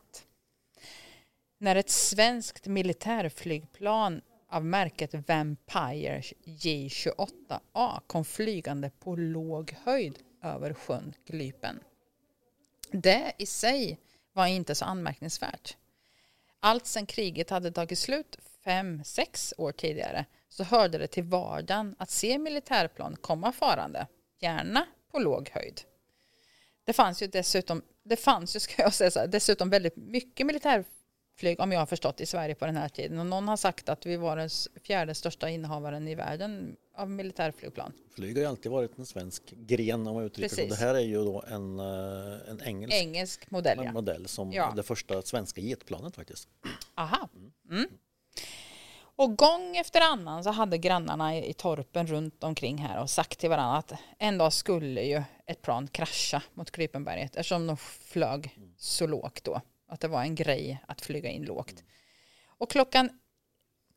När 1.58 1.76
ett 1.76 1.90
svenskt 1.90 2.66
militärflygplan 2.66 4.20
av 4.48 4.64
märket 4.64 5.28
Vampire 5.28 6.20
J28A 6.44 8.00
kom 8.06 8.24
flygande 8.24 8.90
på 8.90 9.16
låg 9.16 9.76
höjd 9.84 10.18
över 10.42 10.74
sjön 10.74 11.14
Glypen. 11.26 11.80
Det 12.90 13.32
i 13.38 13.46
sig 13.46 13.98
var 14.32 14.46
inte 14.46 14.74
så 14.74 14.84
anmärkningsvärt. 14.84 15.76
Allt 16.60 16.86
sedan 16.86 17.06
kriget 17.06 17.50
hade 17.50 17.72
tagit 17.72 17.98
slut 17.98 18.38
fem, 18.64 19.04
sex 19.04 19.54
år 19.58 19.72
tidigare 19.72 20.26
så 20.52 20.64
hörde 20.64 20.98
det 20.98 21.06
till 21.06 21.24
vardagen 21.24 21.94
att 21.98 22.10
se 22.10 22.38
militärplan 22.38 23.16
komma 23.20 23.52
farande, 23.52 24.06
gärna 24.40 24.86
på 25.10 25.18
låg 25.18 25.50
höjd. 25.52 25.80
Det 26.84 26.92
fanns 26.92 27.22
ju 27.22 27.26
dessutom, 27.26 27.82
det 28.02 28.16
fanns 28.16 28.56
ju, 28.56 28.60
ska 28.60 28.82
jag 28.82 28.94
säga 28.94 29.10
så 29.10 29.18
här, 29.18 29.26
dessutom 29.26 29.70
väldigt 29.70 29.96
mycket 29.96 30.46
militärflyg 30.46 31.60
om 31.60 31.72
jag 31.72 31.78
har 31.78 31.86
förstått 31.86 32.20
i 32.20 32.26
Sverige 32.26 32.54
på 32.54 32.66
den 32.66 32.76
här 32.76 32.88
tiden. 32.88 33.18
Och 33.18 33.26
någon 33.26 33.48
har 33.48 33.56
sagt 33.56 33.88
att 33.88 34.06
vi 34.06 34.16
var 34.16 34.36
den 34.36 34.50
fjärde 34.82 35.14
största 35.14 35.48
innehavaren 35.48 36.08
i 36.08 36.14
världen 36.14 36.76
av 36.96 37.10
militärflygplan. 37.10 37.92
Flyg 38.14 38.36
har 38.36 38.40
ju 38.40 38.48
alltid 38.48 38.72
varit 38.72 38.98
en 38.98 39.06
svensk 39.06 39.42
gren 39.50 40.06
om 40.06 40.14
man 40.14 40.24
uttrycker 40.24 40.56
det. 40.56 40.66
Det 40.66 40.76
här 40.76 40.94
är 40.94 41.00
ju 41.00 41.24
då 41.24 41.44
en, 41.48 41.78
eh, 41.80 42.50
en 42.50 42.62
engelsk, 42.62 42.96
engelsk 42.96 43.50
modell, 43.50 43.78
en 43.78 43.94
modell 43.94 44.28
som 44.28 44.52
ja. 44.52 44.72
det 44.76 44.82
första 44.82 45.22
svenska 45.22 45.60
jetplanet 45.60 46.16
faktiskt. 46.16 46.48
Aha. 46.94 47.28
Mm. 47.70 47.88
Och 49.22 49.36
gång 49.36 49.76
efter 49.76 50.00
annan 50.00 50.44
så 50.44 50.50
hade 50.50 50.78
grannarna 50.78 51.36
i 51.36 51.52
torpen 51.52 52.06
runt 52.06 52.44
omkring 52.44 52.78
här 52.78 53.02
och 53.02 53.10
sagt 53.10 53.38
till 53.38 53.50
varandra 53.50 53.78
att 53.78 53.92
en 54.18 54.38
dag 54.38 54.52
skulle 54.52 55.02
ju 55.02 55.22
ett 55.46 55.62
plan 55.62 55.88
krascha 55.88 56.42
mot 56.54 56.70
Krypenberget 56.70 57.36
eftersom 57.36 57.66
de 57.66 57.76
flög 57.76 58.58
så 58.76 59.06
lågt 59.06 59.44
då. 59.44 59.60
Att 59.88 60.00
det 60.00 60.08
var 60.08 60.22
en 60.22 60.34
grej 60.34 60.84
att 60.88 61.00
flyga 61.00 61.30
in 61.30 61.44
lågt. 61.44 61.84
Och 62.46 62.70
klockan, 62.70 63.20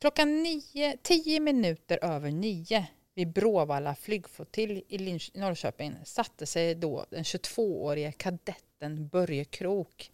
klockan 0.02 0.44
nio, 0.44 0.98
tio 1.04 1.40
minuter 1.40 2.00
över 2.02 2.32
nio 2.32 2.88
vid 3.14 3.34
Bråvalla 3.34 3.96
flygflottilj 3.96 4.84
i 4.88 5.20
Norrköping 5.34 5.96
satte 6.04 6.46
sig 6.46 6.76
då 6.76 7.06
den 7.10 7.24
22-årige 7.24 8.12
kadetten 8.12 9.08
Börje 9.08 9.46
Krok 9.46 10.12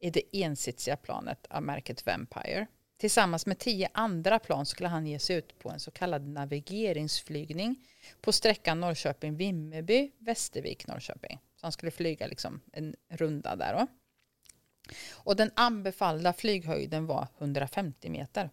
i 0.00 0.10
det 0.10 0.22
ensitsiga 0.32 0.96
planet 0.96 1.46
av 1.50 1.62
märket 1.62 2.06
Vampire. 2.06 2.66
Tillsammans 3.02 3.46
med 3.46 3.58
tio 3.58 3.88
andra 3.94 4.38
plan 4.38 4.66
skulle 4.66 4.88
han 4.88 5.06
ge 5.06 5.18
sig 5.18 5.36
ut 5.36 5.58
på 5.58 5.70
en 5.70 5.80
så 5.80 5.90
kallad 5.90 6.28
navigeringsflygning 6.28 7.86
på 8.20 8.32
sträckan 8.32 8.84
Norrköping-Vimmerby, 8.84 10.10
Västervik-Norrköping. 10.18 11.38
Så 11.56 11.66
han 11.66 11.72
skulle 11.72 11.90
flyga 11.90 12.26
liksom 12.26 12.60
en 12.72 12.96
runda 13.08 13.56
där. 13.56 13.74
Då. 13.74 13.86
Och 15.12 15.36
den 15.36 15.50
anbefallda 15.56 16.32
flyghöjden 16.32 17.06
var 17.06 17.28
150 17.38 18.10
meter. 18.10 18.50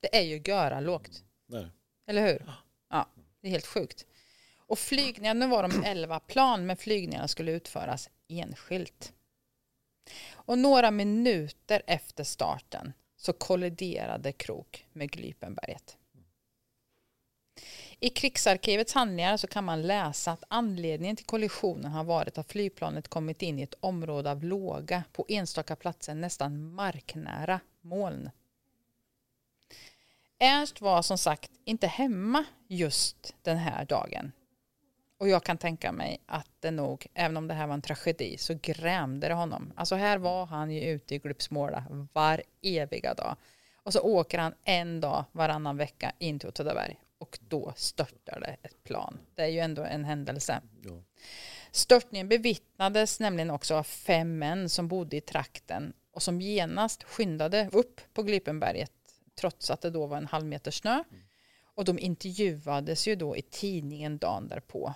Det 0.00 0.16
är 0.16 0.22
ju 0.22 0.42
göra 0.44 0.80
lågt. 0.80 1.24
Nej. 1.46 1.66
Eller 2.06 2.26
hur? 2.26 2.52
Ja, 2.90 3.08
det 3.40 3.48
är 3.48 3.52
helt 3.52 3.66
sjukt. 3.66 4.06
Och 4.56 4.78
flygningarna, 4.78 5.46
var 5.46 5.62
de 5.62 5.84
11 5.84 6.20
plan, 6.20 6.66
men 6.66 6.76
flygningarna 6.76 7.28
skulle 7.28 7.52
utföras 7.52 8.10
enskilt. 8.28 9.12
Och 10.32 10.58
några 10.58 10.90
minuter 10.90 11.82
efter 11.86 12.24
starten 12.24 12.92
så 13.20 13.32
kolliderade 13.32 14.32
Krok 14.32 14.86
med 14.92 15.10
Glypenberget. 15.10 15.96
I 18.00 18.08
krigsarkivets 18.08 18.92
handlingar 18.92 19.36
så 19.36 19.46
kan 19.46 19.64
man 19.64 19.82
läsa 19.82 20.32
att 20.32 20.44
anledningen 20.48 21.16
till 21.16 21.26
kollisionen 21.26 21.92
har 21.92 22.04
varit 22.04 22.38
att 22.38 22.52
flygplanet 22.52 23.08
kommit 23.08 23.42
in 23.42 23.58
i 23.58 23.62
ett 23.62 23.74
område 23.80 24.30
av 24.30 24.44
låga, 24.44 25.04
på 25.12 25.26
enstaka 25.28 25.76
platser 25.76 26.14
nästan 26.14 26.74
marknära 26.74 27.60
moln. 27.80 28.30
Ernst 30.38 30.80
var 30.80 31.02
som 31.02 31.18
sagt 31.18 31.50
inte 31.64 31.86
hemma 31.86 32.44
just 32.68 33.34
den 33.42 33.56
här 33.56 33.84
dagen 33.84 34.32
och 35.20 35.28
jag 35.28 35.44
kan 35.44 35.58
tänka 35.58 35.92
mig 35.92 36.20
att 36.26 36.48
det 36.60 36.70
nog, 36.70 37.06
även 37.14 37.36
om 37.36 37.48
det 37.48 37.54
här 37.54 37.66
var 37.66 37.74
en 37.74 37.82
tragedi, 37.82 38.36
så 38.38 38.58
grämde 38.62 39.28
det 39.28 39.34
honom. 39.34 39.72
Alltså 39.76 39.94
här 39.94 40.18
var 40.18 40.46
han 40.46 40.70
ju 40.70 40.80
ute 40.80 41.14
i 41.14 41.18
Glupsmåla 41.18 41.84
var 42.12 42.42
eviga 42.62 43.14
dag. 43.14 43.36
Och 43.76 43.92
så 43.92 44.00
åker 44.00 44.38
han 44.38 44.54
en 44.64 45.00
dag 45.00 45.24
varannan 45.32 45.76
vecka 45.76 46.12
in 46.18 46.38
till 46.38 46.48
Åtvidaberg 46.48 47.00
och 47.18 47.38
då 47.48 47.72
störtar 47.76 48.40
det 48.40 48.56
ett 48.62 48.84
plan. 48.84 49.18
Det 49.34 49.42
är 49.42 49.48
ju 49.48 49.58
ändå 49.58 49.82
en 49.82 50.04
händelse. 50.04 50.60
Ja. 50.84 51.02
Störtningen 51.70 52.28
bevittnades 52.28 53.20
nämligen 53.20 53.50
också 53.50 53.74
av 53.74 53.82
fem 53.82 54.38
män 54.38 54.68
som 54.68 54.88
bodde 54.88 55.16
i 55.16 55.20
trakten 55.20 55.92
och 56.12 56.22
som 56.22 56.40
genast 56.40 57.02
skyndade 57.02 57.68
upp 57.72 58.00
på 58.14 58.22
Glipenberget 58.22 58.92
trots 59.40 59.70
att 59.70 59.80
det 59.80 59.90
då 59.90 60.06
var 60.06 60.16
en 60.16 60.26
halv 60.26 60.46
meter 60.46 60.70
snö. 60.70 60.92
Mm. 60.92 61.22
Och 61.80 61.86
de 61.86 61.98
intervjuades 61.98 63.08
ju 63.08 63.16
då 63.16 63.36
i 63.36 63.42
tidningen 63.42 64.18
dagen 64.18 64.48
därpå. 64.48 64.94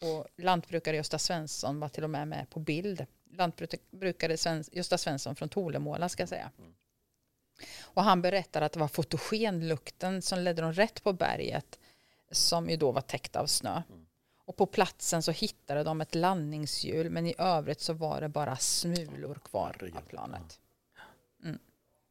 och 0.00 0.26
lantbrukare 0.36 0.96
Gösta 0.96 1.18
Svensson 1.18 1.80
var 1.80 1.88
till 1.88 2.04
och 2.04 2.10
med 2.10 2.28
med 2.28 2.50
på 2.50 2.60
bild. 2.60 3.06
Lantbrukare 3.30 4.36
Gösta 4.72 4.98
Svensson 4.98 5.36
från 5.36 5.48
Tolemåla 5.48 6.08
ska 6.08 6.22
jag 6.22 6.28
säga. 6.28 6.50
Och 7.82 8.02
han 8.02 8.22
berättar 8.22 8.62
att 8.62 8.72
det 8.72 8.80
var 8.80 8.88
fotogenlukten 8.88 10.22
som 10.22 10.38
ledde 10.38 10.62
dem 10.62 10.72
rätt 10.72 11.02
på 11.02 11.12
berget 11.12 11.78
som 12.30 12.70
ju 12.70 12.76
då 12.76 12.92
var 12.92 13.00
täckt 13.00 13.36
av 13.36 13.46
snö. 13.46 13.82
Och 14.44 14.56
på 14.56 14.66
platsen 14.66 15.22
så 15.22 15.32
hittade 15.32 15.84
de 15.84 16.00
ett 16.00 16.14
landningshjul 16.14 17.10
men 17.10 17.26
i 17.26 17.34
övrigt 17.38 17.80
så 17.80 17.92
var 17.92 18.20
det 18.20 18.28
bara 18.28 18.56
smulor 18.56 19.38
kvar 19.44 19.92
av 19.96 20.00
planet. 20.08 20.60
Mm. 21.44 21.58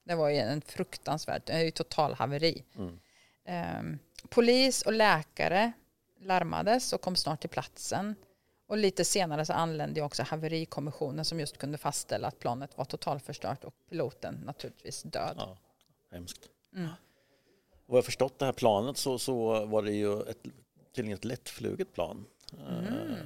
Det 0.03 0.15
var 0.15 0.29
ju 0.29 0.37
en 0.37 0.61
fruktansvärt, 0.61 1.45
det 1.45 1.53
är 1.53 1.63
ju 1.63 1.71
totalhaveri. 1.71 2.63
Mm. 2.75 2.99
Um, 3.79 3.99
polis 4.29 4.81
och 4.81 4.93
läkare 4.93 5.71
larmades 6.19 6.93
och 6.93 7.01
kom 7.01 7.15
snart 7.15 7.41
till 7.41 7.49
platsen. 7.49 8.15
Och 8.67 8.77
lite 8.77 9.05
senare 9.05 9.45
så 9.45 9.53
anlände 9.53 10.01
också 10.01 10.23
haverikommissionen 10.23 11.25
som 11.25 11.39
just 11.39 11.57
kunde 11.57 11.77
fastställa 11.77 12.27
att 12.27 12.39
planet 12.39 12.77
var 12.77 12.85
totalförstört 12.85 13.63
och 13.63 13.73
piloten 13.89 14.41
naturligtvis 14.45 15.03
död. 15.03 15.35
Ja, 15.37 15.57
hemskt. 16.11 16.49
Mm. 16.75 16.89
Och 17.85 17.97
jag 17.97 18.05
förstått 18.05 18.39
det 18.39 18.45
här 18.45 18.53
planet 18.53 18.97
så, 18.97 19.19
så 19.19 19.65
var 19.65 19.81
det 19.81 19.91
ju 19.91 20.21
ett, 20.21 20.43
tydligen 20.95 21.17
ett 21.17 21.25
lättfluget 21.25 21.93
plan. 21.93 22.25
Mm. 22.67 22.85
Uh, 22.85 23.17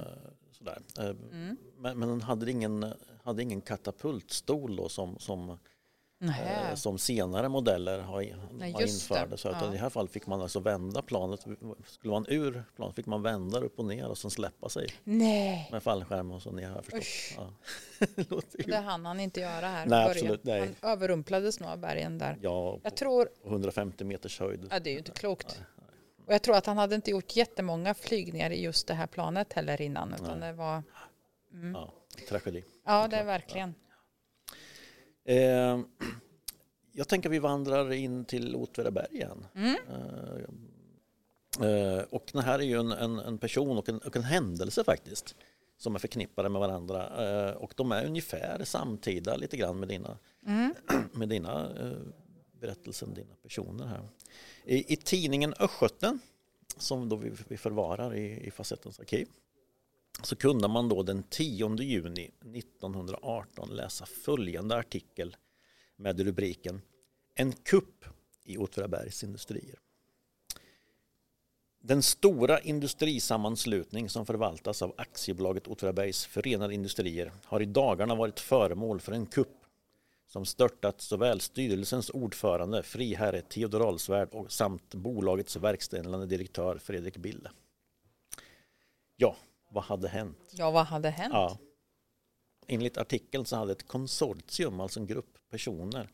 sådär. 0.52 0.78
Uh, 0.98 1.04
mm. 1.06 1.56
Men, 1.76 1.98
men 1.98 2.08
den 2.08 2.22
hade 2.22 2.50
ingen, 2.50 2.94
hade 3.22 3.42
ingen 3.42 3.60
katapultstol 3.60 4.76
då 4.76 4.88
som, 4.88 5.18
som 5.18 5.58
eh, 6.20 6.74
som 6.74 6.98
senare 6.98 7.48
modeller 7.48 7.98
har, 7.98 8.36
Nej, 8.52 8.72
har 8.72 8.82
införde. 8.82 9.36
Så 9.36 9.48
att 9.48 9.62
ja. 9.62 9.68
i 9.68 9.72
det 9.72 9.78
här 9.78 9.90
fallet 9.90 10.12
fick 10.12 10.26
man 10.26 10.40
alltså 10.40 10.60
vända 10.60 11.02
planet. 11.02 11.40
Skulle 11.86 12.12
man 12.12 12.26
ur 12.28 12.64
planet 12.76 12.96
fick 12.96 13.06
man 13.06 13.22
vända 13.22 13.58
upp 13.60 13.78
och 13.78 13.84
ner 13.84 14.08
och 14.08 14.18
sen 14.18 14.30
släppa 14.30 14.68
sig. 14.68 14.88
Nej. 15.04 15.68
Med 15.72 15.82
fallskärm 15.82 16.30
och 16.30 16.42
så 16.42 16.50
ner 16.50 16.68
har 16.68 16.84
jag 16.92 17.02
Ja. 17.36 17.52
det 18.66 18.76
hann 18.76 19.06
han 19.06 19.20
inte 19.20 19.40
göra 19.40 19.68
här. 19.68 19.86
Nej, 19.86 20.10
absolut, 20.10 20.44
nej. 20.44 20.60
Han 20.80 20.90
överrumplades 20.90 21.60
nog 21.60 21.70
av 21.70 21.78
bergen 21.78 22.18
där. 22.18 22.38
Ja, 22.42 22.78
jag 22.82 22.96
tror... 22.96 23.28
150 23.44 24.04
meters 24.04 24.40
höjd. 24.40 24.68
Ja, 24.70 24.80
det 24.80 24.90
är 24.90 24.92
ju 24.92 24.98
inte 24.98 25.12
klokt. 25.12 25.56
Nej. 25.58 25.86
Och 26.26 26.34
jag 26.34 26.42
tror 26.42 26.56
att 26.56 26.66
han 26.66 26.78
hade 26.78 26.94
inte 26.94 27.10
gjort 27.10 27.36
jättemånga 27.36 27.94
flygningar 27.94 28.50
i 28.50 28.62
just 28.62 28.86
det 28.86 28.94
här 28.94 29.06
planet 29.06 29.52
heller 29.52 29.80
innan. 29.80 30.14
Utan 30.14 30.40
det 30.40 30.52
var 30.52 30.82
Ja, 31.74 31.92
tragedi. 32.28 32.64
Ja, 32.84 33.08
det 33.08 33.16
är 33.16 33.24
verkligen. 33.24 33.74
Eh, 35.28 35.80
jag 36.92 37.08
tänker 37.08 37.28
vi 37.28 37.38
vandrar 37.38 37.92
in 37.92 38.24
till 38.24 38.56
Åtvidaberg 38.56 39.06
igen. 39.10 39.46
Mm. 39.54 39.76
Eh, 41.60 41.68
eh, 41.68 42.04
och 42.10 42.30
det 42.32 42.42
här 42.42 42.58
är 42.58 42.62
ju 42.62 42.80
en, 42.80 42.92
en, 42.92 43.18
en 43.18 43.38
person 43.38 43.78
och 43.78 43.88
en, 43.88 43.98
och 43.98 44.16
en 44.16 44.22
händelse 44.22 44.84
faktiskt 44.84 45.36
som 45.76 45.94
är 45.94 45.98
förknippade 45.98 46.48
med 46.48 46.60
varandra 46.60 47.26
eh, 47.48 47.56
och 47.56 47.72
de 47.76 47.92
är 47.92 48.06
ungefär 48.06 48.64
samtida 48.64 49.36
lite 49.36 49.56
grann 49.56 49.78
med 49.80 49.88
dina, 49.88 50.18
Mm. 50.46 50.74
med 51.12 51.28
dina 51.28 51.70
eh, 51.80 51.98
berättelser, 52.60 53.06
dina 53.06 53.34
personer 53.42 53.86
här. 53.86 54.08
I, 54.64 54.92
i 54.92 54.96
tidningen 54.96 55.54
Östgöten 55.58 56.18
som 56.76 57.08
då 57.08 57.16
vi, 57.16 57.32
vi 57.48 57.56
förvarar 57.56 58.14
i, 58.14 58.46
i 58.46 58.50
Facettens 58.50 59.00
arkiv 59.00 59.28
så 60.22 60.36
kunde 60.36 60.68
man 60.68 60.88
då 60.88 61.02
den 61.02 61.22
10 61.22 61.76
juni 61.76 62.30
1918 62.54 63.68
läsa 63.76 64.06
följande 64.06 64.76
artikel 64.76 65.36
med 65.96 66.20
rubriken 66.20 66.82
En 67.34 67.52
kupp 67.52 68.04
i 68.44 68.56
Åtvidabergs 68.56 69.24
industrier. 69.24 69.78
Den 71.80 72.02
stora 72.02 72.60
industrisammanslutning 72.60 74.08
som 74.08 74.26
förvaltas 74.26 74.82
av 74.82 74.94
aktiebolaget 74.96 75.66
Åtvidabergs 75.66 76.26
förenade 76.26 76.74
industrier 76.74 77.32
har 77.44 77.60
i 77.62 77.64
dagarna 77.64 78.14
varit 78.14 78.40
föremål 78.40 79.00
för 79.00 79.12
en 79.12 79.26
kupp 79.26 79.56
som 80.26 80.44
störtat 80.44 81.00
såväl 81.00 81.40
styrelsens 81.40 82.10
ordförande 82.10 82.82
friherre 82.82 83.42
Theodor 83.42 83.88
Alsvärd 83.88 84.28
samt 84.48 84.94
bolagets 84.94 85.56
verkställande 85.56 86.26
direktör 86.26 86.78
Fredrik 86.78 87.16
Bille. 87.16 87.50
Ja, 89.16 89.36
vad 89.68 89.84
hade 89.84 90.08
hänt? 90.08 90.38
Ja, 90.52 90.70
vad 90.70 90.86
hade 90.86 91.10
hänt? 91.10 91.34
Ja. 91.34 91.58
Enligt 92.66 92.98
artikeln 92.98 93.44
så 93.44 93.56
hade 93.56 93.72
ett 93.72 93.86
konsortium, 93.88 94.80
alltså 94.80 95.00
en 95.00 95.06
grupp 95.06 95.38
personer, 95.50 96.10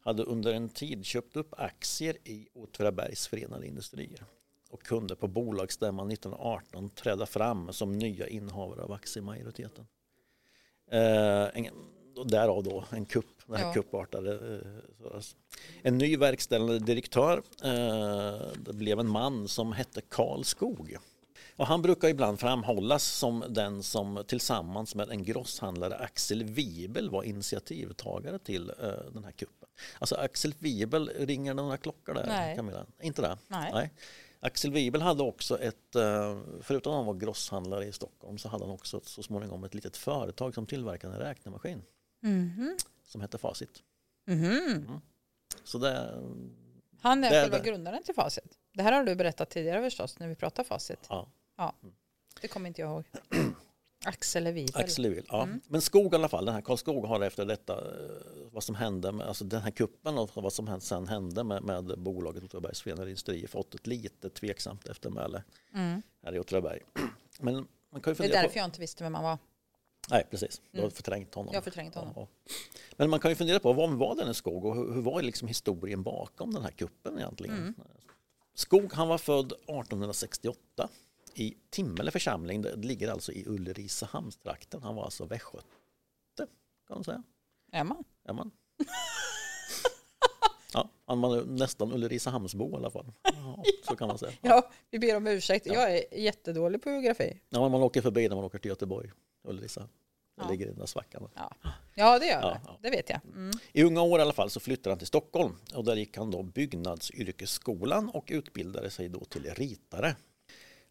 hade 0.00 0.22
under 0.22 0.52
en 0.52 0.68
tid 0.68 1.04
köpt 1.04 1.36
upp 1.36 1.54
aktier 1.60 2.16
i 2.24 2.48
Åtvidabergs 2.54 3.26
förenade 3.28 3.66
industrier 3.66 4.24
och 4.70 4.82
kunde 4.82 5.16
på 5.16 5.28
bolagsstämman 5.28 6.10
1918 6.10 6.90
träda 6.90 7.26
fram 7.26 7.72
som 7.72 7.98
nya 7.98 8.26
innehavare 8.28 8.82
av 8.82 8.92
aktiemajoriteten. 8.92 9.86
Eh, 10.90 11.42
en, 11.54 11.66
och 12.16 12.30
därav 12.30 12.62
då 12.62 12.84
en 12.90 13.04
kupp, 13.06 13.46
den 13.46 13.56
här 13.56 13.66
Ja. 13.66 13.72
kuppartade. 13.72 14.60
Eh, 15.04 15.20
en 15.82 15.98
ny 15.98 16.16
verkställande 16.16 16.78
direktör, 16.78 17.42
eh, 17.64 18.52
det 18.56 18.72
blev 18.72 19.00
en 19.00 19.08
man 19.08 19.48
som 19.48 19.72
hette 19.72 20.00
Karl 20.00 20.42
Skog. 20.42 20.96
Och 21.56 21.66
han 21.66 21.82
brukar 21.82 22.08
ibland 22.08 22.40
framhållas 22.40 23.04
som 23.04 23.44
den 23.48 23.82
som 23.82 24.24
tillsammans 24.26 24.94
med 24.94 25.10
en 25.10 25.22
grosshandlare 25.24 25.96
Axel 25.96 26.44
Wiebel 26.44 27.10
var 27.10 27.22
initiativtagare 27.22 28.38
till 28.38 28.70
eh, 28.70 28.88
den 29.12 29.24
här 29.24 29.32
kuppen. 29.32 29.68
Alltså 29.98 30.14
Axel 30.14 30.54
Wiebel, 30.58 31.08
ringer 31.18 31.54
några 31.54 31.76
klockor 31.76 32.14
där 32.14 32.26
Nej. 32.26 32.56
Camilla? 32.56 32.86
Inte 33.00 33.22
det? 33.22 33.36
Nej. 33.48 33.92
Axel 34.40 34.70
Wiebel 34.72 35.02
hade 35.02 35.22
också 35.22 35.58
ett, 35.60 35.94
eh, 35.94 36.40
förutom 36.62 36.92
att 36.92 36.96
han 36.96 37.06
var 37.06 37.14
grosshandlare 37.14 37.84
i 37.84 37.92
Stockholm 37.92 38.38
så 38.38 38.48
hade 38.48 38.64
han 38.64 38.74
också 38.74 39.00
så 39.04 39.22
småningom 39.22 39.64
ett 39.64 39.74
litet 39.74 39.96
företag 39.96 40.54
som 40.54 40.66
tillverkade 40.66 41.14
en 41.14 41.20
räknemaskin 41.20 41.82
Mhm. 42.22 42.76
som 43.04 43.20
hette 43.20 43.38
Facit. 43.38 43.82
Mhm. 44.26 45.00
Så 45.64 45.78
det, 45.78 46.22
Han 47.00 47.24
är 47.24 47.30
Det- 47.30 47.42
själva 47.42 47.58
det- 47.58 47.64
grundaren 47.70 48.02
till 48.02 48.14
Facit. 48.14 48.58
Det 48.72 48.82
här 48.82 48.92
har 48.92 49.04
du 49.04 49.14
berättat 49.14 49.50
tidigare 49.50 49.82
förstås 49.82 50.18
när 50.18 50.28
vi 50.28 50.34
pratade 50.34 50.68
Facit. 50.68 50.98
ja, 51.08 51.28
Det 52.40 52.48
kommer 52.48 52.68
inte 52.68 52.80
jag 52.80 52.90
ihåg. 52.90 53.04
Axel 54.06 54.44
Wiebel. 54.44 54.82
Axel 54.82 55.06
Wiebel. 55.06 55.24
Ja. 55.28 55.42
Mm. 55.42 55.60
Men 55.68 55.80
Skog 55.80 56.12
i 56.12 56.16
alla 56.16 56.28
fall, 56.28 56.44
den 56.44 56.54
här 56.54 56.62
Karl 56.62 56.76
Skog 56.76 57.04
har 57.06 57.20
efter 57.20 57.44
detta 57.44 57.72
eh, 57.74 58.10
vad 58.52 58.64
som 58.64 58.74
hände 58.74 59.12
med 59.12 59.26
alltså 59.26 59.44
den 59.44 59.62
här 59.62 59.70
kuppen 59.70 60.18
och 60.18 60.30
vad 60.34 60.52
som 60.52 60.80
sen 60.80 61.08
hände 61.08 61.44
med, 61.44 61.62
med 61.62 61.98
bolaget 61.98 62.44
Åtvidabergs 62.44 62.82
Förenade 62.82 63.08
Industrier 63.10 63.48
fått 63.48 63.74
ett 63.74 63.86
lite 63.86 64.30
tveksamt 64.30 64.86
eftermäle 64.88 65.42
Mm. 65.74 66.02
här 66.24 66.34
i 66.34 66.38
Åtvidaberg. 66.38 66.80
Men 67.40 67.54
man 67.54 67.64
kan 67.64 67.66
ju 67.94 68.00
Det 68.02 68.10
är 68.10 68.14
fundera 68.14 68.42
därför 68.42 68.52
på... 68.52 68.58
jag 68.58 68.64
inte 68.64 68.80
visste 68.80 69.04
vem 69.04 69.14
han 69.14 69.24
var. 69.24 69.38
Nej, 70.10 70.26
precis. 70.30 70.60
Du 70.70 70.78
har 70.78 70.84
Mm. 70.84 70.90
förträngt 70.94 71.34
honom. 71.34 71.52
Jag 71.52 71.60
har 71.60 71.64
förträngt 71.64 71.94
honom. 71.94 72.12
Ja, 72.16 72.28
ja. 72.44 72.52
Men 72.96 73.10
man 73.10 73.20
kan 73.20 73.30
ju 73.30 73.34
fundera 73.34 73.60
på 73.60 73.72
vad 73.72 73.90
var 73.90 74.14
denne 74.16 74.34
Skog 74.34 74.64
och 74.64 74.74
hur, 74.76 74.92
hur 74.92 75.02
var 75.02 75.22
liksom 75.22 75.48
historien 75.48 76.02
bakom 76.02 76.54
den 76.54 76.62
här 76.62 76.70
kuppen 76.70 77.18
egentligen? 77.18 77.56
Mm. 77.58 77.74
Skog 78.54 78.92
han 78.92 79.08
var 79.08 79.18
född 79.18 79.52
1868 79.52 80.88
i 81.34 81.56
Timmele 81.70 82.10
församling. 82.10 82.62
Det 82.62 82.76
ligger 82.76 83.08
alltså 83.10 83.32
i 83.32 83.44
Ulricehamnstrakten. 83.46 84.82
Han 84.82 84.94
var 84.94 85.04
alltså 85.04 85.24
västgöte 85.24 85.66
kan 86.88 86.96
man 86.96 87.04
säga. 87.04 87.22
Är 87.72 87.84
man? 87.84 88.04
Är 88.28 88.32
man? 88.32 88.50
Ja, 90.72 90.88
han 91.06 91.20
var 91.20 91.44
nästan 91.44 91.92
Ulricehamnsbo 91.92 92.70
i 92.70 92.74
alla 92.74 92.90
fall. 92.90 93.06
Ja, 93.24 93.62
så 93.88 93.96
kan 93.96 94.08
man 94.08 94.18
säga. 94.18 94.32
Ja, 94.42 94.70
vi 94.90 94.98
ber 94.98 95.16
om 95.16 95.26
ursäkt. 95.26 95.66
Jag 95.66 95.96
är 95.98 96.18
jättedålig 96.18 96.82
på 96.82 96.90
geografi. 96.90 97.40
Ja, 97.48 97.68
man 97.68 97.82
åker 97.82 98.02
förbi 98.02 98.28
när 98.28 98.36
man 98.36 98.44
åker 98.44 98.58
till 98.58 98.68
Göteborg. 98.68 99.10
Ulricehamn. 99.44 99.90
Det 100.36 100.42
Ja. 100.42 100.50
ligger 100.50 100.66
i 100.66 100.68
den 100.68 100.78
där 100.78 100.86
svackan. 100.86 101.28
Ja, 101.34 101.54
ja 101.94 102.18
det 102.18 102.26
gör 102.26 102.40
Ja, 102.40 102.48
det. 102.50 102.60
ja. 102.66 102.78
Det 102.82 102.90
vet 102.90 103.10
jag. 103.10 103.20
Mm. 103.24 103.50
I 103.72 103.82
unga 103.84 104.02
år 104.02 104.18
i 104.18 104.22
alla 104.22 104.32
fall 104.32 104.50
så 104.50 104.60
flyttade 104.60 104.90
han 104.90 104.98
till 104.98 105.06
Stockholm 105.06 105.56
och 105.74 105.84
där 105.84 105.96
gick 105.96 106.16
han 106.16 106.30
då 106.30 106.42
byggnadsyrkesskolan 106.42 108.08
och 108.08 108.24
utbildade 108.28 108.90
sig 108.90 109.08
då 109.08 109.24
till 109.24 109.44
ritare. 109.54 110.16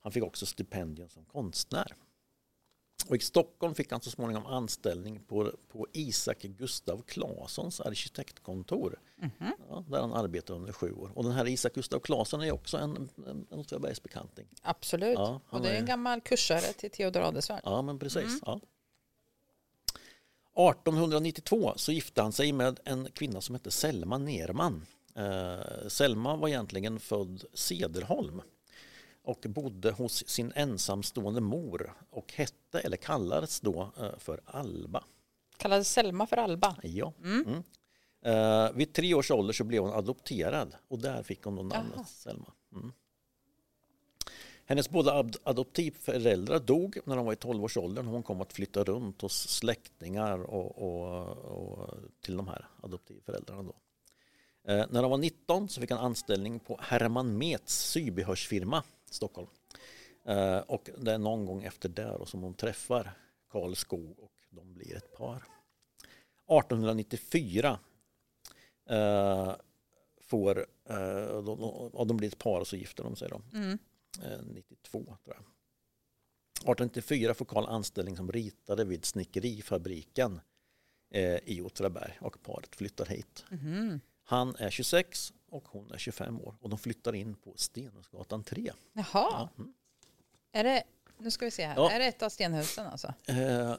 Han 0.03 0.11
fick 0.11 0.23
också 0.23 0.45
stipendium 0.45 1.09
som 1.09 1.25
konstnär. 1.25 1.95
Och 3.07 3.15
I 3.15 3.19
Stockholm 3.19 3.75
fick 3.75 3.91
han 3.91 4.01
så 4.01 4.11
småningom 4.11 4.45
anställning 4.45 5.19
på, 5.19 5.51
på 5.71 5.87
Isak 5.93 6.41
Gustav 6.41 7.01
Claessons 7.01 7.79
arkitektkontor. 7.81 8.99
Mhm. 9.15 9.51
Ja, 9.69 9.83
där 9.89 10.01
han 10.01 10.13
arbetade 10.13 10.59
under 10.59 10.73
sju 10.73 10.93
år. 10.93 11.11
Och 11.15 11.23
den 11.23 11.33
här 11.33 11.47
Isak 11.47 11.73
Gustav 11.73 11.99
Claesson 11.99 12.41
är 12.41 12.51
också 12.51 12.77
en, 12.77 13.09
en, 13.27 13.47
en 13.51 13.59
Åtvidabergsbekanting. 13.59 14.47
Absolut. 14.61 15.13
Ja, 15.17 15.41
och 15.49 15.61
det 15.61 15.69
är 15.69 15.79
en 15.79 15.85
gammal 15.85 16.21
kursare 16.21 16.73
till 16.73 16.91
Theodor 16.91 17.21
Adelsvärd. 17.21 17.61
Ja, 17.63 17.81
men 17.81 17.99
precis. 17.99 18.23
Mm. 18.23 18.39
Ja. 18.45 18.59
1892 20.55 21.73
så 21.75 21.91
gifte 21.91 22.21
han 22.21 22.31
sig 22.31 22.51
med 22.51 22.79
en 22.85 23.07
kvinna 23.13 23.41
som 23.41 23.55
hette 23.55 23.71
Selma 23.71 24.17
Nerman. 24.17 24.85
Eh, 25.15 25.87
Selma 25.87 26.35
var 26.35 26.47
egentligen 26.47 26.99
född 26.99 27.43
Cederholm 27.53 28.41
och 29.23 29.45
bodde 29.49 29.91
hos 29.91 30.27
sin 30.27 30.51
ensamstående 30.55 31.41
mor 31.41 31.93
och 32.09 32.33
hette 32.33 32.79
eller 32.79 32.97
kallades 32.97 33.59
då 33.59 33.91
eh, 33.99 34.17
för 34.17 34.41
Alba. 34.45 35.03
Kallades 35.57 35.89
Selma 35.91 36.27
för 36.27 36.37
Alba. 36.37 36.75
Ja. 36.83 37.13
Mm. 37.23 37.45
Mm. 37.47 37.63
Eh, 38.21 38.71
vid 38.73 38.93
tre 38.93 39.13
års 39.13 39.31
ålder 39.31 39.53
så 39.53 39.63
blev 39.63 39.81
hon 39.81 39.93
adopterad 39.93 40.75
och 40.87 40.99
där 40.99 41.23
fick 41.23 41.43
hon 41.43 41.55
då 41.55 41.63
namnet 41.63 41.93
Jaha. 41.95 42.05
Selma. 42.05 42.53
Mm. 42.73 42.91
Hennes 44.65 44.89
båda 44.89 45.13
ad- 45.13 45.37
adoptivföräldrar 45.43 46.59
dog 46.59 46.97
när 47.05 47.15
de 47.15 47.25
var 47.25 47.33
i 47.33 47.35
12-årsåldern. 47.35 48.05
Hon 48.05 48.23
kom 48.23 48.41
att 48.41 48.53
flytta 48.53 48.83
runt 48.83 49.21
hos 49.21 49.47
släktingar 49.49 50.39
och, 50.43 50.81
och, 50.81 51.27
och 51.37 51.89
till 52.21 52.37
de 52.37 52.47
här 52.47 52.67
adoptivföräldrarna. 52.81 53.63
Då. 53.63 53.75
Eh, 54.71 54.85
när 54.89 55.01
de 55.01 55.11
var 55.11 55.17
19 55.17 55.69
så 55.69 55.81
fick 55.81 55.91
han 55.91 55.99
anställning 55.99 56.59
på 56.59 56.79
Herman 56.81 57.37
Mets 57.37 57.89
sybehörsfirma 57.91 58.83
Stockholm. 59.13 59.47
Eh, 60.25 60.57
och 60.57 60.89
det 60.97 61.11
är 61.13 61.17
någon 61.17 61.45
gång 61.45 61.63
efter 61.63 61.89
det 61.89 62.15
då 62.19 62.25
som 62.25 62.41
hon 62.41 62.53
träffar 62.53 63.13
Karl 63.49 63.75
Skog 63.75 64.19
och 64.19 64.33
de 64.49 64.73
blir 64.73 64.95
ett 64.95 65.13
par. 65.17 65.35
1894 66.47 67.79
eh, 68.89 69.55
får, 70.21 70.65
eh, 70.89 71.43
de, 71.43 71.89
de, 71.93 72.07
de 72.07 72.17
blir 72.17 72.27
ett 72.27 72.37
par 72.37 72.59
och 72.59 72.67
så 72.67 72.75
gifter 72.75 73.03
de 73.03 73.15
sig 73.15 73.29
då. 73.29 73.41
Mm. 73.53 73.77
Eh, 74.23 74.41
92 74.45 75.03
tror 75.03 75.35
jag. 75.35 75.43
1894 76.53 77.33
får 77.33 77.45
Karl 77.45 77.65
anställning 77.65 78.17
som 78.17 78.31
ritare 78.31 78.83
vid 78.83 79.05
snickerifabriken 79.05 80.41
eh, 81.11 81.37
i 81.45 81.61
Åtvidaberg 81.61 82.17
och 82.21 82.43
paret 82.43 82.75
flyttar 82.75 83.05
hit. 83.05 83.45
Mhm. 83.49 84.01
Han 84.23 84.55
är 84.55 84.69
26 84.69 85.33
och 85.53 85.67
hon 85.67 85.91
är 85.91 85.97
25 85.97 86.41
år 86.41 86.55
och 86.61 86.69
de 86.69 86.79
flyttar 86.79 87.15
in 87.15 87.35
på 87.35 87.53
Stenhusgatan 87.55 88.43
3. 88.43 88.71
Jaha, 88.93 89.05
Ja. 89.13 89.49
mm. 89.57 89.73
är 90.51 90.63
det, 90.63 90.83
nu 91.17 91.31
ska 91.31 91.45
vi 91.45 91.51
se 91.51 91.65
här, 91.65 91.75
Ja. 91.75 91.91
är 91.91 91.99
det 91.99 92.05
ett 92.05 92.23
av 92.23 92.29
stenhusen 92.29 92.87
alltså? 92.87 93.13
Eh, 93.27 93.75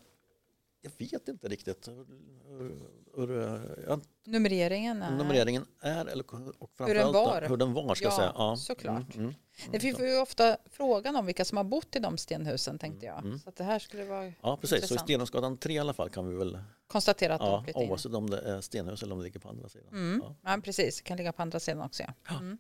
jag 0.85 0.93
vet 0.99 1.29
inte 1.29 1.49
riktigt 1.49 1.89
hur, 1.89 2.07
hur, 2.49 2.77
hur, 3.17 3.85
ja, 3.89 4.01
Numreringen 4.25 5.03
är... 5.03 5.11
numreringen 5.17 5.67
är 5.81 6.07
eller, 6.07 6.25
och 6.35 6.41
den 6.41 6.53
framförallt 6.77 7.15
var. 7.15 7.43
hur 7.49 7.57
den 7.57 7.73
var 7.73 7.95
ska 7.95 8.05
Ja, 8.05 8.09
jag 8.11 8.17
säga. 8.17 8.33
Ja, 8.35 8.57
såklart. 8.57 9.15
Mm, 9.15 9.27
mm, 9.27 9.35
Det 9.71 9.81
finns 9.81 10.01
ju 10.01 10.19
ofta 10.21 10.57
frågan 10.71 11.17
om 11.17 11.27
vilka 11.27 11.45
som 11.45 11.57
har 11.57 11.65
bott 11.65 11.97
i 11.97 11.99
de 11.99 12.19
stenhusen 12.19 12.79
tänkte 12.79 13.07
jag. 13.07 13.19
Mm. 13.19 13.39
Så 13.39 13.49
att 13.49 13.57
det 13.57 13.65
här 13.65 13.79
skulle 13.79 14.05
vara 14.05 14.33
Ja, 14.43 14.57
precis. 14.57 14.69
Så 14.71 14.75
i 14.75 14.79
Intressant. 14.79 15.01
Stenhusgatan 15.01 15.57
3 15.57 15.73
i 15.73 15.79
alla 15.79 15.93
fall 15.93 16.11
kan 16.11 16.29
vi 16.29 16.35
väl, 16.37 16.59
konstaterat 16.87 17.41
att 17.41 17.47
de 17.47 17.53
ja, 17.53 17.63
flyttat 17.65 17.83
in. 17.83 17.91
oavsett 17.91 18.15
om 18.15 18.31
det 18.31 18.39
är 18.39 18.61
stenhus 18.61 19.03
eller 19.03 19.13
om 19.13 19.19
det 19.19 19.25
ligger 19.25 19.41
på 19.41 19.49
andra 19.49 19.69
sidan. 19.69 19.89
Mm. 19.93 20.21
Ja. 20.25 20.37
Ja, 20.45 20.61
precis. 20.65 20.97
Det 20.97 21.03
kan 21.03 21.17
ligga 21.17 21.33
på 21.33 21.43
andra 21.43 21.61
sidan 21.61 21.81
också. 21.83 22.03
Ja. 22.03 22.13
Ja. 22.29 22.39
Mm. 22.39 22.59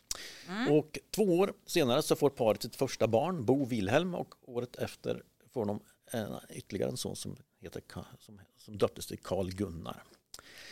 Mm. 0.48 0.72
Och 0.78 0.98
två 1.14 1.22
år 1.22 1.52
senare 1.66 2.02
så 2.02 2.16
får 2.16 2.30
paret 2.30 2.62
sitt 2.62 2.76
första 2.76 3.06
barn, 3.08 3.44
Bo 3.44 3.64
Wilhelm, 3.64 4.14
och 4.14 4.34
året 4.42 4.76
efter 4.76 5.22
får 5.52 5.66
de 5.66 5.80
en, 6.10 6.34
ytterligare 6.50 6.90
en 6.90 6.96
son 6.96 7.16
som, 7.16 7.36
heter, 7.64 7.82
som, 8.18 8.40
som 8.56 8.78
döptes 8.78 9.06
till 9.06 9.18
Karl 9.18 9.50
Gunnar. 9.50 10.02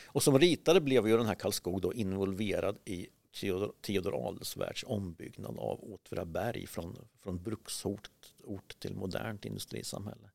Och 0.05 0.23
som 0.23 0.39
ritare 0.39 0.81
blev 0.81 1.09
ju 1.09 1.17
den 1.17 1.27
här 1.27 1.35
Karlskog 1.35 1.81
då 1.81 1.93
involverad 1.93 2.79
i 2.85 3.09
Theodor, 3.41 3.73
Theodor 3.81 4.29
Adelsvärds 4.29 4.85
ombyggnad 4.89 5.59
av 5.59 5.93
Åtvidaberg 5.93 6.67
från, 6.67 7.09
från 7.21 7.43
bruksort 7.43 8.11
ort 8.45 8.79
till 8.79 8.95
modernt 8.95 9.45
industrisamhälle. 9.45 10.31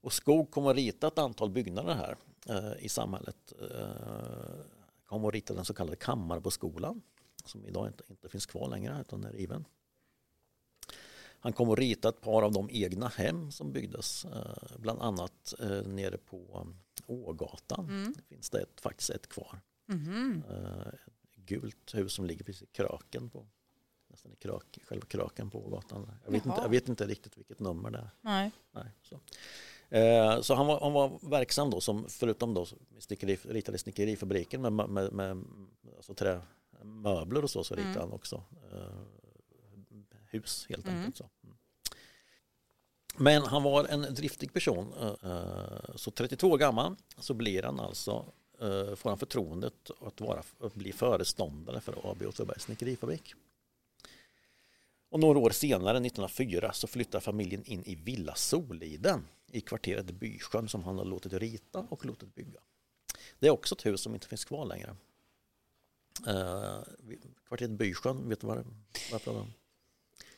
Och 0.00 0.12
Skog 0.12 0.50
kom 0.50 0.66
att 0.66 0.76
rita 0.76 1.06
ett 1.06 1.18
antal 1.18 1.50
byggnader 1.50 1.94
här 1.94 2.16
eh, 2.48 2.84
i 2.84 2.88
samhället. 2.88 3.52
Eh, 3.60 4.64
kom 5.04 5.24
att 5.24 5.34
rita 5.34 5.54
den 5.54 5.64
så 5.64 5.74
kallade 5.74 5.96
Kammarboskolan 5.96 7.02
som 7.44 7.66
idag 7.66 7.86
inte, 7.86 8.04
inte 8.08 8.28
finns 8.28 8.46
kvar 8.46 8.68
längre 8.68 9.00
utan 9.00 9.24
är 9.24 9.32
riven. 9.32 9.64
Han 11.40 11.52
kom 11.52 11.70
att 11.70 11.78
rita 11.78 12.08
ett 12.08 12.20
par 12.20 12.42
av 12.42 12.52
de 12.52 12.68
egna 12.70 13.08
hem 13.08 13.50
som 13.52 13.72
byggdes, 13.72 14.24
eh, 14.24 14.78
bland 14.78 15.02
annat 15.02 15.54
eh, 15.60 15.82
nere 15.82 16.16
på 16.16 16.66
Ågatan. 17.06 17.84
Mm. 17.88 18.12
Det 18.16 18.22
finns 18.22 18.50
det 18.50 18.60
ett, 18.60 18.80
faktiskt 18.80 19.10
ett 19.10 19.28
kvar. 19.28 19.60
Mm. 19.88 20.42
Ett 20.92 21.36
gult 21.36 21.94
hus 21.94 22.12
som 22.12 22.24
ligger 22.24 22.44
precis 22.44 22.62
i 22.62 22.66
kröken 22.66 23.30
på 23.30 23.46
nästan 24.10 24.32
i 24.32 24.36
krak, 24.36 24.78
själva 24.88 25.06
kröken 25.06 25.50
på 25.50 25.66
Ågatan. 25.66 26.12
Jag 26.24 26.32
vet, 26.32 26.46
inte, 26.46 26.60
jag 26.60 26.68
vet 26.68 26.88
inte 26.88 27.06
riktigt 27.06 27.38
vilket 27.38 27.60
nummer 27.60 27.90
det 27.90 27.98
är. 27.98 28.10
Nej. 28.20 28.50
Nej 28.70 28.90
så. 29.02 29.20
Eh, 29.96 30.40
så 30.40 30.54
han 30.54 30.66
var, 30.66 30.80
han 30.80 30.92
var 30.92 31.30
verksam 31.30 31.70
då 31.70 31.80
som 31.80 32.04
förutom 32.08 32.54
då 32.54 32.66
snickeri, 32.98 33.36
ritade 33.42 33.78
snickerifabriken 33.78 34.62
med, 34.62 34.72
med, 34.72 35.12
med 35.12 35.44
alltså 35.96 36.14
trämöbler 36.14 37.44
och 37.44 37.50
så 37.50 37.64
så 37.64 37.74
ritade 37.74 37.90
mm. 37.90 38.02
han 38.02 38.12
också 38.12 38.44
eh, 38.72 39.17
hus 40.30 40.66
helt 40.68 40.86
mm. 40.86 40.98
enkelt. 40.98 41.16
Så. 41.16 41.28
Mm. 41.44 41.56
Men 43.16 43.42
han 43.42 43.62
var 43.62 43.84
en 43.84 44.14
driftig 44.14 44.52
person. 44.52 44.92
Eh, 45.22 45.96
så 45.96 46.10
32 46.10 46.50
år 46.50 46.58
gammal 46.58 46.96
så 47.18 47.34
blir 47.34 47.62
han 47.62 47.80
alltså 47.80 48.32
får 48.96 49.08
han 49.08 49.18
förtroendet 49.18 49.90
att, 50.00 50.20
vara, 50.20 50.42
att 50.60 50.74
bli 50.74 50.92
föreståndare 50.92 51.80
för 51.80 52.10
AB 52.10 52.22
Åtvidabergs 52.22 52.62
snickerifabrik. 52.62 53.34
Och 55.10 55.20
några 55.20 55.38
år 55.38 55.50
senare, 55.50 55.96
1904, 55.96 56.72
så 56.72 56.86
flyttar 56.86 57.20
familjen 57.20 57.64
in 57.64 57.82
i 57.84 57.94
Villa 57.94 58.34
Soliden 58.34 59.28
i 59.52 59.60
kvarteret 59.60 60.06
Bysjön 60.06 60.68
som 60.68 60.84
han 60.84 60.98
har 60.98 61.04
låtit 61.04 61.32
rita 61.32 61.86
och 61.90 62.06
låtit 62.06 62.34
bygga. 62.34 62.60
Det 63.38 63.46
är 63.46 63.50
också 63.50 63.74
ett 63.74 63.86
hus 63.86 64.00
som 64.00 64.14
inte 64.14 64.28
finns 64.28 64.44
kvar 64.44 64.64
längre. 64.64 64.96
Kvarteret 67.48 67.70
Bysjön, 67.70 68.28
vet 68.28 68.40
du 68.40 68.46
vad, 68.46 68.56
det, 69.24 69.30
om? 69.30 69.52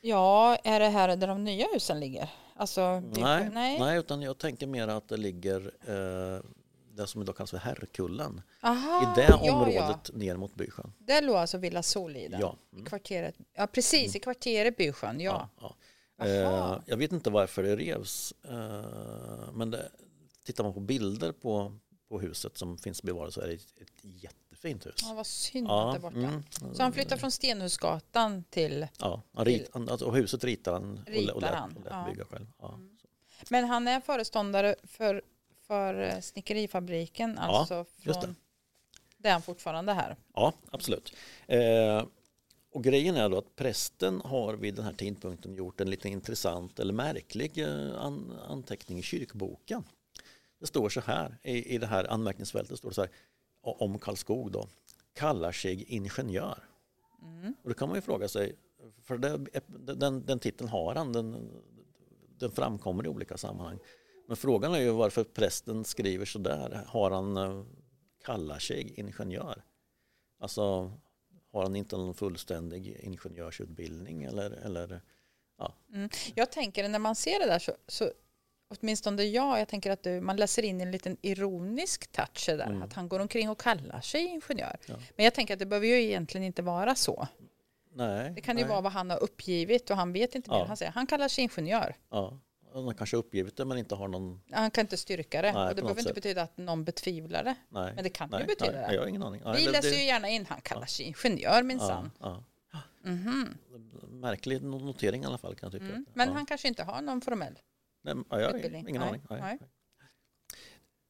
Ja, 0.01 0.57
är 0.57 0.81
det 0.81 0.89
här 0.89 1.17
där 1.17 1.27
de 1.27 1.45
nya 1.45 1.67
husen 1.73 2.01
ligger? 2.01 2.29
Alltså, 2.57 3.01
nej, 3.01 3.51
nej. 3.53 3.79
nej, 3.79 3.99
utan 3.99 4.23
jag 4.23 4.39
tänker 4.39 4.67
mer 4.67 4.89
att 4.89 5.09
det 5.09 5.17
ligger 5.17 5.61
uh, 5.89 6.41
det 6.95 7.07
som 7.07 7.23
idag 7.23 7.37
kallas 7.37 7.51
för 7.51 7.59
Herrkullen. 7.59 8.43
Aha, 8.61 9.03
I 9.03 9.21
det 9.21 9.35
området 9.35 10.11
ja. 10.13 10.19
ner 10.19 10.37
mot 10.37 10.55
Bysjön. 10.55 10.93
Det 10.99 11.21
låg 11.21 11.37
alltså 11.37 11.59
Villa 11.59 11.83
Soliden? 11.83 12.41
Ja. 12.41 12.57
Mm. 12.73 12.85
I 12.85 12.89
kvarteret, 12.89 13.35
ja 13.55 13.67
precis, 13.67 14.15
mm. 14.15 14.17
i 14.17 14.21
kvarteret 14.21 14.77
Bysjön, 14.77 15.21
ja. 15.21 15.49
ja, 15.61 15.77
ja. 16.17 16.27
Eh, 16.27 16.83
jag 16.87 16.97
vet 16.97 17.13
inte 17.13 17.31
varför 17.31 17.63
det 17.63 17.77
revs. 17.77 18.35
Eh, 18.45 19.53
men 19.53 19.71
det, 19.71 19.89
tittar 20.45 20.65
man 20.65 20.75
på 20.75 20.81
bilder 20.81 21.33
på, 21.33 21.73
på 22.09 22.21
huset 22.21 22.59
som 22.59 22.79
finns 22.79 23.03
bevarat 23.03 23.35
så 23.35 23.41
är 23.41 23.49
det 23.49 23.55
ett, 23.55 23.81
ett 23.81 24.05
jättefint 24.69 24.87
hus. 24.87 24.95
Ja, 25.09 25.15
vad 25.15 25.27
synd 25.27 25.69
ja, 25.69 25.91
där 25.93 26.01
borta. 26.01 26.17
Mm, 26.17 26.43
så 26.75 26.83
han 26.83 26.93
flyttar 26.93 27.17
från 27.17 27.31
Stenhusgatan 27.31 28.45
till... 28.51 28.87
Ja, 28.99 29.23
han 29.35 29.45
rit, 29.45 29.73
till, 29.73 29.89
alltså, 29.91 30.07
och 30.07 30.17
huset 30.17 30.45
ritar 30.45 30.73
han 30.73 31.05
ritar 31.07 31.35
och, 31.35 31.43
lät, 31.43 31.55
han. 31.55 31.77
och 31.77 31.85
lät 31.85 32.07
bygga 32.07 32.25
själv. 32.25 32.47
Ja, 32.59 32.75
mm. 32.75 32.97
Men 33.49 33.65
han 33.65 33.89
är 33.89 34.01
föreståndare 34.01 34.75
för 34.85 35.23
för 35.67 36.03
eh, 36.03 36.21
snickerifabriken, 36.21 37.39
alltså 37.39 37.75
ja, 37.75 37.85
från... 38.15 38.23
Det. 38.23 38.35
det 39.17 39.29
är 39.29 39.33
han 39.33 39.43
fortfarande 39.43 39.93
här? 39.93 40.17
Ja, 40.35 40.53
absolut. 40.71 41.13
Eh, 41.47 42.05
och 42.73 42.85
grejen 42.85 43.17
är 43.17 43.29
då 43.29 43.39
att 43.39 43.57
prästen 43.57 44.21
har 44.25 44.55
vid 44.55 44.75
den 44.75 44.85
här 44.85 44.93
tidpunkten 44.93 45.55
gjort 45.55 45.81
en 45.81 45.91
lite 45.91 46.09
intressant 46.09 46.79
eller 46.79 46.93
märklig 46.93 47.59
eh, 47.59 48.01
an, 48.01 48.39
anteckning 48.49 48.99
i 48.99 49.03
kyrkboken. 49.03 49.85
Det 50.61 50.67
står 50.67 50.89
så 50.89 51.01
här 51.01 51.39
i, 51.43 51.75
i 51.75 51.79
det 51.79 51.87
här 51.87 52.13
anmärkningsfältet 52.13 52.79
står 52.79 52.89
det 52.89 52.95
så 52.95 53.01
här 53.01 53.11
om 53.63 53.99
Karlskog 53.99 54.53
då 54.53 54.69
kallar 55.13 55.53
sig 55.53 55.85
ingenjör. 55.85 56.65
Mm. 57.23 57.55
Och 57.63 57.69
då 57.69 57.75
kan 57.75 57.89
man 57.89 57.97
ju 57.97 58.03
fråga 58.03 58.29
sig, 58.29 58.57
för 59.03 59.19
det, 59.19 59.47
den, 59.95 60.27
den 60.27 60.39
titeln 60.39 60.69
har 60.69 60.95
han, 60.95 61.13
den, 61.13 61.51
den 62.39 62.51
framkommer 62.51 63.07
i 63.07 63.09
olika 63.09 63.37
sammanhang. 63.37 63.79
Men 64.27 64.37
frågan 64.37 64.75
är 64.75 64.81
ju 64.81 64.91
varför 64.91 65.25
prästen 65.25 65.85
skriver 65.85 66.25
så 66.25 66.39
där. 66.39 66.85
Har 66.87 67.11
han, 67.11 67.37
eh, 67.37 67.65
kallar 68.25 68.59
sig 68.59 68.95
ingenjör? 69.01 69.63
Alltså 70.39 70.93
har 71.53 71.63
han 71.63 71.77
inte 71.77 71.97
någon 71.97 72.15
fullständig 72.15 72.97
ingenjörsutbildning 73.01 74.25
eller, 74.25 74.51
eller 74.51 75.01
ja. 75.59 75.75
Mm. 75.93 76.09
Jag 76.35 76.53
tänker 76.53 76.89
när 76.89 76.99
man 76.99 77.15
ser 77.15 77.39
det 77.39 77.47
där 77.47 77.59
så, 77.59 77.73
så 77.87 78.11
åtminstone 78.71 79.25
jag, 79.25 79.61
jag 79.61 79.69
tänker 79.69 79.91
att 79.91 80.03
du, 80.03 80.21
man 80.21 80.37
läser 80.37 80.63
in 80.63 80.81
en 80.81 80.91
liten 80.91 81.17
ironisk 81.23 82.13
touch 82.13 82.47
där, 82.47 82.67
mm. 82.67 82.83
att 82.83 82.93
han 82.93 83.09
går 83.09 83.21
omkring 83.21 83.51
och 83.51 83.61
kallar 83.61 84.01
sig 84.01 84.21
ingenjör. 84.21 84.77
Ja. 84.87 84.95
Men 85.17 85.25
jag 85.25 85.35
tänker 85.35 85.55
att 85.55 85.59
det 85.59 85.67
behöver 85.67 85.87
ju 85.87 86.03
egentligen 86.03 86.45
inte 86.45 86.63
vara 86.63 86.95
så. 86.95 87.29
Nej, 87.93 88.31
det 88.31 88.41
kan 88.41 88.59
ju 88.59 88.65
vara 88.65 88.81
vad 88.81 88.93
han 88.93 89.11
har 89.11 89.23
uppgivit 89.23 89.91
och 89.91 89.97
han 89.97 90.13
vet 90.13 90.35
inte 90.35 90.51
mer. 90.51 90.59
Ja. 90.59 90.65
Han 90.65 90.77
säger 90.77 90.93
han 90.93 91.07
kallar 91.07 91.29
sig 91.29 91.45
ingenjör. 91.45 91.97
Ja. 92.11 92.39
Han 92.75 92.95
kanske 92.95 93.17
har 93.17 93.19
uppgivit 93.19 93.57
det 93.57 93.65
men 93.65 93.79
inte 93.79 93.95
har 93.95 94.09
någon... 94.09 94.41
Han 94.51 94.71
kan 94.71 94.83
inte 94.83 94.97
styrka 94.97 95.43
det. 95.43 95.53
Nej, 95.53 95.69
och 95.69 95.75
det 95.75 95.83
behöver 95.83 96.01
inte 96.01 96.15
betyda 96.15 96.43
att 96.43 96.57
någon 96.57 96.85
betvivlar 96.85 97.45
det. 97.45 97.55
Nej, 97.69 97.93
men 97.95 98.05
det 98.05 98.11
kan 98.11 98.31
nej, 98.31 98.41
ju 98.41 98.47
betyda 98.47 98.73
nej, 98.73 98.87
det. 98.89 98.95
Jag 98.95 99.03
har 99.03 99.09
ingen 99.09 99.23
aning. 99.23 99.43
Vi 99.57 99.67
läser 99.67 99.97
ju 99.97 100.05
gärna 100.05 100.29
in, 100.29 100.47
han 100.49 100.61
kallar 100.61 100.87
sig 100.87 101.07
ingenjör 101.07 101.63
minsann. 101.63 102.11
Ja, 102.21 102.45
ja. 102.73 102.79
mm 103.05 103.19
-hmm. 103.19 103.47
Märklig 104.09 104.63
notering 104.63 105.23
i 105.23 105.27
alla 105.27 105.39
fall 105.39 105.55
kan 105.55 105.67
jag 105.67 105.81
tycka. 105.81 105.93
Mm. 105.93 106.07
Men 106.15 106.29
han 106.29 106.47
kanske 106.47 106.69
inte 106.69 106.83
har 106.83 107.03
någon 107.03 107.21
formell 107.21 107.59
nej, 108.03 108.15
jag 108.29 108.37
har 108.37 108.55
utbildning. 108.55 108.89
Ingen 108.89 109.03
aning. 109.03 109.23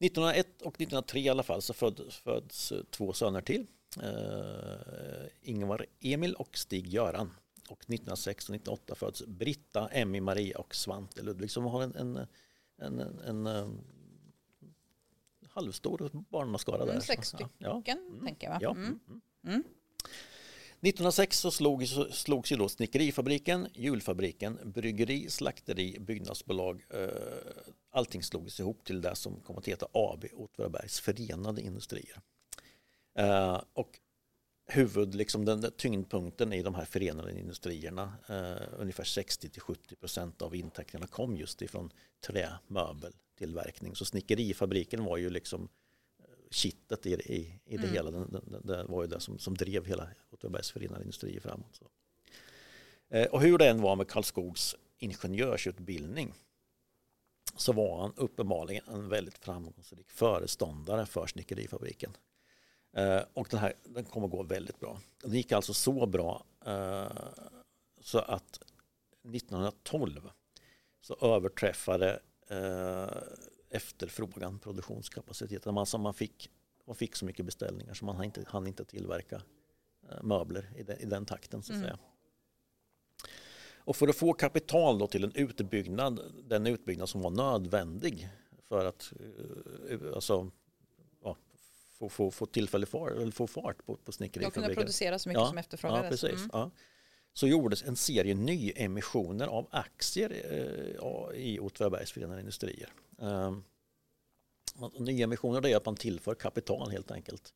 1901 0.01 0.63
och 0.63 0.75
1903 0.75 1.21
i 1.21 1.29
alla 1.29 1.43
fall 1.43 1.63
så 1.63 1.75
föds, 1.75 2.17
föds 2.17 2.73
två 2.91 3.13
söner 3.13 3.41
till. 3.41 3.67
Uh, 4.03 5.27
Ingvar 5.41 5.87
Emil 6.01 6.35
och 6.35 6.59
Stig-Göran 6.59 7.31
och 7.69 7.81
1906 7.81 8.49
och 8.49 8.55
1908 8.55 8.95
föds 8.95 9.27
Britta, 9.27 9.89
Emmy, 9.89 10.21
Maria 10.21 10.59
och 10.59 10.75
Svante 10.75 11.23
Ludvig 11.23 11.51
som 11.51 11.65
har 11.65 11.83
en, 11.83 11.95
en, 11.95 12.27
en, 12.77 13.01
en, 13.01 13.19
en 13.19 13.47
um, 13.47 13.81
halvstor 15.49 16.11
barnaskara 16.29 16.85
där. 16.85 16.93
Mm, 16.93 17.03
sex 17.03 17.29
stycken 17.29 17.49
ja. 17.59 17.83
mm. 17.87 18.25
tänker 18.25 18.51
jag. 18.51 18.63
Ja. 18.63 18.71
Mm. 18.71 19.65
1906 20.83 21.39
så 21.39 21.51
slogs, 21.51 21.91
slogs 22.11 22.53
ju 22.53 22.57
då 22.57 22.69
snickerifabriken, 22.69 23.69
julfabriken, 23.75 24.59
bryggeri, 24.65 25.31
slakteri, 25.31 25.97
byggnadsbolag. 26.01 26.85
Eh, 26.91 27.09
allting 27.91 28.23
slogs 28.23 28.61
ihop 28.61 28.85
till 28.85 29.01
det 29.01 29.15
som 29.15 29.41
kom 29.41 29.59
att 29.59 29.69
heta 29.69 29.87
AB 29.93 30.25
Åtvidabergs 30.35 31.01
Förenade 31.01 31.63
Industrier. 31.63 32.21
Eh, 33.19 33.63
och 33.73 33.99
huvud, 34.67 35.15
liksom 35.15 35.45
den, 35.45 35.61
den 35.61 35.73
tyngdpunkten 35.73 36.53
i 36.53 36.63
de 36.63 36.75
här 36.75 36.85
förenade 36.85 37.39
industrierna. 37.39 38.13
Eh, 38.29 38.69
ungefär 38.79 39.05
60-70 39.05 39.97
procent 40.01 40.43
av 40.43 40.55
intäkterna 40.55 41.07
kom 41.07 41.37
just 41.37 41.63
ifrån 41.63 41.93
trämöbeltillverkning. 42.27 43.97
Så 43.97 44.05
snickerifabriken 44.05 45.05
var 45.05 45.17
ju 45.17 45.31
liksom 45.31 45.63
eh, 45.63 45.69
kittet 46.51 47.07
i, 47.07 47.13
i, 47.13 47.61
i 47.65 47.77
det 47.77 47.83
mm. 47.83 47.95
hela. 47.95 48.11
Den, 48.11 48.31
den, 48.31 48.67
det 48.67 48.85
var 48.85 49.03
ju 49.03 49.09
det 49.09 49.21
som, 49.21 49.39
som 49.39 49.55
drev 49.55 49.87
hela 49.87 50.09
Åtvidabergs 50.31 50.71
förenade 50.71 51.03
industrier 51.03 51.41
framåt. 51.41 51.77
Så. 51.77 51.91
Eh, 53.09 53.27
och 53.27 53.41
hur 53.41 53.59
det 53.59 53.69
än 53.69 53.83
var 53.83 53.97
med 53.97 54.09
Karlskogs 54.09 54.77
ingenjörsutbildning 54.99 56.35
så 57.57 57.73
var 57.73 58.01
han 58.01 58.13
uppenbarligen 58.17 58.85
en 58.89 59.09
väldigt 59.09 59.39
framgångsrik 59.39 60.11
föreståndare 60.11 61.07
för 61.07 61.27
snickerifabriken. 61.27 62.17
Eh, 62.93 63.23
och 63.35 63.49
den 63.51 63.61
här 63.61 63.73
den 63.85 64.05
kommer 64.05 64.29
gå 64.29 64.43
väldigt 64.43 64.81
bra. 64.81 65.01
Den 65.23 65.33
gick 65.33 65.53
alltså 65.53 65.75
så 65.75 66.07
bra 66.07 66.45
eh, 66.67 67.13
så 68.01 68.19
att 68.19 68.63
1912 69.35 70.31
så 71.01 71.17
överträffade 71.21 72.21
efterfrågan 73.71 74.59
produktionskapaciteten. 74.59 75.79
Alltså 75.79 75.99
man, 75.99 76.15
fick, 76.15 76.51
man 76.87 76.97
fick 76.97 77.17
så 77.17 77.25
mycket 77.25 77.47
beställningar 77.47 77.95
så 77.95 78.05
man 78.05 78.17
hann 78.17 78.25
inte, 78.25 78.45
hann 78.47 78.67
inte 78.67 78.85
tillverka 78.85 79.43
eh, 80.11 80.23
möbler 80.23 80.73
i 80.77 80.83
den, 80.83 80.99
i 80.99 81.05
den 81.05 81.27
takten. 81.27 81.63
så 81.63 81.73
att 81.73 81.77
mm. 81.77 81.89
säga. 81.89 81.99
Och 83.75 83.97
för 83.97 84.09
att 84.09 84.17
få 84.17 84.33
kapital 84.33 84.99
då 84.99 85.07
till 85.07 85.25
en 85.25 85.33
utbyggnad, 85.35 86.21
den 86.45 86.67
utbyggnad 86.67 87.09
som 87.09 87.23
var 87.23 87.31
nödvändig 87.31 88.29
för 88.69 88.85
att 88.85 89.13
uh, 89.91 90.15
alltså, 90.15 90.51
få, 92.01 92.09
få, 92.09 92.31
få 92.31 92.47
tillfälle 92.47 92.87
för, 92.87 93.11
eller 93.11 93.33
få 93.33 93.47
fart 93.47 93.87
på, 93.87 93.97
på 93.97 94.13
snickerifabriken. 94.13 94.63
Och 94.63 94.67
kunna 94.67 94.75
producera 94.75 95.19
så 95.19 95.29
mycket 95.29 95.41
ja, 95.41 95.49
som 95.49 95.59
efterfrågades. 95.59 96.23
Ja, 96.23 96.29
precis. 96.29 96.41
Mm. 96.41 96.51
Ja. 96.53 96.71
så 97.33 97.47
gjordes 97.47 97.83
en 97.83 97.97
serie 97.97 98.35
nyemissioner 98.35 99.47
av 99.47 99.69
aktier 99.71 100.31
eh, 100.31 101.41
i 101.41 101.59
Åtvidabergs 101.61 102.13
Förenade 102.13 102.41
Industrier. 102.41 102.93
Eh, 103.21 103.57
nyemissioner 104.99 105.67
är 105.67 105.77
att 105.77 105.87
man 105.87 105.97
tillför 105.97 106.35
kapital 106.35 106.91
helt 106.91 107.11
enkelt. 107.11 107.55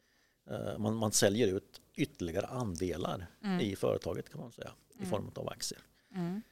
Eh, 0.50 0.78
man, 0.78 0.96
man 0.96 1.12
säljer 1.12 1.48
ut 1.48 1.80
ytterligare 1.94 2.46
andelar 2.46 3.26
mm. 3.44 3.60
i 3.60 3.76
företaget 3.76 4.30
kan 4.30 4.40
man 4.40 4.52
säga 4.52 4.72
i 4.94 4.98
mm. 4.98 5.10
form 5.10 5.30
av 5.34 5.48
aktier. 5.48 5.80
Mm. 6.14 6.42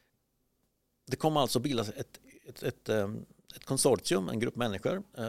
Det 1.07 1.17
kommer 1.17 1.41
alltså 1.41 1.61
bildas 1.61 1.89
ett, 1.89 2.21
ett, 2.47 2.63
ett, 2.63 2.89
ehm, 2.89 3.27
ett, 3.57 3.65
konsortium, 3.65 4.29
en 4.29 4.41
grupp 4.41 4.57
människor 4.57 5.03
eh, 5.19 5.25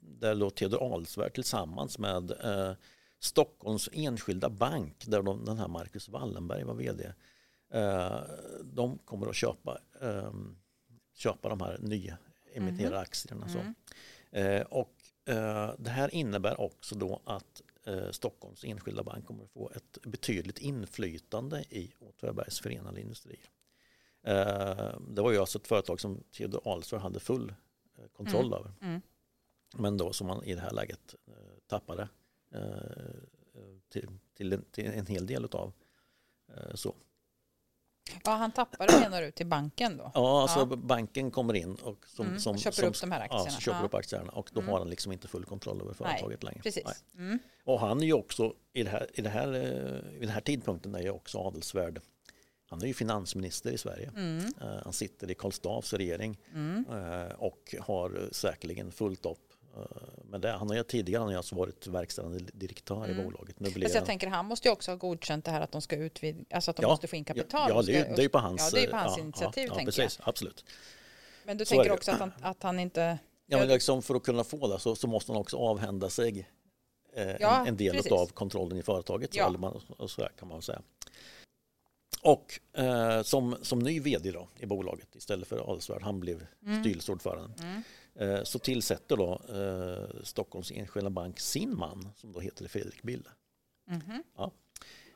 där 0.00 0.34
då 0.34 0.50
Theodor 0.50 0.94
Alsvärd 0.94 1.34
tillsammans 1.34 1.98
med 1.98 2.30
eh, 2.30 2.72
Stockholms 3.20 3.88
enskilda 3.92 4.50
bank 4.50 5.04
där 5.06 5.22
de, 5.22 5.44
den 5.44 5.58
här 5.58 5.68
Marcus 5.68 6.08
Wallenberg 6.08 6.64
var 6.64 6.74
vd. 6.74 7.12
De 8.62 8.98
kommer 8.98 9.26
att 9.26 9.36
köpa, 9.36 9.78
ehm, 10.00 10.58
köpa 11.14 11.48
de 11.48 11.60
här 11.60 11.78
nyemitterade 12.60 12.96
mm. 12.96 13.02
aktierna. 13.02 13.74
Mm. 14.32 14.66
Och 14.70 14.94
det 15.78 15.90
här 15.90 16.14
innebär 16.14 16.60
också 16.60 16.94
då 16.94 17.20
att 17.24 17.62
eh, 17.88 18.10
Stockholms 18.10 18.64
enskilda 18.64 19.02
bank 19.02 19.26
kommer 19.26 19.44
att 19.44 19.50
få 19.50 19.70
ett 19.74 19.98
betydligt 20.02 20.58
inflytande 20.58 21.64
i 21.70 21.92
Åtvidabergs 21.98 22.60
förenade 22.60 23.00
industrier. 23.00 23.50
Eh, 24.22 25.00
det 25.08 25.22
var 25.22 25.32
ju 25.32 25.38
alltså 25.38 25.58
ett 25.58 25.66
företag 25.66 26.00
som 26.00 26.22
Theodor 26.32 26.60
Ahlström 26.64 27.00
hade 27.00 27.20
full 27.20 27.54
eh, 27.98 28.04
kontroll 28.12 28.46
mm. 28.46 28.58
över. 28.58 28.72
Mm. 28.80 29.00
Men 29.76 29.96
då 29.96 30.12
som 30.12 30.26
man 30.26 30.44
i 30.44 30.54
det 30.54 30.60
här 30.60 30.72
läget 30.72 31.14
eh, 31.26 31.34
tappade 31.66 32.08
eh, 32.50 32.60
till, 33.88 34.08
till, 34.34 34.52
en, 34.52 34.64
till, 34.70 34.86
en, 34.86 35.06
hel 35.06 35.26
del 35.26 35.44
av 35.44 35.72
eh, 36.48 36.74
så. 36.74 36.94
Ja, 38.24 38.30
han 38.30 38.52
tappade 38.52 39.00
menar 39.00 39.22
du 39.22 39.30
till 39.30 39.46
banken 39.46 39.96
då? 39.96 40.10
Ja, 40.14 40.42
alltså 40.42 40.58
ja. 40.58 40.76
banken 40.76 41.30
kommer 41.30 41.54
in 41.54 41.74
och 41.74 42.06
som, 42.06 42.26
mm, 42.26 42.40
som, 42.40 42.58
köper 42.58 42.76
som, 42.76 42.88
upp 42.88 43.00
de 43.00 43.12
här 43.12 43.20
aktierna. 43.20 43.44
Ja, 43.48 43.60
köper 43.60 43.78
ja. 43.78 43.84
upp 43.84 43.94
aktierna 43.94 44.32
och 44.32 44.50
då 44.52 44.60
mm. 44.60 44.72
har 44.72 44.78
han 44.78 44.90
liksom 44.90 45.12
inte 45.12 45.28
full 45.28 45.44
kontroll 45.44 45.80
över 45.80 45.94
företaget 45.94 46.42
Nej, 46.42 46.52
längre. 46.52 46.62
Precis. 46.62 47.04
Mm. 47.16 47.38
Och 47.64 47.80
han 47.80 48.00
är 48.00 48.06
ju 48.06 48.12
också 48.12 48.52
i, 48.72 48.82
det 48.82 48.90
här, 48.90 49.06
i, 49.14 49.22
det 49.22 49.30
här, 49.30 49.54
eh, 49.54 50.16
i 50.16 50.20
den 50.20 50.28
här 50.28 50.40
tidpunkten 50.40 50.94
är 50.94 51.02
ju 51.02 51.10
också 51.10 51.38
adelsvärd. 51.38 52.00
Han 52.70 52.82
är 52.82 52.86
ju 52.86 52.94
finansminister 52.94 53.70
i 53.70 53.78
Sverige. 53.78 54.12
Mm. 54.16 54.38
Uh, 54.38 54.82
han 54.84 54.92
sitter 54.92 55.30
i 55.30 55.34
Karl 55.34 55.52
Staaffs 55.52 55.92
regering 55.92 56.38
uh, 56.56 57.32
och 57.38 57.74
har 57.80 58.28
säkerligen 58.32 58.92
fullt 58.92 59.26
upp 59.26 59.47
men 60.24 60.40
det, 60.40 60.50
han 60.50 60.68
har 60.68 60.76
ju 60.76 60.82
tidigare 60.82 61.20
han 61.20 61.28
har 61.28 61.36
alltså 61.36 61.54
varit 61.54 61.86
verkställande 61.86 62.38
direktör 62.38 63.04
mm. 63.04 63.20
i 63.20 63.24
bolaget. 63.24 63.60
Nu 63.60 63.70
blir 63.70 63.94
jag 63.94 64.04
tänker 64.04 64.26
han 64.26 64.46
måste 64.46 64.68
ju 64.68 64.72
också 64.72 64.90
ha 64.90 64.96
godkänt 64.96 65.44
det 65.44 65.50
här 65.50 65.60
att 65.60 65.72
de 65.72 65.82
ska 65.82 65.96
utvidga, 65.96 66.44
alltså 66.50 66.70
att 66.70 66.76
de 66.76 66.82
ja, 66.82 66.88
måste 66.88 67.06
få 67.06 67.16
in 67.16 67.24
kapital. 67.24 67.70
Ja, 67.70 67.82
det, 67.82 67.96
är, 67.96 68.20
är 68.20 68.28
på 68.28 68.38
hans, 68.38 68.70
ja, 68.72 68.80
det 68.80 68.86
är 68.86 68.90
på 68.90 68.96
hans 68.96 69.16
ja, 69.16 69.22
initiativ 69.22 69.66
ja, 69.68 69.74
tänker 69.74 69.92
precis, 69.92 70.18
jag. 70.18 70.28
Absolut. 70.28 70.64
Men 71.44 71.56
du 71.56 71.64
så 71.64 71.74
tänker 71.74 71.92
också 71.92 72.10
att 72.10 72.18
han, 72.18 72.32
att 72.40 72.62
han 72.62 72.80
inte... 72.80 73.18
Ja, 73.46 73.58
men 73.58 73.68
liksom 73.68 74.02
för 74.02 74.14
att 74.14 74.22
kunna 74.22 74.44
få 74.44 74.68
det 74.68 74.78
så, 74.78 74.96
så 74.96 75.06
måste 75.06 75.32
han 75.32 75.40
också 75.40 75.56
avhända 75.56 76.10
sig 76.10 76.48
eh, 77.12 77.28
en, 77.28 77.66
en, 77.66 77.76
del 77.76 78.12
av 78.12 78.26
kontrollen 78.26 78.78
i 78.78 78.82
företaget. 78.82 79.34
Så, 79.34 79.46
eller 79.46 79.58
man, 79.58 79.80
så 80.08 80.28
kan 80.38 80.48
man 80.48 80.62
säga. 80.62 80.82
Och 82.22 82.60
eh, 82.72 83.22
som, 83.22 83.56
som 83.62 83.78
ny 83.78 84.00
vd 84.00 84.30
då, 84.30 84.48
i 84.56 84.66
bolaget 84.66 85.16
istället 85.16 85.48
för 85.48 85.70
Adelsvärd, 85.70 86.02
han 86.02 86.20
blev 86.20 86.46
mm. 86.66 86.80
styrelseordförande. 86.80 87.62
Mm. 87.62 87.82
Eh, 88.18 88.42
så 88.42 88.58
tillsätter 88.58 89.16
då 89.16 89.40
eh, 89.48 90.22
Stockholms 90.22 90.70
enskilda 90.70 91.10
bank 91.10 91.40
sin 91.40 91.76
man 91.76 92.08
som 92.16 92.32
då 92.32 92.40
heter 92.40 92.68
Fredrik 92.68 93.02
Bille. 93.02 93.30
Mm. 93.90 94.22
Ja. 94.36 94.52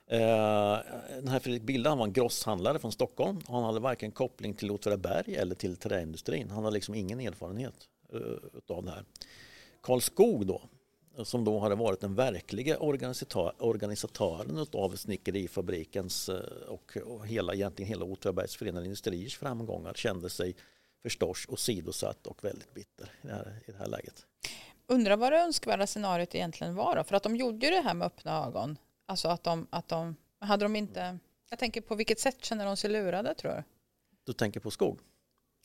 Eh, 0.07 0.79
den 1.17 1.29
här 1.29 1.39
Fredrik 1.39 1.63
Bille 1.63 1.89
han 1.89 1.99
var 1.99 2.07
en 2.07 2.13
grosshandlare 2.13 2.79
från 2.79 2.93
Stockholm 2.93 3.41
han 3.49 3.65
hade 3.65 3.81
varken 3.81 4.11
koppling 4.11 4.55
till 4.55 4.71
Åtvidaberg 4.71 5.37
eller 5.37 5.55
till 5.55 5.77
träindustrin. 5.77 6.51
Han 6.51 6.65
hade 6.65 6.75
liksom 6.75 6.95
ingen 6.95 7.21
erfarenhet 7.21 7.89
av 8.69 8.85
det 8.85 8.91
här. 8.91 9.05
Karl 9.81 10.01
Skog 10.01 10.47
då, 10.47 10.63
som 11.25 11.45
då 11.45 11.59
hade 11.59 11.75
varit 11.75 12.01
den 12.01 12.15
verkliga 12.15 12.79
organisatören 13.59 14.67
av 14.73 14.97
snickerifabrikens 14.97 16.31
och, 16.69 16.93
hela, 17.27 17.55
egentligen 17.55 17.89
hela 17.89 18.05
Åtvidabergs 18.05 18.57
förenade 18.57 18.87
industriers 18.87 19.39
framgångar 19.39 19.95
kände 19.95 20.31
sig 20.31 20.55
förstås 21.03 21.47
åsidosatt 21.49 22.27
och 22.27 22.45
väldigt 22.45 22.75
bitter 22.75 23.13
i 23.23 23.27
det 23.27 23.33
här, 23.33 23.61
i 23.67 23.71
det 23.73 23.79
här 23.79 23.87
läget. 23.87 24.27
Undrar 24.87 25.17
vad 25.17 25.33
det 25.33 25.39
önskvärda 25.39 25.87
scenariot 25.87 26.35
egentligen 26.35 26.75
var 26.75 26.97
då? 26.97 27.05
För 27.05 27.17
att 27.17 27.23
de 27.23 27.37
gjorde 27.37 27.67
ju 27.67 27.73
det 27.73 27.81
här 27.81 27.95
med 27.95 28.07
öppna 28.07 28.47
ögon. 28.47 28.79
Alltså 29.07 29.29
att 29.29 29.45
de, 29.45 29.67
att 29.71 29.89
de, 29.89 30.17
hade 30.39 30.65
de 30.65 30.77
inte, 30.77 31.19
jag 31.51 31.59
tänker 31.59 31.81
på 31.81 31.95
vilket 31.95 32.21
sätt 32.21 32.45
känner 32.45 32.67
de 32.67 32.77
sig 32.77 32.91
lurade 32.91 33.35
tror 33.35 33.53
du? 33.53 33.63
Du 34.25 34.33
tänker 34.33 34.61
på 34.61 34.71
Skog? 34.71 34.99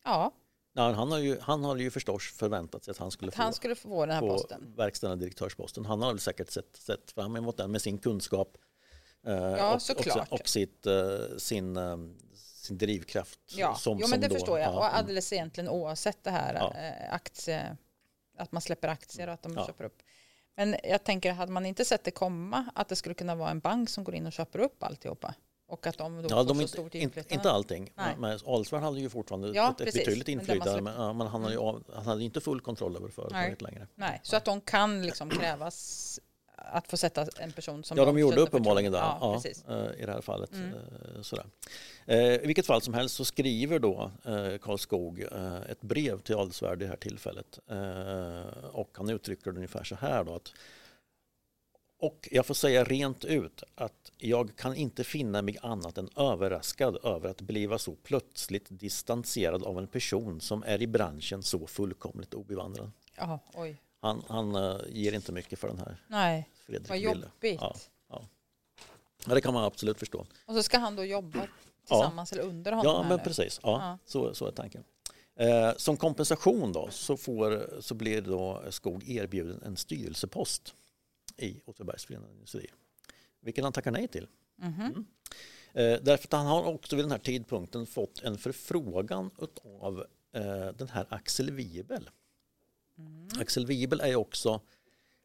Ja. 0.03 0.31
Ja, 0.73 0.91
han, 0.91 1.11
har 1.11 1.19
ju, 1.19 1.39
han 1.39 1.63
hade 1.63 1.83
ju 1.83 1.91
förstås 1.91 2.33
förväntat 2.33 2.83
sig 2.83 2.91
att 2.91 2.97
han 2.97 3.11
skulle, 3.11 3.29
att 3.29 3.35
få, 3.35 3.41
han 3.41 3.53
skulle 3.53 3.75
få 3.75 4.05
den 4.05 4.15
här 4.15 4.21
få 4.21 4.29
posten. 4.29 4.73
verkställande 4.75 5.25
direktörsposten. 5.25 5.85
Han 5.85 6.01
har 6.01 6.09
väl 6.09 6.19
säkert 6.19 6.51
sett, 6.51 6.75
sett 6.75 7.11
fram 7.11 7.35
emot 7.35 7.57
den 7.57 7.71
med 7.71 7.81
sin 7.81 7.97
kunskap 7.97 8.57
eh, 9.27 9.33
ja, 9.33 9.79
och, 9.89 10.17
och, 10.17 10.39
och, 10.39 10.47
sitt, 10.47 10.85
eh, 10.85 11.37
sin, 11.37 11.77
eh, 11.77 11.97
sin 12.67 12.77
drivkraft. 12.77 13.39
Ja, 13.45 13.75
som, 13.75 13.99
jo, 14.01 14.07
men 14.07 14.21
det 14.21 14.27
då, 14.27 14.35
förstår 14.35 14.59
jag. 14.59 14.67
Ja, 14.67 14.77
och 14.77 14.85
mm. 14.85 14.97
alldeles 14.97 15.33
egentligen 15.33 15.69
oavsett 15.69 16.23
det 16.23 16.31
här 16.31 16.53
ja. 16.53 16.73
Eh, 16.73 17.13
aktie, 17.13 17.77
att 18.37 18.51
man 18.51 18.61
släpper 18.61 18.87
aktier 18.87 19.27
och 19.27 19.33
att 19.33 19.43
de 19.43 19.53
ja. 19.55 19.65
köper 19.67 19.83
upp. 19.83 20.01
Men 20.55 20.75
jag 20.83 21.03
tänker, 21.03 21.31
hade 21.31 21.51
man 21.51 21.65
inte 21.65 21.85
sett 21.85 22.03
det 22.03 22.11
komma, 22.11 22.65
att 22.75 22.87
det 22.87 22.95
skulle 22.95 23.15
kunna 23.15 23.35
vara 23.35 23.49
en 23.49 23.59
bank 23.59 23.89
som 23.89 24.03
går 24.03 24.15
in 24.15 24.25
och 24.25 24.33
köper 24.33 24.59
upp 24.59 24.83
alltihopa? 24.83 25.35
Och 25.67 25.87
att 25.87 25.97
de 25.97 26.21
då 26.21 26.27
ja, 26.29 26.37
får 26.37 26.53
de 26.53 26.61
så 26.61 26.67
stort 26.67 26.95
inflytande? 26.95 27.33
Inte 27.33 27.51
allting. 27.51 27.91
Nej. 27.95 28.15
Men 28.17 28.81
hade 28.83 28.99
ju 28.99 29.09
fortfarande 29.09 29.51
ja, 29.55 29.71
ett, 29.71 29.81
ett 29.81 29.93
betydligt 29.93 30.27
inflytande. 30.27 30.81
Men, 30.81 30.95
men, 30.97 31.17
men 31.17 31.27
han, 31.27 31.41
hade 31.43 31.53
ju, 31.53 31.69
mm. 31.69 31.83
han 31.93 32.05
hade 32.05 32.23
inte 32.23 32.41
full 32.41 32.61
kontroll 32.61 32.95
över 32.95 33.09
företaget 33.09 33.61
Nej. 33.61 33.71
längre. 33.71 33.87
Nej, 33.95 34.19
så 34.23 34.35
att 34.35 34.45
de 34.45 34.61
kan 34.61 35.05
liksom 35.05 35.29
krävas 35.29 36.19
att 36.71 36.87
få 36.87 36.97
sätta 36.97 37.27
en 37.39 37.51
person 37.51 37.83
som... 37.83 37.97
Ja, 37.97 38.05
de, 38.05 38.15
de 38.15 38.21
gjorde 38.21 38.41
uppenbarligen 38.41 38.91
det 38.91 38.97
ja, 38.97 39.41
ja, 39.65 39.75
eh, 39.75 40.01
i 40.01 40.05
det 40.05 40.11
här 40.11 40.21
fallet. 40.21 40.53
Mm. 40.53 40.73
Eh, 40.73 41.21
sådär. 41.21 41.45
Eh, 42.05 42.17
I 42.17 42.47
vilket 42.47 42.65
fall 42.65 42.81
som 42.81 42.93
helst 42.93 43.15
så 43.15 43.25
skriver 43.25 43.79
då 43.79 44.11
Karl 44.61 44.77
Skog 44.77 45.25
ett 45.69 45.81
brev 45.81 46.19
till 46.19 46.35
Adelsvärd 46.35 46.81
i 46.81 46.85
det 46.85 46.89
här 46.89 46.97
tillfället. 46.97 47.59
Och 48.71 48.89
han 48.93 49.09
uttrycker 49.09 49.51
det 49.51 49.55
ungefär 49.55 49.83
så 49.83 49.95
här 49.95 50.23
då 50.23 50.35
att 50.35 50.53
och 51.99 52.29
jag 52.31 52.45
får 52.45 52.53
säga 52.53 52.83
rent 52.83 53.25
ut 53.25 53.63
att 53.75 54.11
jag 54.17 54.55
kan 54.55 54.75
inte 54.75 55.03
finna 55.03 55.41
mig 55.41 55.57
annat 55.61 55.97
än 55.97 56.09
överraskad 56.15 56.97
över 57.05 57.29
att 57.29 57.41
bliva 57.41 57.77
så 57.77 57.95
plötsligt 57.95 58.65
distanserad 58.69 59.63
av 59.63 59.77
en 59.77 59.87
person 59.87 60.41
som 60.41 60.63
är 60.63 60.81
i 60.81 60.87
branschen 60.87 61.43
så 61.43 61.67
fullkomligt 61.67 62.33
obevandrad. 62.33 62.91
Aha, 63.17 63.39
oj. 63.53 63.77
Han, 64.07 64.23
han 64.27 64.55
uh, 64.55 64.81
ger 64.89 65.13
inte 65.13 65.31
mycket 65.31 65.59
för 65.59 65.67
den 65.67 65.79
här 65.79 66.03
Nej, 66.07 66.49
Fredrik 66.65 66.89
vad 66.89 66.97
jobbigt. 66.99 67.59
Ja, 67.61 67.75
ja. 68.09 68.25
ja, 69.25 69.33
det 69.33 69.41
kan 69.41 69.53
man 69.53 69.63
absolut 69.63 69.99
förstå. 69.99 70.25
Och 70.45 70.55
så 70.55 70.63
ska 70.63 70.77
han 70.77 70.95
då 70.95 71.03
jobba 71.03 71.47
tillsammans 71.87 72.33
eller 72.33 72.43
under 72.43 72.71
honom? 72.71 72.93
Ja, 72.95 73.05
men 73.09 73.19
precis. 73.19 73.59
Ja. 73.63 73.97
Så, 74.05 74.33
så 74.33 74.47
är 74.47 74.51
tanken. 74.51 74.83
Eh, 75.35 75.71
som 75.77 75.97
kompensation 75.97 76.73
då 76.73 76.89
så, 76.91 77.17
får, 77.17 77.81
så 77.81 77.95
blir 77.95 78.21
då 78.21 78.63
Skog 78.69 79.09
erbjuden 79.09 79.61
en 79.65 79.77
styrelsepost 79.77 80.75
i 81.37 81.61
Åtvidabergs 81.65 82.05
förenade 82.05 82.33
industrier. 82.33 82.71
Vilket 83.41 83.63
han 83.63 83.73
tackar 83.73 83.91
nej 83.91 84.07
till. 84.07 84.27
Mm 84.61 84.73
-hmm. 84.73 84.85
mm. 84.85 85.05
Eh, 85.73 85.99
därför 86.03 86.27
att 86.27 86.33
han 86.33 86.45
har 86.45 86.63
också 86.63 86.95
vid 86.95 87.05
den 87.05 87.11
här 87.11 87.17
tidpunkten 87.17 87.85
fått 87.85 88.23
en 88.23 88.37
förfrågan 88.37 89.31
av 89.81 90.05
eh, 90.31 90.67
den 90.77 90.89
här 90.89 91.05
Axel 91.09 91.51
Wiebel 91.51 92.09
Mm. 92.97 93.27
Axel 93.39 93.65
Wiebel 93.65 93.99
är 93.99 94.15
också, 94.15 94.61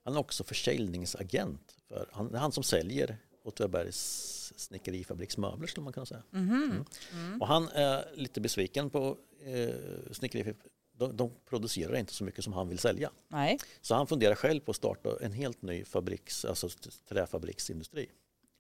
han 0.05 0.15
är 0.15 0.19
också 0.19 0.45
försäljningsagent. 0.45 1.77
För 1.89 2.09
han, 2.13 2.33
det 2.33 2.37
är 2.37 2.41
han 2.41 2.53
som 2.53 2.63
säljer 2.63 3.19
Åtvidabergs 3.45 4.53
snickerifabriksmöbler 4.57 5.67
skulle 5.67 5.85
man 5.85 5.93
kunna 5.93 6.07
säga. 6.07 6.23
Mm. 6.33 6.53
Mm. 6.53 6.85
mm. 7.13 7.43
Och 7.43 7.49
han 7.49 7.69
är 7.69 8.05
lite 8.15 8.41
besviken 8.41 8.91
på 8.91 9.17
eh, 9.45 9.75
snickerifabriken. 10.13 10.71
De, 10.95 11.17
de, 11.17 11.31
producerar 11.49 11.97
inte 11.97 12.13
så 12.13 12.25
mycket 12.25 12.45
som 12.45 12.53
han 12.53 12.69
vill 12.69 12.79
sälja. 12.79 13.11
Nej. 13.29 13.59
Så 13.81 13.95
han 13.95 14.07
funderar 14.07 14.35
själv 14.35 14.61
på 14.61 14.71
att 14.71 14.77
starta 14.77 15.17
en 15.21 15.33
helt 15.33 15.63
ny 15.63 15.85
fabriks, 15.85 16.45
alltså 16.45 16.69
träfabriksindustri. 17.09 18.11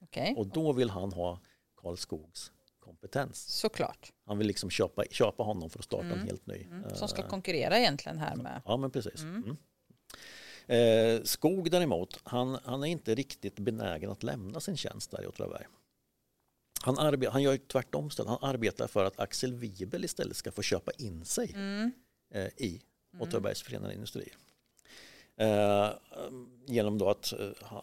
Okay. 0.00 0.34
Och 0.34 0.46
då 0.46 0.72
vill 0.72 0.90
han 0.90 1.12
ha 1.12 1.40
Karl 1.76 1.96
Skogs 1.96 2.52
kompetens. 2.82 3.48
Såklart. 3.48 4.12
Han 4.26 4.38
vill 4.38 4.46
liksom 4.46 4.70
köpa, 4.70 5.04
köpa 5.10 5.42
honom 5.42 5.70
för 5.70 5.78
att 5.78 5.84
starta 5.84 6.04
mm. 6.04 6.18
en 6.18 6.26
helt 6.26 6.46
ny. 6.46 6.62
Mm. 6.64 6.94
Som 6.94 7.08
ska 7.08 7.28
konkurrera 7.28 7.78
egentligen 7.78 8.18
här 8.18 8.36
med. 8.36 8.62
Ja 8.64 8.76
men 8.76 8.90
precis. 8.90 9.22
Mm. 9.22 9.44
mm. 9.44 9.56
Eh, 10.66 11.22
Skog 11.22 11.70
däremot, 11.70 12.20
han, 12.24 12.58
han 12.64 12.82
är 12.82 12.86
inte 12.86 13.14
riktigt 13.14 13.58
benägen 13.58 14.10
att 14.10 14.22
lämna 14.22 14.60
sin 14.60 14.76
tjänst 14.76 15.10
där 15.10 15.22
i 15.22 15.26
Åtvidaberg. 15.26 15.66
Han, 16.82 16.96
arbe- 16.96 17.30
han 17.30 17.42
gör 17.42 17.56
tvärtom, 17.56 18.10
han 18.18 18.38
arbetar 18.40 18.86
för 18.86 19.04
att 19.04 19.20
Axel 19.20 19.54
Wiebel 19.54 20.04
istället 20.04 20.36
ska 20.36 20.52
få 20.52 20.62
köpa 20.62 20.92
in 20.98 21.24
sig 21.24 21.52
mm. 21.54 21.92
eh, 22.34 22.46
i 22.56 22.82
mm. 23.12 23.22
Åtvidabergs 23.22 23.62
förenade 23.62 23.94
industrier. 23.94 24.36
Eh, 25.36 25.90
genom 26.66 26.98
då 26.98 27.10
att 27.10 27.32
eh, 27.32 27.82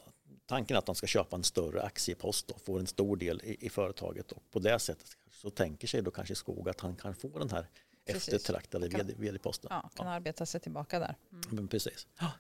tanken 0.49 0.75
är 0.75 0.79
att 0.79 0.87
han 0.87 0.95
ska 0.95 1.07
köpa 1.07 1.35
en 1.35 1.43
större 1.43 1.81
aktiepost 1.81 2.51
och 2.51 2.61
få 2.61 2.79
en 2.79 2.87
stor 2.87 3.17
del 3.17 3.41
i, 3.43 3.65
i, 3.65 3.69
företaget 3.69 4.31
och 4.31 4.43
på 4.51 4.59
det 4.59 4.79
sättet 4.79 5.17
så 5.31 5.49
tänker 5.49 5.87
sig 5.87 6.01
då 6.01 6.11
kanske 6.11 6.35
Skog 6.35 6.69
att 6.69 6.81
han 6.81 6.95
kan 6.95 7.15
få 7.15 7.39
den 7.39 7.49
här 7.49 7.65
precis. 8.05 8.33
eftertraktade 8.33 8.87
vd-posten. 9.17 9.67
Ja, 9.71 9.89
kan 9.95 10.07
ja. 10.07 10.13
arbeta 10.13 10.45
sig 10.45 10.61
tillbaka 10.61 10.99
där. 10.99 11.15
Mm. 11.31 11.43
Men 11.49 11.67
precis. 11.67 12.07
Ja. 12.19 12.31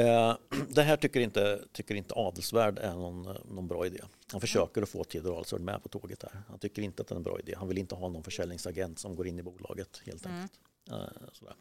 Eh, 0.00 0.36
det 0.68 0.82
här 0.82 0.96
tycker 0.96 1.20
inte, 1.20 1.64
tycker 1.72 1.94
inte 1.94 2.14
Adelsvärd 2.16 2.78
är 2.78 2.94
någon, 2.94 3.22
någon 3.44 3.68
bra 3.68 3.86
idé. 3.86 4.00
Han 4.32 4.40
försöker 4.40 4.82
att 4.82 4.88
få 4.88 5.04
Theodor 5.04 5.34
Adelsvärd 5.34 5.60
med 5.60 5.82
på 5.82 5.88
tåget 5.88 6.22
här. 6.22 6.42
Han 6.48 6.58
tycker 6.58 6.82
inte 6.82 7.02
att 7.02 7.08
det 7.08 7.14
är 7.14 7.16
en 7.16 7.22
bra 7.22 7.40
idé. 7.40 7.54
Han 7.56 7.68
vill 7.68 7.78
inte 7.78 7.94
ha 7.94 8.08
någon 8.08 8.22
försäljningsagent 8.22 8.98
som 8.98 9.16
går 9.16 9.26
in 9.26 9.38
i 9.38 9.42
bolaget 9.42 10.02
helt 10.06 10.26
mm. 10.26 10.40
enkelt. 10.40 10.60
Mm. 10.88 11.30
sådär. 11.32 11.54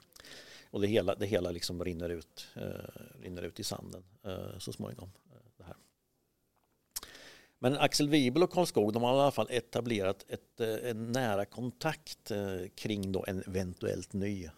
Och 0.72 0.82
det 0.82 0.88
hela, 0.88 1.16
det 1.16 1.26
hela 1.26 1.52
liksom 1.52 1.84
rinner, 1.84 2.10
ut, 2.10 2.48
eh, 2.56 2.62
rinner 3.22 3.42
ut 3.42 3.60
i 3.60 3.64
sanden 3.64 4.04
så 4.58 4.74
småningom. 4.74 5.12
Men 7.64 7.78
Axel 7.78 8.10
Wibel 8.10 8.44
och 8.44 8.52
Karl 8.52 8.66
Skog 8.66 8.94
de 8.94 9.04
har 9.04 9.18
i 9.18 9.20
alla 9.20 9.32
fall 9.32 9.48
etablerat 9.50 10.26
ett, 10.30 10.60
en 10.84 11.12
nära 11.12 11.46
kontakt 11.46 12.32
kring 12.76 13.12
då 13.12 13.26
en 13.28 13.44
eventuellt 13.48 14.14
ny 14.14 14.50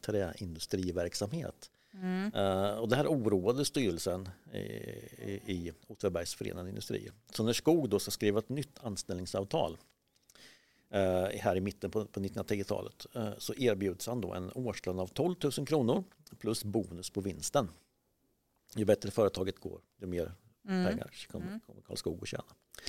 träindustriverksamhet. 0.00 1.70
Mm. 2.02 2.34
Uh, 2.34 2.78
och 2.78 2.88
det 2.88 2.96
här 2.96 3.06
oroade 3.06 3.64
styrelsen 3.64 4.28
i, 4.52 4.58
i, 4.58 5.40
i 5.46 5.72
Åtvidabergs 5.86 6.34
förenade 6.34 6.68
industrier. 6.68 7.12
Så 7.30 7.42
när 7.42 7.52
Skog 7.52 7.88
då 7.88 7.98
ska 7.98 8.10
skriva 8.10 8.38
ett 8.38 8.48
nytt 8.48 8.78
anställningsavtal 8.82 9.72
uh, 10.94 11.38
här 11.40 11.56
i 11.56 11.60
mitten 11.60 11.90
på, 11.90 12.04
på 12.06 12.20
1910-talet 12.20 13.06
uh, 13.16 13.26
eh, 13.26 13.32
så 13.38 13.54
erbjuds 13.54 14.06
han 14.06 14.20
då 14.20 14.34
en 14.34 14.50
årslön 14.54 14.98
av 14.98 15.06
12 15.06 15.34
000 15.58 15.66
kronor 15.66 16.04
plus 16.38 16.64
bonus 16.64 17.10
på 17.10 17.20
vinsten. 17.20 17.68
Ju 18.76 18.84
bättre 18.84 19.10
företaget 19.10 19.58
går, 19.58 19.80
ju 20.00 20.06
mer 20.06 20.32
mm. 20.68 20.86
pengar 20.86 21.10
kommer, 21.28 21.46
mm. 21.46 21.60
kommer 21.60 21.82
Karl 21.82 21.96
Skog 21.96 22.18
att 22.22 22.28
tjäna. 22.28 22.44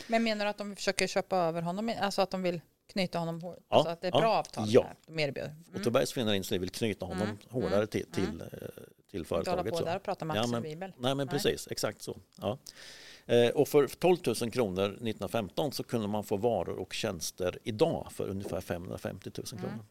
Men 0.08 0.24
menar 0.24 0.46
du 0.46 0.50
att 0.50 0.58
de 0.58 0.76
försöker 0.76 1.08
köpa 1.08 1.38
över 1.38 1.62
honom, 1.62 1.94
alltså 2.00 2.22
att 2.22 2.32
de 2.32 2.42
vill 2.42 2.62
knyta 2.88 3.20
honom 3.20 3.42
hårt? 3.42 3.58
Ja, 3.70 3.76
alltså 3.76 3.92
att 3.92 4.02
det 4.02 4.08
är 4.08 4.12
ja, 4.12 4.20
bra 4.20 4.34
avtal 4.34 4.66
ja. 4.68 4.84
här, 4.84 4.96
de 5.08 5.20
erbjuder? 5.20 5.50
Mm. 5.50 5.64
Åtvidabergs 5.76 6.14
förenade 6.14 6.36
industrier 6.36 6.60
vill 6.60 6.70
knyta 6.70 7.06
honom 7.06 7.22
mm. 7.22 7.38
hårdare 7.50 7.76
mm. 7.76 7.88
till, 7.88 8.06
till 8.12 8.24
mm 8.24 8.42
till 9.12 9.26
företaget. 9.26 9.66
Inte 9.66 9.76
hålla 9.76 9.84
på 9.84 9.90
där 9.90 9.96
och 9.96 10.04
prata 10.04 10.26
med 10.26 10.38
ja, 10.38 10.48
men, 10.48 10.62
Nej, 10.62 10.76
men 10.98 11.18
nej. 11.18 11.28
precis, 11.28 11.68
exakt 11.72 12.02
så. 12.02 12.18
Ja. 12.42 12.58
Eh, 13.26 13.50
och 13.50 13.68
för 13.68 13.88
12 13.88 14.18
000 14.42 14.52
kronor 14.52 14.86
1915 14.86 15.72
så 15.72 15.84
kunde 15.84 16.08
man 16.08 16.24
få 16.24 16.38
varor 16.38 16.80
och 16.80 16.94
tjänster 16.94 17.60
idag 17.64 18.08
för 18.12 18.28
ungefär 18.28 18.62
550 18.62 19.32
000 19.38 19.46
kronor. 19.46 19.68
Mm. 19.68 19.86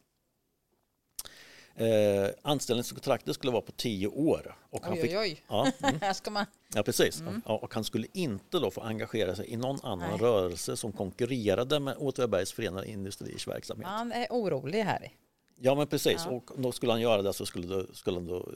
Eh, 1.79 2.29
anställningskontraktet 2.41 3.35
skulle 3.35 3.51
vara 3.51 3.61
på 3.61 3.71
tio 3.71 4.07
år. 4.07 4.55
Och 4.69 4.83
han 4.83 4.93
oj, 4.93 5.01
fick, 5.01 5.11
oj, 5.11 5.17
oj. 5.17 5.43
Ja, 5.47 5.71
mm. 6.01 6.13
ska 6.13 6.31
man... 6.31 6.45
ja 6.73 6.83
precis. 6.83 7.21
Mm. 7.21 7.41
Ja, 7.45 7.57
och 7.57 7.73
han 7.73 7.83
skulle 7.83 8.07
inte 8.13 8.59
då 8.59 8.71
få 8.71 8.81
engagera 8.81 9.35
sig 9.35 9.47
i 9.47 9.57
någon 9.57 9.79
annan 9.83 10.09
Nej. 10.09 10.19
rörelse 10.19 10.77
som 10.77 10.91
konkurrerade 10.91 11.79
med 11.79 11.95
Åtvidabergs 11.97 12.53
förenade 12.53 12.89
industriers 12.89 13.47
verksamhet. 13.47 13.87
Han 13.87 14.11
är 14.11 14.27
orolig 14.29 14.81
här. 14.81 15.11
Ja 15.55 15.75
men 15.75 15.87
precis, 15.87 16.21
ja. 16.25 16.31
och 16.31 16.51
då 16.57 16.71
skulle 16.71 16.91
han 16.91 17.01
göra 17.01 17.21
det 17.21 17.33
så 17.33 17.45
skulle, 17.45 17.67
då, 17.67 17.85
skulle 17.93 18.17
han 18.17 18.27
då 18.27 18.49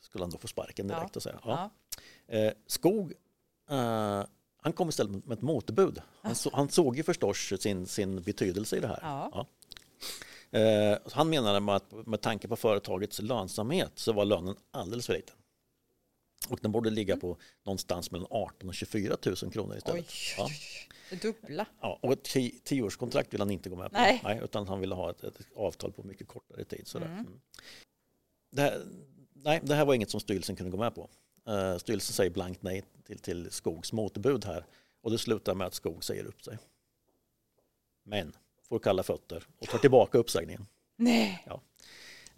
skulle 0.00 0.24
han 0.24 0.30
då 0.30 0.38
få 0.38 0.48
sparken 0.48 0.88
direkt. 0.88 1.10
Ja. 1.12 1.16
Och 1.16 1.22
säga. 1.22 1.38
Ja. 1.44 1.70
Eh, 2.28 2.52
Skog, 2.66 3.12
eh, 3.70 4.24
han 4.62 4.72
kom 4.72 4.88
istället 4.88 5.26
med 5.26 5.38
ett 5.38 5.42
motbud. 5.42 6.02
Han, 6.22 6.34
så, 6.34 6.50
han, 6.52 6.68
såg 6.68 6.96
ju 6.96 7.02
förstås 7.02 7.52
sin, 7.60 7.86
sin 7.86 8.22
betydelse 8.22 8.76
i 8.76 8.80
det 8.80 8.88
här. 8.88 8.98
Ja. 9.02 9.46
Eh, 10.52 10.98
han 11.12 11.30
menade 11.30 11.74
att 11.74 12.06
med 12.06 12.20
tanke 12.20 12.48
på 12.48 12.56
företagets 12.56 13.22
lönsamhet 13.22 13.92
så 13.94 14.12
var 14.12 14.24
lönen 14.24 14.56
alldeles 14.70 15.06
för 15.06 15.12
liten. 15.12 15.36
Och 16.48 16.58
den 16.62 16.72
borde 16.72 16.90
ligga 16.90 17.16
på 17.16 17.36
någonstans 17.64 18.10
mellan 18.10 18.26
18 18.30 18.68
och 18.68 18.74
24 18.74 19.16
000 19.26 19.52
kronor 19.52 19.76
istället. 19.76 20.06
Oj, 20.08 20.34
ja. 20.38 20.48
det 21.10 21.22
dubbla. 21.22 21.66
Ja, 21.80 21.98
och 22.02 22.12
ett 22.12 22.24
tioårskontrakt 22.64 23.34
vill 23.34 23.40
han 23.40 23.50
inte 23.50 23.68
gå 23.68 23.76
med 23.76 23.90
på. 23.90 23.98
Nej. 23.98 24.20
Nej 24.24 24.40
utan 24.44 24.68
han 24.68 24.80
ville 24.80 24.94
ha 24.94 25.10
ett, 25.10 25.24
ett, 25.24 25.40
avtal 25.56 25.92
på 25.92 26.02
mycket 26.02 26.28
kortare 26.28 26.64
tid. 26.64 26.86
Sådär. 26.86 27.06
Mm. 27.06 27.18
mm. 27.18 27.40
Det, 28.50 28.62
här, 28.62 28.82
nej, 29.32 29.60
det 29.62 29.74
här 29.74 29.84
var 29.84 29.94
inget 29.94 30.10
som 30.10 30.20
styrelsen 30.20 30.56
kunde 30.56 30.70
gå 30.70 30.78
med 30.78 30.94
på. 30.94 31.08
Uh, 31.48 31.78
styrelsen 31.78 32.14
säger 32.14 32.30
blankt 32.30 32.62
nej 32.62 32.84
till, 33.04 33.18
till 33.18 33.50
Skogs 33.50 33.92
motbud 33.92 34.44
här 34.44 34.64
och 35.02 35.10
det 35.10 35.18
slutar 35.18 35.54
med 35.54 35.66
att 35.66 35.74
Skog 35.74 36.04
säger 36.04 36.24
upp 36.24 36.42
sig. 36.42 36.58
Men 38.02 38.32
får 38.70 38.78
kalla 38.78 39.02
fötter 39.02 39.44
och 39.60 39.68
tar 39.68 39.78
tillbaka 39.78 40.18
uppsägningen. 40.18 40.66
Nej. 40.96 41.46
Ja. 41.46 41.60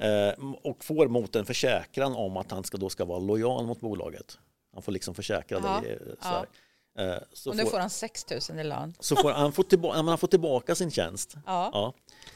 Uh, 0.02 0.54
och 0.62 0.84
får 0.84 1.08
mot 1.08 1.36
en 1.36 1.46
försäkran 1.46 2.14
om 2.14 2.36
att 2.36 2.50
han 2.50 2.64
ska, 2.64 2.78
då 2.78 2.88
ska 2.88 3.04
vara 3.04 3.18
lojal 3.18 3.66
mot 3.66 3.80
bolaget. 3.80 4.38
Han 4.72 4.82
får 4.82 4.92
liksom 4.92 5.14
försäkra 5.14 5.58
Aha. 5.58 5.80
det. 5.80 5.98
Så 6.20 6.46
ja. 6.94 7.04
uh, 7.04 7.18
så 7.32 7.50
och 7.50 7.56
nu 7.56 7.62
får, 7.62 7.70
får 7.70 7.78
han 7.78 7.90
6 7.90 8.26
000 8.50 8.60
i 8.60 8.64
lön. 8.64 8.94
Så 9.00 9.16
får 9.16 9.30
han, 9.30 9.52
får 9.52 9.62
tillbaka, 9.62 10.02
han 10.02 10.18
får 10.18 10.28
tillbaka 10.28 10.74
sin 10.74 10.90
tjänst. 10.90 11.36
Ja. 11.46 11.94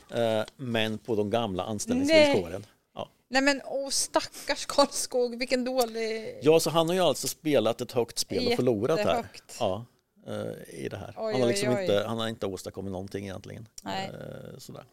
ja. 0.09 0.47
men 0.57 0.99
på 0.99 1.15
de 1.15 1.31
gamla 1.31 1.63
anställningsvillkoren. 1.63 2.53
Nej. 2.61 3.07
Nej 3.29 3.43
men 3.43 3.61
åh 3.65 3.89
stackars 3.89 4.67
Karlskog, 4.67 5.39
vilken 5.39 5.65
dålig... 5.65 6.39
Ja, 6.43 6.61
så 6.61 6.71
han 6.71 6.89
har 6.89 6.95
ju 6.95 7.01
alltså 7.01 7.29
spelat 7.29 7.81
ett 7.81 7.93
högt 7.93 8.19
spel 8.19 8.47
och 8.47 8.53
förlorat 8.53 8.99
här. 8.99 9.27
Ja, 9.61 9.85
eh, 10.27 10.75
i 10.85 10.89
det 10.89 10.97
här. 10.97 11.15
Oj, 11.17 11.33
han, 11.33 11.41
har 11.41 11.49
liksom 11.49 11.69
oj, 11.69 11.75
oj. 11.75 11.83
Inte, 11.83 12.05
han 12.07 12.19
har 12.19 12.29
inte 12.29 12.47
åstadkommit 12.47 12.93
någonting 12.93 13.25
egentligen. 13.25 13.69
Nej. 13.83 14.11
Eh, 14.15 14.59
sådär. 14.59 14.85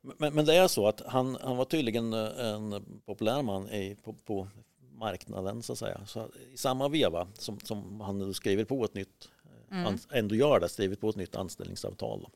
Men, 0.00 0.34
men 0.34 0.44
det 0.44 0.54
är 0.54 0.68
så 0.68 0.88
att 0.88 1.00
han, 1.06 1.38
han 1.42 1.56
var 1.56 1.64
tydligen 1.64 2.12
eh, 2.12 2.48
en 2.54 3.00
populär 3.06 3.42
man 3.42 3.70
i, 3.70 3.96
på, 4.02 4.12
på 4.12 4.48
marknaden 4.92 5.62
så 5.62 5.72
att 5.72 5.78
säga. 5.78 6.00
Så 6.06 6.28
I 6.52 6.56
samma 6.56 6.88
veva 6.88 7.28
som, 7.34 7.60
som 7.60 8.00
han 8.00 8.34
skriver 8.34 8.64
på 8.64 8.84
ett 8.84 8.94
nytt, 8.94 9.28
mm. 9.70 9.98
ändå 10.10 10.34
gör 10.34 10.60
det, 10.60 10.68
skrivit 10.68 11.00
på 11.00 11.08
ett 11.08 11.16
nytt 11.16 11.36
anställningsavtal 11.36 12.26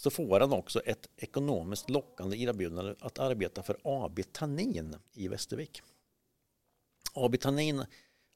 så 0.00 0.10
får 0.10 0.40
han 0.40 0.52
också 0.52 0.80
ett 0.80 1.08
ekonomiskt 1.16 1.90
lockande 1.90 2.36
erbjudande 2.36 2.94
att 3.00 3.18
arbeta 3.18 3.62
för 3.62 3.76
AB 3.82 4.20
Tannin 4.32 4.96
i 5.12 5.28
Västervik. 5.28 5.82
AB 7.14 7.40
Tannin 7.40 7.84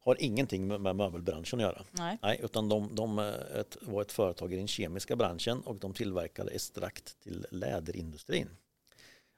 har 0.04 0.22
ingenting 0.22 0.66
med 0.66 0.96
möbelbranschen 0.96 1.58
att 1.58 1.62
göra. 1.62 1.84
Nej. 1.90 2.18
Nej 2.22 2.40
utan 2.42 2.68
de, 2.68 2.94
de 2.94 3.18
ett, 3.18 3.76
var 3.80 4.02
ett 4.02 4.12
företag 4.12 4.52
i 4.52 4.56
den 4.56 4.68
kemiska 4.68 5.16
branschen 5.16 5.60
och 5.60 5.76
de 5.76 5.92
tillverkade 5.92 6.50
extrakt 6.50 7.20
till 7.20 7.46
läderindustrin. 7.50 8.48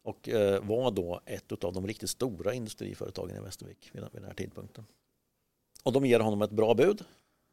Och 0.03 0.29
eh, 0.29 0.65
var 0.65 0.91
då 0.91 1.21
ett 1.27 1.65
av 1.65 1.73
de 1.73 1.87
riktigt 1.87 2.11
stora 2.11 2.55
industriföretagen 2.55 3.37
i 3.37 3.41
Västervik 3.41 3.91
vid, 3.93 4.03
vid 4.03 4.11
den 4.13 4.25
här 4.25 4.35
tidpunkten. 4.35 4.85
Och 5.83 5.93
de 5.93 6.07
ger 6.07 6.21
honom 6.21 6.43
ett 6.43 6.51
bra 6.51 6.75
bud 6.75 7.05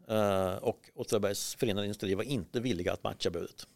eh, 0.08 0.56
och 0.56 0.90
Åtvidabergs 0.96 1.56
förenade 1.56 1.86
industri 1.86 2.16
var 2.16 2.24
inte 2.24 2.60
villiga 2.60 2.94
att 2.94 3.04
matcha 3.04 3.30
budet. 3.30 3.68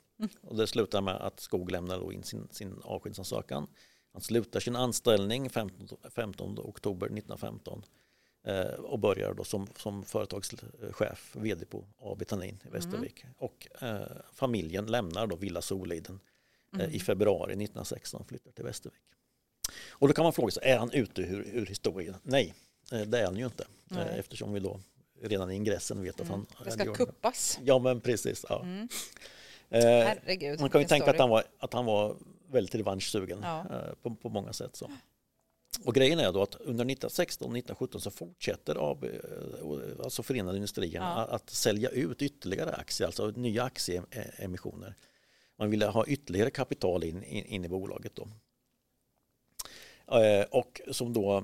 Och 0.41 0.55
det 0.55 0.67
slutar 0.67 1.01
med 1.01 1.15
att 1.15 1.39
Skog 1.39 1.71
lämnar 1.71 2.13
in 2.13 2.23
sin, 2.23 2.47
sin 2.51 2.81
avskedsansökan. 2.83 3.67
Han 4.13 4.21
slutar 4.21 4.59
sin 4.59 4.75
anställning 4.75 5.49
15, 5.49 5.97
15 6.15 6.59
oktober 6.59 7.05
1915 7.07 7.77
eh, 7.77 7.83
och 8.77 8.99
börjar 8.99 9.33
då 9.33 9.43
som, 9.43 9.67
som 9.75 10.05
företagschef, 10.05 11.35
vd 11.35 11.65
på 11.65 11.83
AB 11.99 12.27
Tannin 12.27 12.59
i 12.65 12.69
Västervik. 12.69 13.23
Mm. 13.23 13.33
Och 13.37 13.67
eh, 13.81 14.01
familjen 14.33 14.85
lämnar 14.85 15.27
då 15.27 15.35
Villa 15.35 15.61
Soliden 15.61 16.19
eh, 16.73 16.79
mm. 16.79 16.91
i 16.91 16.99
februari 16.99 17.51
1916 17.51 18.21
och 18.21 18.27
flyttar 18.27 18.51
till 18.51 18.63
Västervik. 18.63 19.01
Och 19.89 20.07
då 20.07 20.13
kan 20.13 20.23
man 20.23 20.33
fråga 20.33 20.51
sig, 20.51 20.63
är 20.65 20.77
han 20.77 20.91
ute 20.91 21.21
ur, 21.21 21.47
ur 21.53 21.65
historien? 21.65 22.15
Nej, 22.23 22.53
eh, 22.91 23.01
det 23.01 23.19
är 23.19 23.25
han 23.25 23.37
ju 23.37 23.45
inte. 23.45 23.67
Eh, 23.91 24.19
eftersom 24.19 24.53
vi 24.53 24.59
då 24.59 24.79
redan 25.21 25.51
i 25.51 25.55
ingressen 25.55 26.03
vet 26.03 26.21
att 26.21 26.27
mm. 26.27 26.45
han... 26.53 26.65
Det 26.65 26.71
ska 26.71 26.93
kuppas. 26.93 27.59
Ja 27.63 27.79
men 27.79 28.01
precis. 28.01 28.45
Ja. 28.49 28.61
Mm. 28.61 28.87
Eh, 29.69 29.81
Herregud, 29.81 30.59
man 30.59 30.69
kan 30.69 30.81
ju 30.81 30.87
tänka 30.87 31.09
att 31.11 31.19
han, 31.19 31.29
var, 31.29 31.43
att 31.59 31.73
han 31.73 31.85
var 31.85 32.15
väldigt 32.47 32.75
revanschsugen 32.75 33.39
ja. 33.43 33.65
Eh, 33.71 33.93
på, 34.01 34.15
på 34.15 34.29
många 34.29 34.53
sätt. 34.53 34.75
Så. 34.75 34.91
Och 35.83 35.95
grejen 35.95 36.19
är 36.19 36.31
då 36.31 36.41
att 36.41 36.55
under 36.55 36.85
1916 36.85 37.45
1917 37.45 38.01
så 38.01 38.11
fortsätter 38.11 38.91
AB, 38.91 39.03
eh, 39.03 39.11
alltså 40.03 40.23
Förenade 40.23 40.57
Industrierna 40.57 41.25
ja. 41.29 41.35
att 41.35 41.49
sälja 41.49 41.89
ut 41.89 42.21
ytterligare 42.21 42.75
aktier, 42.75 43.05
alltså 43.05 43.27
nya 43.27 43.63
aktieemissioner. 43.63 44.95
Man 45.57 45.69
ville 45.69 45.85
ha 45.85 46.05
ytterligare 46.05 46.49
kapital 46.49 47.03
in, 47.03 47.23
in, 47.23 47.45
in 47.45 47.65
i 47.65 47.67
bolaget. 47.67 48.15
Då. 48.15 48.27
Och 50.49 50.81
som 50.91 51.13
då 51.13 51.37
eh, 51.37 51.43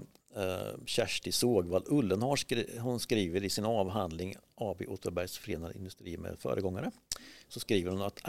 Kersti 0.85 1.31
Sågvall 1.31 1.83
Ullenhag 1.85 2.39
skri 2.39 2.77
hon 2.79 2.99
skriver 2.99 3.43
i 3.43 3.49
sin 3.49 3.65
avhandling 3.65 4.35
AB 4.55 4.81
Åtvidabergs 4.87 5.37
förenade 5.37 5.73
industri 5.77 6.17
med 6.17 6.39
föregångare 6.39 6.91
så 7.47 7.59
skriver 7.59 7.91
hon 7.91 8.01
att 8.01 8.19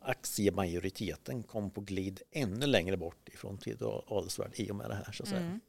aktiemajoriteten 0.00 1.42
kom 1.42 1.70
på 1.70 1.80
glid 1.80 2.22
ännu 2.30 2.66
längre 2.66 2.96
bort 2.96 3.28
ifrån 3.28 3.58
Theodor 3.58 4.04
Adelsvärd 4.06 4.52
i 4.54 4.70
och 4.70 4.76
med 4.76 4.90
det 4.90 4.94
här. 4.94 5.12
Så 5.12 5.22
att 5.22 5.28
säga. 5.28 5.40
Mm. 5.40 5.60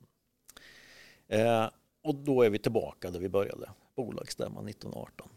Eh, 1.28 1.70
och 2.02 2.16
då 2.16 2.42
är 2.42 2.50
vi 2.50 2.60
tillbaka 2.60 3.12
där 3.12 3.20
vi 3.20 3.30
började, 3.30 3.70
bolagsstämman 3.96 4.68
1918 4.68 5.30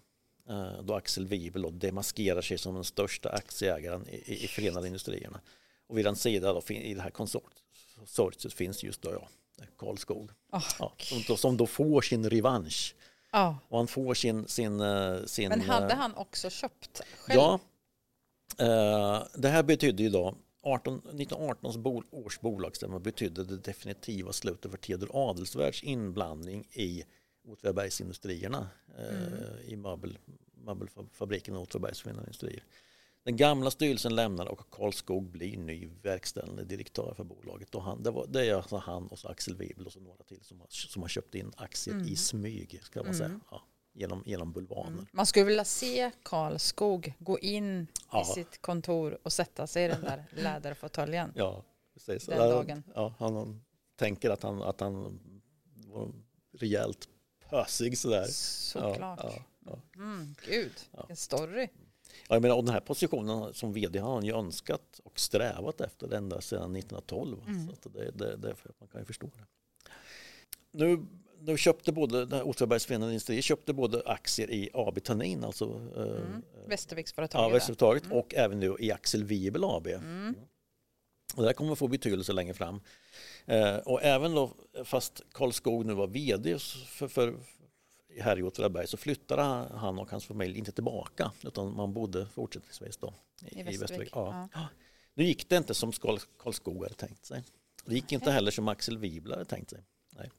eh, 0.48 0.82
då 0.82 0.94
Axel 0.94 1.26
Wibel 1.26 1.78
demaskerar 1.78 2.42
sig 2.42 2.58
som 2.58 2.74
den 2.74 2.84
största 2.84 3.28
aktieägaren 3.28 4.08
i, 4.08 4.44
i 4.44 4.48
Förenade 4.48 4.86
Industrierna. 4.86 5.40
Och 5.86 5.98
vid 5.98 6.06
en 6.06 6.16
sida 6.16 6.52
då, 6.52 6.74
i 6.74 6.94
det 6.94 7.02
här 7.02 7.10
konsortiet 7.10 8.52
finns 8.52 8.84
just 8.84 9.02
då 9.02 9.10
jag, 9.10 9.28
Karl 9.78 9.96
Skog. 9.96 10.30
Oh. 10.52 10.64
Ja, 10.78 10.92
som, 10.98 11.22
då, 11.28 11.36
som 11.36 11.56
då 11.56 11.66
får 11.66 12.00
sin 12.00 12.30
revansch 12.30 12.94
Ja. 13.36 13.58
Och 13.68 13.78
han 13.78 13.86
får 13.86 14.14
sin... 14.14 14.48
sin, 14.48 14.80
eh, 14.80 15.24
sin 15.24 15.48
Men 15.48 15.60
hade 15.60 15.92
eh, 15.92 15.98
han 15.98 16.14
också 16.14 16.50
köpt 16.50 17.02
själv? 17.18 17.40
Ja. 17.40 17.60
Eh, 18.58 19.26
det 19.34 19.48
här 19.48 19.62
betydde 19.62 20.02
ju 20.02 20.10
då 20.10 20.34
18, 20.62 20.98
1918 20.98 21.82
bol, 21.82 22.04
års 22.10 22.40
bolagsstämma 22.40 22.98
betydde 22.98 23.44
det 23.44 23.56
definitiva 23.56 24.32
slutet 24.32 24.70
för 24.70 24.78
Teodor 24.78 25.10
Adelsvärds 25.12 25.82
inblandning 25.84 26.68
i 26.72 27.04
Åtvidabergsindustrierna 27.48 28.68
eh, 28.98 29.72
i 29.72 29.76
möbel, 29.76 30.18
möbelfabriken 30.54 31.56
Åtvidabergs 31.56 32.00
Förenade 32.00 32.26
Industrier. 32.26 32.64
Den 33.26 33.36
gamla 33.36 33.70
styrelsen 33.70 34.14
lämnar 34.14 34.46
och 34.46 34.70
Karl 34.70 34.92
Skog 34.92 35.30
blir 35.30 35.58
ny 35.58 35.90
verkställande 36.02 36.64
direktör 36.64 37.14
för 37.16 37.24
bolaget. 37.24 37.74
Och 37.74 37.82
han, 37.82 38.02
det, 38.02 38.10
var, 38.10 38.26
det 38.26 38.46
är 38.46 38.54
alltså 38.54 38.76
han 38.76 39.06
och 39.06 39.18
så 39.18 39.28
Axel 39.28 39.56
Wibel 39.56 39.86
och 39.86 39.92
så 39.92 40.00
några 40.00 40.24
till 40.24 40.44
som 40.44 40.60
har, 40.60 40.66
som 40.70 41.02
har 41.02 41.08
köpt 41.08 41.34
in 41.34 41.52
aktier 41.56 42.08
i 42.10 42.16
smyg 42.16 42.80
ska 42.82 43.02
man 43.02 43.14
säga. 43.14 43.40
Ja, 43.50 43.62
genom, 43.92 44.22
genom 44.26 44.52
bulvaner. 44.52 45.06
Man 45.12 45.26
skulle 45.26 45.44
vilja 45.44 45.64
se 45.64 46.10
Karl 46.22 46.56
Skog 46.58 47.14
gå 47.18 47.38
in 47.38 47.86
Ja. 48.12 48.22
i 48.22 48.24
sitt 48.24 48.62
kontor 48.62 49.18
och 49.22 49.32
sätta 49.32 49.66
sig 49.66 49.84
i 49.84 49.88
den 49.88 50.00
där 50.02 50.24
läderfåtöljen. 50.42 51.32
Ja, 51.36 51.62
precis. 51.94 52.26
Den 52.26 52.38
dagen. 52.38 52.82
Ja, 52.94 53.14
han 53.18 53.64
tänker 53.96 54.30
att 54.30 54.42
han, 54.42 54.62
att 54.62 54.80
han 54.80 55.20
var 55.86 56.12
rejält 56.52 57.08
pösig 57.50 57.98
sådär. 57.98 58.26
Såklart. 58.30 59.20
Ja, 59.22 59.32
ja, 59.34 59.42
ja. 59.66 59.78
Mm, 60.02 60.34
gud, 60.46 60.72
vilken 60.92 61.16
story. 61.16 61.68
Ja, 62.28 62.34
jag 62.34 62.42
menar, 62.42 62.56
och 62.56 62.64
den 62.64 62.74
här 62.74 62.80
positionen 62.80 63.54
som 63.54 63.72
vd 63.72 63.98
har 63.98 64.14
han 64.14 64.24
ju 64.24 64.36
önskat 64.36 65.00
och 65.04 65.20
strävat 65.20 65.80
efter 65.80 66.14
ända 66.14 66.40
sedan 66.40 66.76
1912. 66.76 67.38
Mm. 67.46 67.66
Så 67.66 67.72
att 67.72 67.94
det, 67.94 68.10
det, 68.10 68.36
det, 68.36 68.54
man 68.78 68.88
kan 68.88 69.00
ju 69.00 69.04
förstå 69.04 69.26
det. 69.26 69.44
Nu, 70.70 71.06
nu 71.40 71.56
köpte 71.56 71.92
både 71.92 72.42
Åtvidabergs 72.42 72.90
Industrier 72.90 73.42
köpte 73.42 73.72
både 73.72 74.02
aktier 74.06 74.50
i 74.50 74.70
AB 74.74 75.04
Tannin, 75.04 75.44
alltså 75.44 75.64
eh, 75.96 76.02
Mm. 76.02 76.42
ja, 76.54 76.68
Västerviksföretaget. 76.68 77.48
där. 77.48 77.54
Västerföretaget 77.54 78.02
och 78.10 78.34
även 78.34 78.60
nu 78.60 78.76
i 78.78 78.92
Axel 78.92 79.24
Wiebel 79.24 79.64
AB. 79.64 79.86
Mm. 79.86 80.34
Och 81.36 81.42
det 81.42 81.48
här 81.48 81.54
kommer 81.54 81.74
få 81.74 81.88
betydelse 81.88 82.32
längre 82.32 82.54
fram. 82.54 82.80
Eh, 83.46 83.76
och 83.76 84.02
även 84.02 84.34
då, 84.34 84.50
fast 84.84 85.22
Karl 85.32 85.50
Skog 85.52 85.86
nu 85.86 85.94
var 85.94 86.06
vd 86.06 86.58
för, 86.58 87.08
för, 87.08 87.34
här 88.20 88.38
i 88.38 88.42
Åtvidaberg 88.42 88.86
så 88.86 88.96
flyttade 88.96 89.42
han- 89.42 89.98
och 89.98 90.10
hans 90.10 90.24
familj 90.26 90.58
inte 90.58 90.72
tillbaka 90.72 91.32
utan 91.42 91.76
man 91.76 91.92
bodde 91.92 92.26
fortsättningsvis 92.26 92.96
då 92.96 93.14
I 93.50 93.62
Västervik. 93.62 94.10
Ja. 94.12 94.48
Nu 95.14 95.24
gick 95.24 95.48
det 95.48 95.56
inte 95.56 95.74
som 95.74 95.92
Karl 95.92 96.18
Karl 96.38 96.52
Skog 96.52 96.82
hade 96.82 96.94
tänkt 96.94 97.24
sig. 97.26 97.42
Det 97.84 97.94
gick 97.94 98.12
inte 98.12 98.30
heller 98.30 98.50
som 98.50 98.68
Axel 98.68 98.98
Wiebel 98.98 99.32
hade 99.32 99.44
tänkt 99.44 99.70
sig. 99.70 99.80
Nej. 100.10 100.30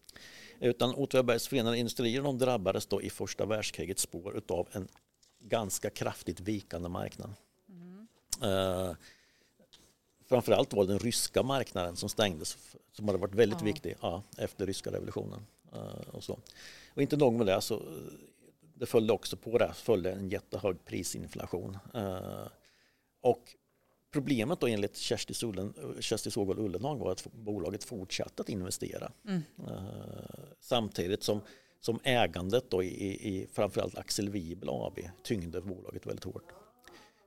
Utan 0.60 0.94
Åtvidabergs 0.96 1.48
Förenade 1.48 1.78
Industrier 1.78 2.22
de 2.22 2.38
drabbades 2.38 2.86
då 2.86 3.02
i 3.02 3.10
första 3.10 3.46
världskrigets 3.46 4.02
spår 4.02 4.38
utav 4.38 4.68
en 4.72 4.88
ganska 5.40 5.90
kraftigt 5.90 6.40
vikande 6.40 6.90
marknad. 6.90 7.34
Eh, 8.42 8.92
framförallt 10.30 10.74
var 10.74 10.84
det 10.86 10.92
den 10.92 11.00
ryska 11.00 11.44
marknaden 11.44 11.96
som 11.96 12.10
stängdes 12.10 12.58
som 12.92 13.08
hade 13.08 13.18
varit 13.20 13.36
väldigt 13.36 13.60
Ja. 13.62 13.66
viktig 13.66 13.96
ja, 14.02 14.24
efter 14.38 14.66
ryska 14.66 14.92
revolutionen. 14.92 15.46
eh, 15.74 16.10
och, 16.12 16.24
så. 16.24 16.40
och 16.94 17.02
inte 17.02 17.18
nog 17.18 17.34
med 17.34 17.48
det, 17.48 17.62
så, 17.62 17.76
eh, 17.76 17.82
det 18.74 18.86
följde 18.86 19.14
också 19.14 19.38
på 19.38 19.58
det 19.58 19.72
följde 19.76 20.12
en 20.12 20.30
jättehög 20.30 20.86
prisinflation. 20.86 21.78
Eh, 21.94 22.48
och 23.22 23.56
problemet 24.14 24.60
då 24.60 24.68
enligt 24.68 24.98
Kersti, 24.98 25.34
Sullen, 25.34 25.74
Kersti 26.00 26.32
Sågård 26.32 26.60
Ullenhag 26.60 26.98
var 27.00 27.12
att 27.12 27.28
bolaget 27.34 27.84
fortsatte 27.84 28.42
att 28.42 28.50
investera. 28.50 29.12
Mm. 29.28 29.42
Samtidigt 30.60 31.24
som, 31.24 31.42
som 31.80 32.00
ägandet 32.04 32.72
då 32.72 32.84
i, 32.84 32.88
i, 33.14 33.48
framförallt 33.54 33.98
Axel 33.98 34.30
Wiebel 34.30 34.70
AB 34.70 35.00
tyngde 35.24 35.62
bolaget 35.62 36.06
väldigt 36.06 36.24
hårt. 36.26 36.52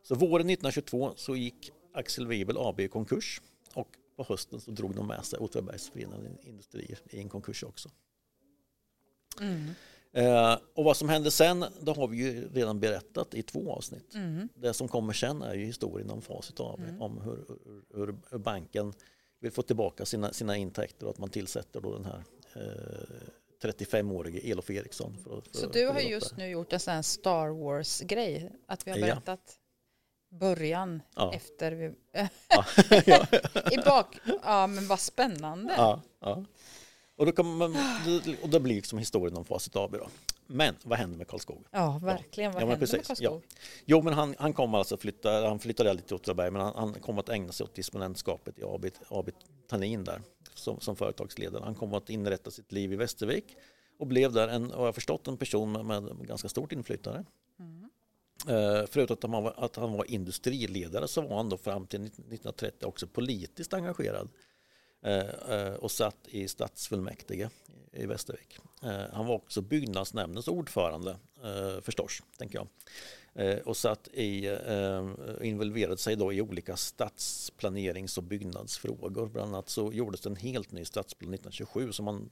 Så 0.02 0.14
våren 0.14 0.50
1922 0.50 1.12
så 1.16 1.36
gick 1.36 1.72
Axel 1.92 2.26
Wiebel 2.26 2.56
AB 2.58 2.80
i 2.80 2.88
konkurs 2.88 3.40
och 3.74 3.88
på 4.16 4.24
hösten 4.28 4.60
så 4.60 4.70
drog 4.70 4.94
de 4.94 5.06
med 5.06 5.24
sig 5.24 5.38
Åtvidabergs 5.38 5.90
Förenade 5.90 6.30
Industrier 6.42 6.98
i 7.10 7.20
en 7.20 7.28
konkurs 7.28 7.64
också. 7.64 7.88
Mm. 9.40 9.70
Eh, 10.12 10.58
och 10.74 10.84
vad 10.84 10.96
som 10.96 11.08
hände 11.08 11.30
sen, 11.30 11.64
det 11.80 11.96
har 11.96 12.08
vi 12.08 12.16
ju 12.16 12.48
redan 12.48 12.80
berättat 12.80 13.34
i 13.34 13.42
två 13.42 13.72
avsnitt. 13.72 14.14
Mm. 14.14 14.48
Det 14.54 14.74
som 14.74 14.88
kommer 14.88 15.12
sen 15.12 15.42
är 15.42 15.54
ju 15.54 15.64
historien 15.64 16.10
om 16.10 16.22
Facit 16.22 16.60
AB, 16.60 16.80
om 17.00 17.20
hur, 17.20 17.44
hur, 17.94 18.16
hur 18.30 18.38
banken 18.38 18.92
vill 19.40 19.52
få 19.52 19.62
tillbaka 19.62 20.06
sina, 20.06 20.32
sina 20.32 20.56
intäkter 20.56 21.06
och 21.06 21.10
att 21.10 21.18
man 21.18 21.30
tillsätter 21.30 21.80
då 21.80 21.94
den 21.94 22.04
här 22.04 22.24
eh, 22.54 23.68
35-årige 23.68 24.40
Elof 24.52 24.70
Eriksson. 24.70 25.16
För, 25.24 25.40
för, 25.40 25.58
Så 25.58 25.66
du 25.66 25.86
har 25.86 26.00
just 26.00 26.36
nu 26.36 26.48
gjort 26.48 26.72
en 26.72 26.80
sån 26.80 27.02
Star 27.02 27.48
Wars-grej. 27.48 28.52
Att 28.66 28.86
vi 28.86 28.90
har 28.90 28.98
berättat 28.98 29.58
början 30.30 31.02
Ja. 31.16 31.32
efter 31.34 31.72
vi... 31.72 31.92
Ja, 32.48 32.64
ja, 33.06 33.26
I 33.72 33.76
bak... 33.84 34.16
Ja, 34.42 34.66
men 34.66 34.86
vad 34.86 35.00
spännande. 35.00 35.74
ja, 35.76 36.00
ja. 36.20 36.44
Och, 37.16 37.26
då 37.26 37.32
kan 37.32 37.56
man, 37.56 37.76
och 38.42 38.48
det 38.48 38.60
blir 38.60 38.74
liksom 38.74 38.98
historien 38.98 39.36
om 39.36 39.44
Facit 39.44 39.76
AB 39.76 39.92
då. 39.92 40.08
Men 40.46 40.74
vad 40.84 40.98
händer 40.98 41.18
med 41.18 41.28
Karl 41.28 41.40
Skog? 41.40 41.64
Ja, 41.70 42.00
verkligen. 42.02 42.52
Vad 42.52 42.62
Ja, 42.62 42.66
hände 42.66 42.80
med 42.80 42.90
precis. 42.90 43.06
Karl 43.06 43.16
Skog? 43.16 43.42
Jo, 43.84 44.02
men 44.02 44.14
han, 44.14 44.34
han 44.38 44.52
kom 44.52 44.74
alltså 44.74 44.96
flytta, 44.96 45.48
han 45.48 45.58
flyttade 45.58 45.90
aldrig 45.90 46.06
till 46.06 46.16
Åtvidaberg, 46.16 46.50
men 46.50 46.62
han, 46.62 46.74
han 46.76 46.94
kom 46.94 47.18
att 47.18 47.28
ägna 47.28 47.52
sig 47.52 47.64
åt 47.64 47.74
disponentskapet 47.74 48.58
i 48.58 48.62
AB, 48.64 48.86
AB 49.08 49.30
Tannin 49.68 50.04
där 50.04 50.22
som, 50.54 50.80
som 50.80 50.96
företagsledare. 50.96 51.62
Han 51.64 51.74
kom 51.74 51.94
att 51.94 52.10
inrätta 52.10 52.50
sitt 52.50 52.72
liv 52.72 52.92
i 52.92 52.96
Västervik 52.96 53.56
och 53.98 54.06
blev 54.06 54.32
där 54.32 54.48
en, 54.48 54.72
och 54.72 54.86
jag 54.86 54.94
förstått, 54.94 55.28
en 55.28 55.36
person 55.36 55.72
med, 55.72 56.02
med 56.02 56.26
ganska 56.26 56.48
stort 56.48 56.72
inflytande. 56.72 57.24
Eh, 58.48 58.86
förutom 58.86 59.14
att 59.14 59.22
han, 59.22 59.42
var, 59.42 59.54
att 59.56 59.76
han 59.76 59.92
var 59.92 60.10
industriledare 60.10 61.08
så 61.08 61.20
var 61.20 61.36
han 61.36 61.48
då 61.48 61.56
fram 61.56 61.86
till 61.86 62.00
1930 62.00 62.86
också 62.86 63.06
politiskt 63.06 63.74
engagerad 63.74 64.28
eh, 65.02 65.28
eh, 65.50 65.74
och 65.74 65.90
satt 65.90 66.28
i 66.28 66.48
stadsfullmäktige 66.48 67.50
i 67.92 68.06
Västervik. 68.06 68.58
Han 69.12 69.26
var 69.26 69.34
också 69.34 69.60
byggnadsnämndens 69.60 70.48
ordförande 70.48 71.16
förstås, 71.82 72.22
tänker 72.38 72.58
jag. 72.58 72.68
Och 73.64 73.76
satt 73.76 74.08
i, 74.08 74.58
involverade 75.42 75.96
sig 75.96 76.16
då 76.16 76.32
i 76.32 76.40
olika 76.40 76.76
stadsplanerings 76.76 78.18
och 78.18 78.24
byggnadsfrågor. 78.24 79.26
Bland 79.26 79.54
annat 79.54 79.68
så 79.68 79.92
gjordes 79.92 80.20
det 80.20 80.28
en 80.28 80.36
helt 80.36 80.72
ny 80.72 80.84
stadsplan 80.84 81.34
1927 81.34 81.92
som 81.92 82.04
man, 82.04 82.30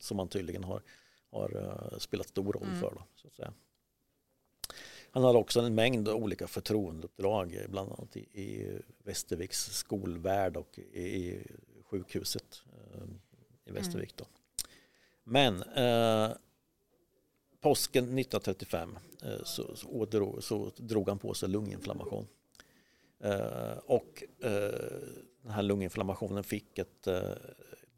som 0.00 0.16
man 0.16 0.28
tydligen 0.28 0.64
har, 0.64 0.82
har 1.30 1.94
spelat 1.98 2.28
stor 2.28 2.52
roll 2.52 2.74
för. 2.80 2.90
Då, 2.90 3.02
så 3.14 3.28
att 3.28 3.34
säga. 3.34 3.52
Han 5.12 5.24
hade 5.24 5.38
också 5.38 5.60
en 5.60 5.74
mängd 5.74 6.08
olika 6.08 6.46
förtroendeuppdrag, 6.46 7.66
bland 7.68 7.92
annat 7.92 8.16
i, 8.16 8.20
i 8.20 8.78
Västerviks 9.04 9.70
skolvärld 9.70 10.56
och 10.56 10.78
i, 10.92 11.00
i 11.00 11.46
sjukhuset 11.84 12.62
ehm, 12.94 13.20
i 13.64 13.72
Västervik. 13.72 14.16
Då. 14.16 14.24
Men 15.24 15.62
eh, 15.62 16.32
påsken 17.60 18.04
1935 18.04 18.98
eh, 19.22 19.44
så, 19.44 19.76
så, 19.76 19.88
ådrog, 19.88 20.42
så 20.44 20.70
drog 20.76 21.08
han 21.08 21.18
på 21.18 21.34
sig 21.34 21.48
lunginflammation. 21.48 22.26
Eh, 23.20 23.78
och 23.86 24.22
eh, 24.40 24.50
den 25.42 25.52
här 25.52 25.62
lunginflammationen 25.62 26.44
fick 26.44 26.78
ett 26.78 27.06
eh, 27.06 27.20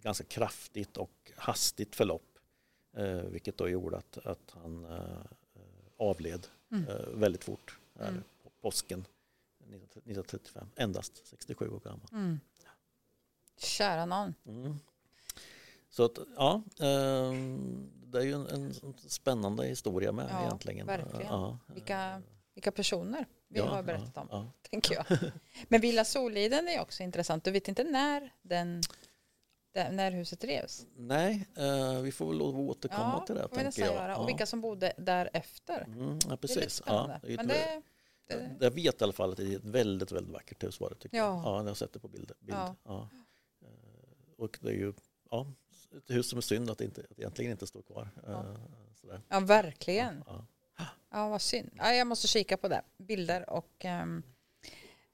ganska 0.02 0.24
kraftigt 0.24 0.96
och 0.96 1.32
hastigt 1.36 1.96
förlopp. 1.96 2.38
Eh, 2.96 3.22
vilket 3.22 3.58
då 3.58 3.68
gjorde 3.68 3.96
att, 3.96 4.18
att 4.18 4.54
han 4.62 4.84
eh, 4.84 5.24
avled 5.96 6.46
eh, 6.72 7.06
väldigt 7.14 7.44
fort 7.44 7.78
Mm. 8.00 8.22
på 8.42 8.50
påsken 8.60 9.04
1935. 9.60 10.66
Endast 10.76 11.26
67 11.26 11.68
år 11.68 11.80
gammal. 11.80 12.06
Mm. 12.12 12.40
Kära 13.58 14.06
någon. 14.06 14.34
Mm. 14.46 14.78
Så 15.90 16.04
att, 16.04 16.18
ja, 16.36 16.62
ehm, 16.80 17.90
det 18.04 18.18
är 18.18 18.22
ju 18.22 18.32
en, 18.34 18.46
en 18.46 18.74
spännande 18.98 19.66
historia 19.66 20.12
med 20.12 20.28
Ja, 20.30 20.42
egentligen. 20.46 20.86
verkligen. 20.86 21.26
Ja, 21.26 21.58
Vilka, 21.66 22.22
vilka 22.54 22.72
personer 22.72 23.26
vi 23.48 23.58
ja, 23.58 23.66
har 23.66 23.82
berättat 23.82 24.30
om, 24.30 24.50
tänker 24.70 24.94
jag. 24.94 25.18
Men 25.68 25.80
Villa 25.80 26.04
Soliden 26.04 26.68
är 26.68 26.80
också 26.80 27.02
intressant. 27.02 27.44
Du 27.44 27.50
vet 27.50 27.68
inte 27.68 27.84
när, 27.84 28.32
den, 28.42 28.82
när 29.74 30.10
huset 30.12 30.44
revs? 30.44 30.86
Nej, 30.96 31.48
eh, 31.56 32.00
vi 32.00 32.12
får 32.12 32.28
väl 32.28 32.42
återkomma 32.42 33.26
till 33.26 33.34
det 33.34 33.48
tänker 33.48 33.82
jag. 33.84 33.94
göra. 33.94 34.08
Ja. 34.12 34.16
Och 34.18 34.28
vilka 34.28 34.46
som 34.46 34.60
bodde 34.60 34.92
därefter. 34.98 35.80
Mm, 35.80 36.18
ja, 36.22 36.28
Det 36.28 36.32
är 36.32 36.36
precis. 36.36 36.82
Ja, 36.86 37.18
det 37.22 37.32
är 37.32 37.36
Men 37.36 37.46
det, 37.48 37.82
det, 38.28 38.64
Jag 38.64 38.70
vet 38.70 39.00
i 39.00 39.04
alla 39.04 39.12
fall 39.12 39.30
att 39.30 39.36
det 39.36 39.52
är 39.52 39.56
ett 39.56 39.64
väldigt, 39.64 40.12
väldigt 40.12 40.32
vackert 40.32 40.64
hus 40.64 40.80
var 40.80 40.88
det 40.90 40.96
tycker 40.96 41.16
Ja. 41.16 41.24
jag. 41.24 41.44
Ja, 41.44 41.58
jag 41.60 41.68
har 41.68 41.74
sett 41.74 41.92
det 41.92 41.98
på 41.98 42.08
bild. 42.08 42.32
bild. 42.40 42.58
Ja. 42.58 42.76
Ja. 42.84 43.08
Eh, 43.62 43.68
Och 44.38 44.58
det 44.62 44.68
är 44.68 44.74
ju 44.74 44.92
ja, 45.30 45.46
ett 45.96 46.10
hus 46.10 46.28
som 46.30 46.36
är 46.38 46.42
synd 46.42 46.70
att 46.70 46.78
det, 46.78 46.84
inte, 46.84 47.00
att 47.10 47.18
egentligen 47.18 47.52
inte 47.52 47.66
står 47.66 47.82
kvar. 47.82 48.08
Eh, 48.26 48.54
Sådär. 49.00 49.20
ja, 49.28 49.40
verkligen. 49.40 50.24
Ja. 50.26 50.46
Ja, 51.10 51.28
vad 51.28 51.42
synd. 51.42 51.70
Ja, 51.76 51.92
jag 51.94 52.06
måste 52.06 52.28
kika 52.28 52.56
på 52.56 52.68
det. 52.68 52.82
Bilder 52.98 53.50
och 53.50 53.84
ehm, 53.84 54.22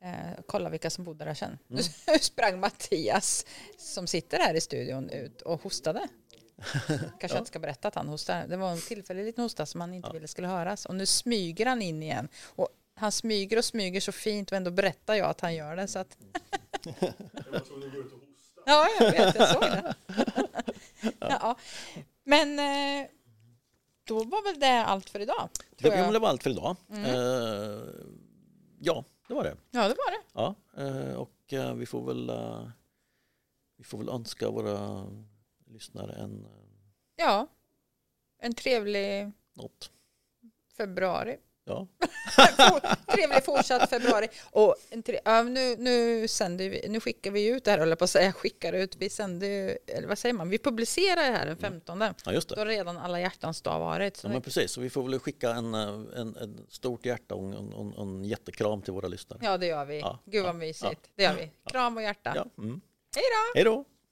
eh, 0.04 0.40
kolla 0.46 0.68
vilka 0.70 0.90
som 0.90 1.04
bodde 1.04 1.24
där 1.24 1.34
sen. 1.34 1.58
Mm. 1.70 1.82
Nu 2.06 2.18
sprang 2.18 2.60
Mattias 2.60 3.46
som 3.78 4.06
sitter 4.06 4.38
här 4.38 4.54
i 4.54 4.60
studion 4.60 5.10
ut 5.10 5.42
och 5.42 5.62
hostade. 5.62 6.08
Kanske 7.20 7.28
Ja. 7.28 7.38
inte 7.38 7.48
ska 7.48 7.58
berätta 7.58 7.88
att 7.88 7.94
han 7.94 8.08
hostar. 8.08 8.46
Det 8.46 8.56
var 8.56 8.70
en 8.72 8.80
tillfällig 8.80 9.24
liten 9.24 9.44
hosta 9.44 9.66
som 9.66 9.80
han 9.80 9.94
inte 9.94 10.08
Ja. 10.08 10.12
ville 10.12 10.28
skulle 10.28 10.48
höras. 10.48 10.86
Och 10.86 10.94
nu 10.94 11.06
smyger 11.06 11.66
han 11.66 11.82
in 11.82 12.02
igen. 12.02 12.28
Och 12.44 12.68
han 12.94 13.12
smyger 13.12 13.56
och 13.58 13.64
smyger 13.64 14.00
så 14.00 14.12
fint 14.12 14.50
och 14.50 14.56
ändå 14.56 14.70
berättar 14.70 15.14
jag 15.14 15.30
att 15.30 15.40
han 15.40 15.54
gör 15.54 15.76
det. 15.76 15.88
Så 15.88 15.98
att... 15.98 16.16
ja, 18.66 18.86
jag 19.00 19.10
vet. 19.12 19.34
Jag 19.34 19.48
såg 19.48 19.60
det. 19.62 19.94
ja. 21.20 21.56
Men 22.24 22.58
eh, 22.58 23.06
då 24.04 24.24
var 24.24 24.42
väl 24.52 24.60
det 24.60 24.84
allt 24.84 25.10
för 25.10 25.20
idag. 25.20 25.48
Det, 25.70 25.76
Tror 25.76 25.92
ja, 25.92 25.96
men 25.96 26.04
jag. 26.04 26.12
det 26.14 26.18
var 26.18 26.28
allt 26.28 26.42
för 26.42 26.50
idag. 26.50 26.76
Mm. 26.90 27.04
Eh, 27.04 27.80
ja, 28.80 29.04
det 29.28 29.34
var 29.34 29.44
det. 29.44 29.56
Ja, 29.70 29.88
det 29.88 29.94
var 29.94 30.10
det. 30.10 30.22
Ja, 30.32 30.54
eh, 30.84 31.14
och 31.14 31.52
eh, 31.52 31.74
vi 31.74 31.86
får 31.86 32.06
väl 32.06 32.28
eh, 32.30 32.68
vi 33.76 33.84
får 33.84 33.98
väl 33.98 34.08
önska 34.08 34.50
våra 34.50 35.06
lyssnare 35.66 36.12
en 36.12 36.46
Ja. 37.16 37.46
En 38.38 38.54
trevlig 38.54 39.32
något. 39.52 39.90
februari. 40.76 41.36
Ja, 41.68 41.86
Trevlig 43.06 43.44
fortsatt 43.44 43.90
februari. 43.90 44.28
Och 44.50 44.76
ja, 45.24 45.42
nu, 45.42 45.76
nu, 45.76 46.28
sänder 46.28 46.70
vi, 46.70 46.88
nu 46.88 47.00
skickar 47.00 47.30
vi 47.30 47.46
ut 47.46 47.64
det 47.64 47.70
här, 47.70 47.78
eller 47.78 47.96
på 47.96 48.04
att 48.04 48.10
säga 48.10 48.32
skickar 48.32 48.72
ut. 48.72 48.96
Vi 48.96 49.10
sänder 49.10 49.78
eller 49.86 50.08
vad 50.08 50.18
säger 50.18 50.32
man? 50.32 50.48
Vi 50.48 50.58
publicerar 50.58 51.30
det 51.30 51.38
här 51.38 51.46
den 51.46 51.56
15. 51.56 52.00
ja 52.24 52.32
just 52.32 52.48
Då 52.48 52.54
det. 52.54 52.60
har 52.60 52.66
redan 52.66 52.98
alla 52.98 53.20
hjärtans 53.20 53.62
dag 53.62 53.78
varit. 53.78 54.20
Ja, 54.22 54.28
men 54.28 54.42
precis, 54.42 54.70
så 54.72 54.80
vi 54.80 54.90
får 54.90 55.02
väl 55.02 55.18
skicka 55.18 55.50
en, 55.50 55.74
eh, 55.74 55.80
en, 56.20 56.36
en 56.36 56.66
stort 56.68 57.06
hjärta 57.06 57.34
och 57.34 57.44
en, 57.44 57.72
en, 57.72 57.92
en 57.98 58.24
jättekram 58.24 58.82
till 58.82 58.92
våra 58.92 59.08
lyssnare. 59.08 59.40
ja, 59.42 59.58
det 59.58 59.66
gör 59.66 59.84
vi. 59.84 60.00
Ja, 60.00 60.18
Gud 60.24 60.42
vad 60.42 60.54
ja, 60.54 60.58
mysigt. 60.58 61.10
Det 61.14 61.22
gör 61.22 61.34
vi. 61.34 61.50
Kram 61.70 61.96
och 61.96 62.02
hjärta. 62.02 62.32
Ja, 62.36 62.62
mm. 62.62 62.80
Hej 63.16 63.24
då! 63.30 63.58
Hej 63.58 63.64
då! 63.64 63.84